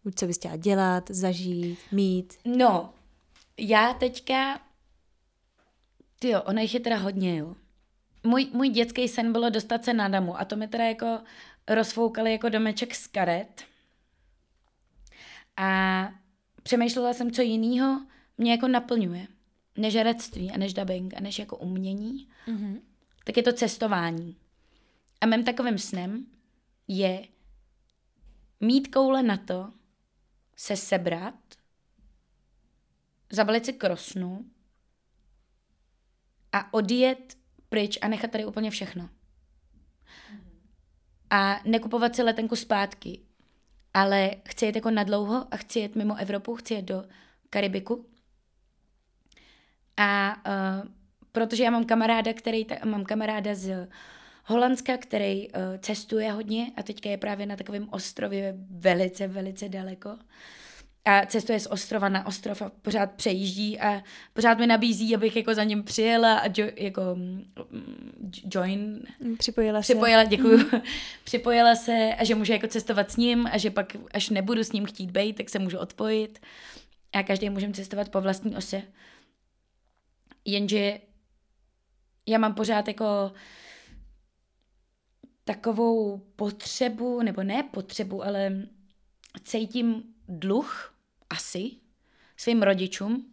[0.08, 2.34] Buď co bys chtěla dělat, zažít, mít.
[2.46, 2.94] No,
[3.58, 4.62] já teďka,
[6.20, 7.56] ty jo, ono jich je teda hodně, jo
[8.28, 11.20] můj, můj dětský sen bylo dostat se na damu a to mi teda jako
[11.68, 13.64] rozfoukali jako domeček z karet.
[15.58, 16.10] A
[16.64, 18.02] přemýšlela jsem, co jiného
[18.38, 19.28] mě jako naplňuje,
[19.78, 22.80] než herectví a než dubbing a než jako umění, mm-hmm.
[23.24, 24.36] tak je to cestování.
[25.22, 26.26] A mým takovým snem
[26.88, 27.28] je
[28.60, 29.72] mít koule na to,
[30.58, 31.36] se sebrat,
[33.30, 34.46] zabalit si krosnu
[36.52, 37.38] a odjet
[37.70, 39.10] pryč a nechat tady úplně všechno.
[41.30, 43.20] A nekupovat si letenku zpátky.
[43.94, 47.06] Ale chci jet jako nadlouho a chci jet mimo Evropu, chci jet do
[47.50, 48.10] Karibiku.
[49.98, 50.90] A uh,
[51.32, 53.90] protože já mám kamaráda, který ta, mám kamaráda z
[54.50, 60.18] Holandska, který uh, cestuje hodně a teďka je právě na takovém ostrově velice, velice daleko
[61.08, 64.04] a cestuje z ostrova na ostrov a pořád přejíždí a
[64.34, 67.54] pořád mi nabízí, abych jako za ním přijela a jo, jako mm,
[68.54, 69.04] join.
[69.38, 69.94] Připojila se.
[69.94, 70.58] Připojila, děkuju.
[70.58, 70.82] Mm.
[71.24, 74.72] Připojila se a že můžu jako cestovat s ním a že pak, až nebudu s
[74.72, 76.40] ním chtít být, tak se můžu odpojit.
[77.14, 78.82] A každý můžeme cestovat po vlastní ose.
[80.46, 81.00] Jenže
[82.26, 83.32] já mám pořád jako
[85.48, 88.68] takovou potřebu, nebo ne potřebu, ale
[89.44, 90.94] cítím dluh
[91.30, 91.72] asi
[92.38, 93.26] svým rodičům,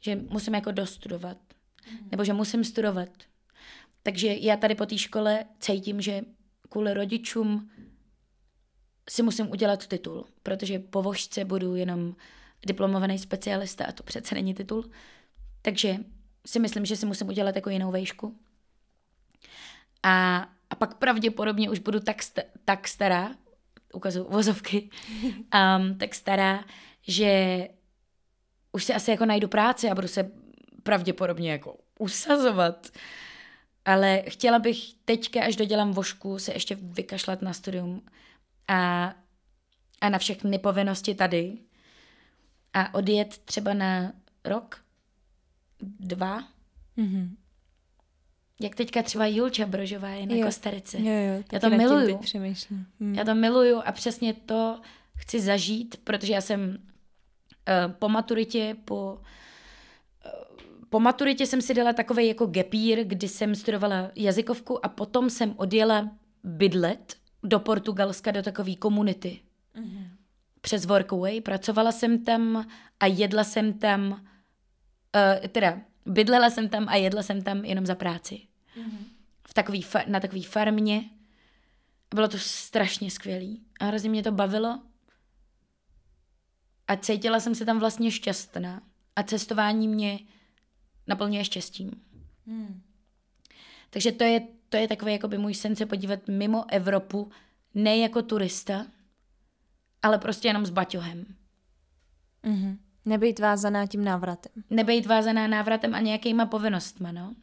[0.00, 1.38] že musím jako dostudovat.
[1.90, 2.08] Mm.
[2.10, 3.08] Nebo že musím studovat.
[4.02, 6.22] Takže já tady po té škole cítím, že
[6.68, 7.70] kvůli rodičům
[9.10, 12.16] si musím udělat titul, protože po vožce budu jenom
[12.66, 14.90] diplomovaný specialista a to přece není titul.
[15.62, 15.96] Takže
[16.46, 18.36] si myslím, že si musím udělat jako jinou vejšku
[20.02, 23.30] A, a pak pravděpodobně už budu tak, st- tak stará,
[23.92, 24.90] ukazuju vozovky,
[25.22, 26.64] um, tak stará,
[27.02, 27.68] že
[28.72, 30.30] už si asi jako najdu práci a budu se
[30.82, 32.88] pravděpodobně jako usazovat.
[33.84, 38.02] Ale chtěla bych teďka, až dodělám vošku, se ještě vykašlat na studium
[38.68, 39.14] a,
[40.00, 41.58] a na všechny povinnosti tady
[42.72, 44.12] a odjet třeba na
[44.44, 44.84] rok,
[45.80, 46.48] dva.
[46.98, 47.36] Mm-hmm.
[48.62, 50.46] Jak teďka třeba Julča Brožová je na jo.
[50.46, 50.98] Kostarice.
[50.98, 52.20] Jo, jo, já to miluju.
[53.00, 53.14] Hmm.
[53.14, 54.80] Já to miluju a přesně to
[55.16, 59.20] chci zažít, protože já jsem uh, po maturitě, po, uh,
[60.88, 65.54] po maturitě jsem si dala takový jako gepír, kdy jsem studovala jazykovku a potom jsem
[65.56, 66.10] odjela
[66.44, 69.40] bydlet do Portugalska, do takové komunity.
[69.76, 70.06] Mm-hmm.
[70.60, 71.40] Přes Workaway.
[71.40, 72.66] Pracovala jsem tam
[73.00, 77.94] a jedla jsem tam, uh, teda bydlela jsem tam a jedla jsem tam jenom za
[77.94, 78.40] práci.
[78.76, 79.04] Mm-hmm.
[79.48, 81.10] V takový, na takové farmě.
[82.14, 83.62] Bylo to strašně skvělý.
[83.80, 84.82] A hrozně mě to bavilo.
[86.88, 88.82] A cítila jsem se tam vlastně šťastná.
[89.16, 90.18] A cestování mě
[91.06, 91.90] naplňuje štěstím.
[92.46, 92.82] Mm.
[93.90, 97.30] Takže to je, to je takový jakoby můj sen se podívat mimo Evropu,
[97.74, 98.86] ne jako turista,
[100.02, 101.26] ale prostě jenom s baťohem.
[102.44, 102.78] Mm-hmm.
[103.04, 104.52] Nebejt vázaná tím návratem.
[104.70, 107.34] Nebejt vázaná návratem a nějakýma povinnostma, no.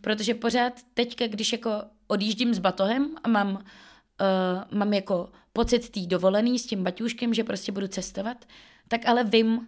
[0.00, 1.70] Protože pořád teďka, když jako
[2.06, 7.44] odjíždím s batohem a mám, uh, mám jako pocit tý dovolený s tím baťůškem, že
[7.44, 8.44] prostě budu cestovat,
[8.88, 9.66] tak ale vím,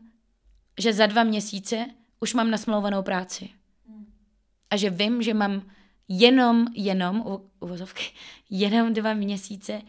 [0.81, 1.87] že za dva měsíce
[2.21, 3.49] už mám nasmlouvanou práci.
[4.71, 5.63] A že vím, že mám
[6.09, 8.05] jenom, jenom, uvozovky,
[8.51, 9.83] jenom dva měsíce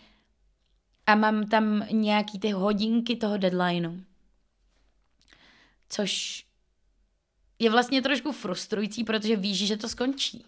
[1.06, 3.92] a mám tam nějaký ty hodinky toho deadlineu
[5.94, 6.46] což
[7.60, 10.46] je vlastně trošku frustrující, protože víš, že to skončí.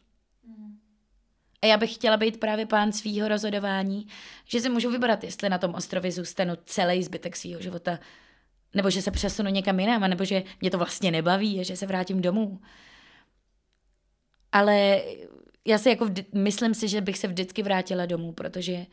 [1.62, 4.08] A já bych chtěla být právě pán svýho rozhodování,
[4.46, 8.00] že si můžu vybrat, jestli na tom ostrově zůstanu celý zbytek svého života,
[8.74, 11.86] nebo že se přesunu někam jinam, nebo že mě to vlastně nebaví a že se
[11.86, 12.62] vrátím domů.
[14.52, 15.02] Ale
[15.66, 18.86] já si jako vždy, myslím si, že bych se vždycky vrátila domů, protože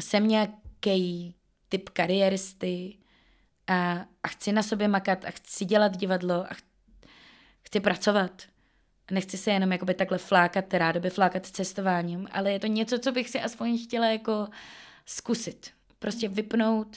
[0.00, 1.34] jsem nějaký
[1.68, 2.98] typ kariéristy,
[3.68, 6.56] a, a chci na sobě makat a chci dělat divadlo a
[7.62, 8.42] chci pracovat.
[9.10, 13.28] Nechci se jenom jakoby takhle flákat, rádoby flákat cestováním, ale je to něco, co bych
[13.28, 14.48] si aspoň chtěla jako
[15.06, 15.70] zkusit.
[15.98, 16.96] Prostě vypnout,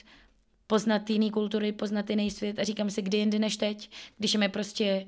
[0.66, 4.40] poznat jiný kultury, poznat jiný svět a říkám si, kdy jindy než teď, když je
[4.40, 5.06] mi prostě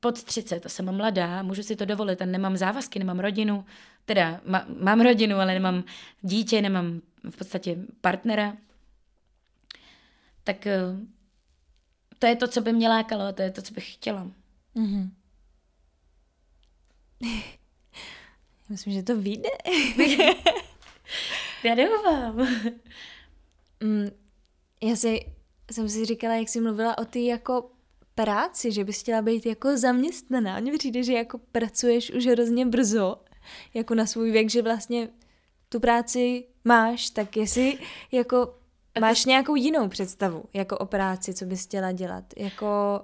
[0.00, 3.64] pod 30 a jsem mladá, můžu si to dovolit a nemám závazky, nemám rodinu,
[4.04, 5.84] teda ma, mám rodinu, ale nemám
[6.22, 7.00] dítě, nemám
[7.30, 8.56] v podstatě partnera,
[10.44, 10.80] tak eh,
[12.18, 14.26] to je to, co by mě lákalo, to je to, co bych chtěla.
[14.76, 15.10] Mm-hmm.
[18.68, 19.48] Myslím, že to vyjde.
[21.64, 22.48] Já doufám.
[23.80, 24.10] Mm,
[24.82, 25.20] já si,
[25.70, 27.70] jsem si říkala, jak jsi mluvila o ty jako
[28.14, 30.60] práci, že bys chtěla být jako zaměstnaná.
[30.60, 33.16] Mně přijde, že jako pracuješ už hrozně brzo,
[33.74, 35.08] jako na svůj věk, že vlastně
[35.68, 37.78] tu práci máš, tak jestli
[38.12, 38.58] jako
[39.00, 42.24] Máš nějakou jinou představu jako o práci, co bys chtěla dělat?
[42.36, 43.02] Jako...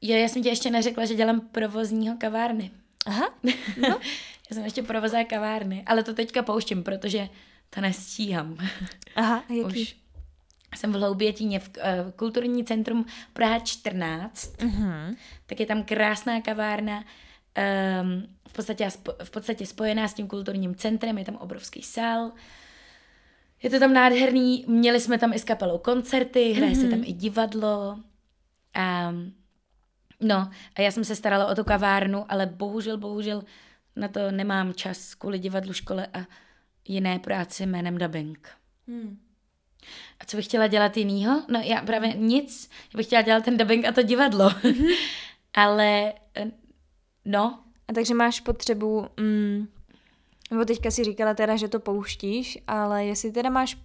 [0.00, 2.70] Jo, já jsem ti ještě neřekla, že dělám provozního kavárny.
[3.06, 3.34] Aha,
[3.76, 3.88] no.
[4.50, 7.28] já jsem ještě provozá kavárny, ale to teďka pouštím, protože
[7.70, 8.56] to nestíhám.
[9.16, 9.82] Aha, jaký?
[9.82, 9.96] Už
[10.76, 15.16] jsem v Hloubětíně v uh, kulturní centrum Praha 14, uh-huh.
[15.46, 17.04] tak je tam krásná kavárna,
[18.02, 18.88] um, v, podstatě,
[19.24, 22.32] v podstatě spojená s tím kulturním centrem, je tam obrovský sál,
[23.64, 26.80] je to tam nádherný, měli jsme tam i s kapelou koncerty, hraje mm-hmm.
[26.80, 27.08] se tam mhm.
[27.08, 27.98] i divadlo.
[28.74, 29.14] A,
[30.20, 33.42] no, a já jsem se starala o tu kavárnu, ale bohužel, bohužel
[33.96, 36.18] na to nemám čas kvůli divadlu, škole a
[36.88, 38.48] jiné práci jménem dubbing.
[38.88, 39.18] Hmm.
[40.20, 41.42] A co bych chtěla dělat jinýho?
[41.48, 42.70] No já právě nic.
[42.94, 44.48] Já bych chtěla dělat ten dubbing a to divadlo.
[44.48, 44.96] Mm-hmm.
[45.54, 46.50] ale eh,
[47.24, 47.60] no.
[47.88, 49.68] A takže máš potřebu mm,
[50.50, 53.78] nebo teďka si říkala teda, že to pouštíš, ale jestli teda máš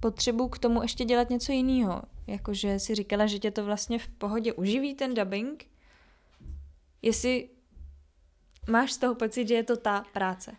[0.00, 4.08] potřebu k tomu ještě dělat něco jiného, jakože si říkala, že tě to vlastně v
[4.08, 5.66] pohodě uživí ten dubbing,
[7.02, 7.48] jestli
[8.68, 10.56] máš z toho pocit, že je to ta práce.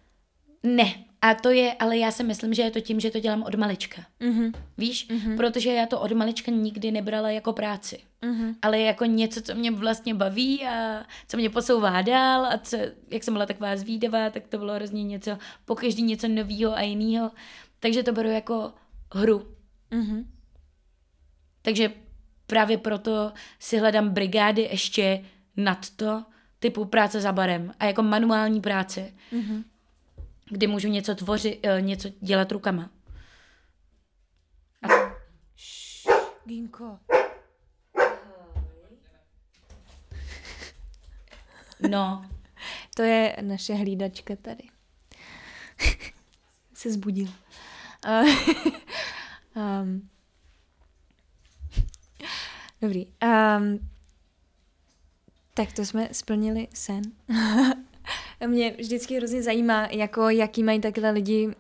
[0.64, 3.44] Ne, a to je, ale já si myslím, že je to tím, že to dělám
[3.44, 4.02] od malička.
[4.22, 4.54] Mm-hmm.
[4.78, 5.10] Víš?
[5.10, 5.38] Mm-hmm.
[5.38, 8.00] Protože já to od malička nikdy nebrala jako práci.
[8.26, 8.56] Mm-hmm.
[8.62, 12.78] Ale jako něco, co mě vlastně baví a co mě posouvá dál a co,
[13.12, 16.82] jak jsem byla taková zvídavá, tak to bylo hrozně něco, po každý něco nového a
[16.82, 17.32] jiného.
[17.80, 18.74] Takže to beru jako
[19.14, 19.48] hru.
[19.92, 20.26] Mm-hmm.
[21.62, 21.92] Takže
[22.48, 25.26] právě proto si hledám brigády ještě
[25.58, 26.24] nad to,
[26.60, 29.14] typu práce za barem a jako manuální práce.
[29.34, 29.64] Mm-hmm
[30.50, 32.90] kdy můžu něco tvořit, eh, něco dělat rukama.
[34.84, 34.88] A...
[36.46, 37.00] Ginko.
[41.90, 42.26] No.
[42.96, 44.64] To je naše hlídačka tady.
[46.74, 47.28] Se zbudil.
[49.56, 50.10] um,
[52.82, 53.06] dobrý.
[53.06, 53.90] Um,
[55.54, 57.02] tak to jsme splnili sen.
[58.48, 61.56] Mě vždycky hrozně zajímá, jako jaký mají takhle lidi uh,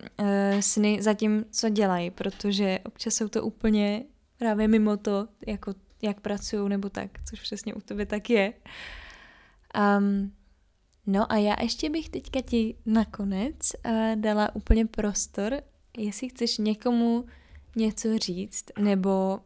[0.59, 4.03] sny za tím, co dělají, protože občas jsou to úplně
[4.37, 8.53] právě mimo to, jako jak pracují nebo tak, což přesně u tebe tak je.
[9.97, 10.33] Um,
[11.07, 15.61] no a já ještě bych teďka ti nakonec uh, dala úplně prostor,
[15.97, 17.25] jestli chceš někomu
[17.75, 19.39] něco říct, nebo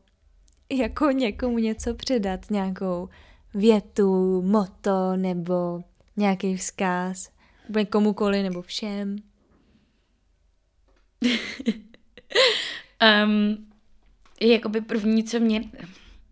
[0.72, 3.10] jako někomu něco předat, nějakou
[3.54, 5.84] větu, moto, nebo
[6.18, 7.30] nějaký vzkaz,
[7.70, 9.16] úplně komukoli nebo všem.
[13.26, 13.68] um,
[14.42, 15.64] jakoby první, co mě...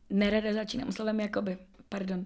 [0.09, 1.57] Nerada začínám slovem jakoby,
[1.89, 2.25] pardon.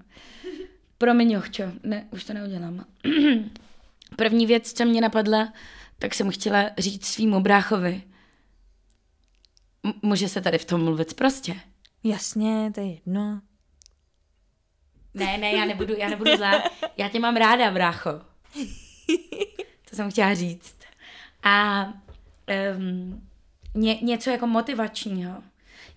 [1.01, 2.85] Promiň, Jochčo, ne, už to neudělám.
[4.15, 5.53] První věc, co mě napadla,
[5.99, 8.03] tak jsem chtěla říct svýmu bráchovi.
[9.83, 11.55] M- může se tady v tom mluvit prostě.
[12.03, 13.41] Jasně, to je jedno.
[15.13, 16.63] Ne, ne, já nebudu, já nebudu zlá.
[16.97, 18.09] Já tě mám ráda, brácho.
[19.89, 20.75] To jsem chtěla říct.
[21.43, 21.85] A
[22.77, 23.27] um,
[23.75, 25.31] ně, něco jako motivačního.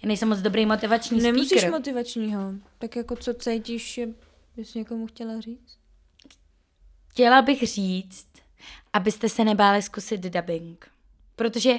[0.02, 1.70] Já nejsem moc dobrý motivační Nemusíš speaker.
[1.70, 2.52] motivačního.
[2.78, 4.08] Tak jako co cítíš, je,
[4.56, 5.78] bys někomu chtěla říct?
[7.08, 8.28] Chtěla bych říct,
[8.92, 10.90] abyste se nebáli zkusit dubbing.
[11.36, 11.74] Protože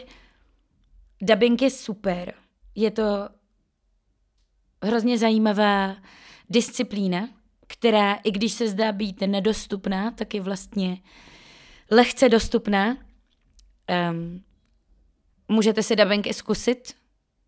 [1.21, 2.33] dubbing je super.
[2.75, 3.29] Je to
[4.83, 5.95] hrozně zajímavá
[6.49, 7.29] disciplína,
[7.67, 10.97] která, i když se zdá být nedostupná, tak je vlastně
[11.91, 12.97] lehce dostupná.
[14.11, 14.43] Um,
[15.47, 16.95] můžete si dubbing i zkusit.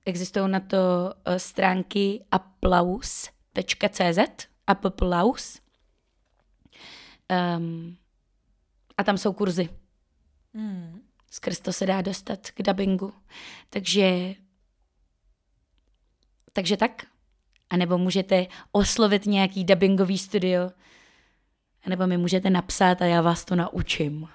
[0.05, 4.19] Existují na to uh, stránky applause.cz
[4.67, 5.59] applause.
[7.57, 7.97] Um,
[8.97, 9.69] a tam jsou kurzy.
[10.53, 11.01] Hmm.
[11.31, 13.13] Skrz to se dá dostat k dubbingu.
[13.69, 14.35] Takže
[16.57, 17.05] takže tak.
[17.69, 20.71] A nebo můžete oslovit nějaký dubbingový studio.
[21.85, 24.27] A nebo mi můžete napsat a já vás to naučím.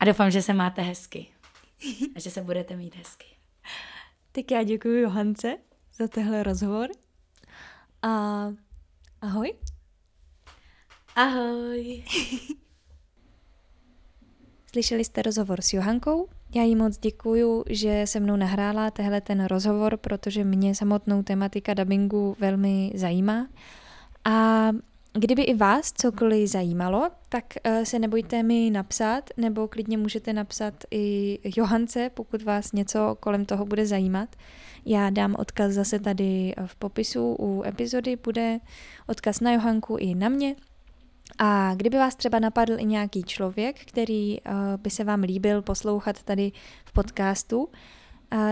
[0.00, 1.26] A doufám, že se máte hezky.
[2.16, 3.26] A že se budete mít hezky.
[4.32, 5.56] Tak já děkuji Johance
[5.94, 6.88] za tenhle rozhovor.
[8.04, 8.52] A
[9.20, 9.52] ahoj.
[11.16, 12.04] Ahoj.
[14.72, 16.28] Slyšeli jste rozhovor s Johankou?
[16.54, 21.74] Já jí moc děkuju, že se mnou nahrála tehle ten rozhovor, protože mě samotnou tematika
[21.74, 23.48] dubbingu velmi zajímá.
[24.24, 24.68] A
[25.12, 30.74] kdyby i vás cokoliv zajímalo, tak uh, se nebojte mi napsat, nebo klidně můžete napsat
[30.90, 34.36] i Johance, pokud vás něco kolem toho bude zajímat.
[34.86, 38.58] Já dám odkaz zase tady v popisu u epizody, bude
[39.06, 40.56] odkaz na Johanku i na mě,
[41.38, 46.22] a kdyby vás třeba napadl i nějaký člověk, který uh, by se vám líbil poslouchat
[46.22, 46.52] tady
[46.84, 47.68] v podcastu, uh,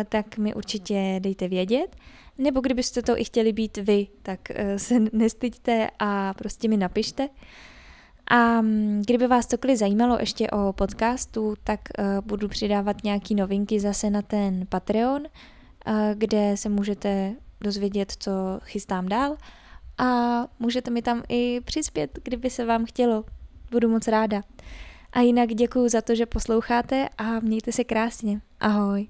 [0.08, 1.96] tak mi určitě dejte vědět.
[2.38, 4.40] Nebo kdybyste to i chtěli být vy, tak
[4.76, 7.28] se nestyďte a prostě mi napište.
[8.26, 11.80] A um, kdyby vás cokoliv zajímalo ještě o podcastu, tak
[12.20, 15.22] budu přidávat nějaký novinky zase na ten Patreon,
[16.14, 18.30] kde se můžete dozvědět, co
[18.64, 19.36] chystám dál
[19.98, 23.24] a můžete mi tam i přispět, kdyby se vám chtělo.
[23.70, 24.42] Budu moc ráda.
[25.12, 28.40] A jinak děkuji za to, že posloucháte a mějte se krásně.
[28.60, 29.08] Ahoj.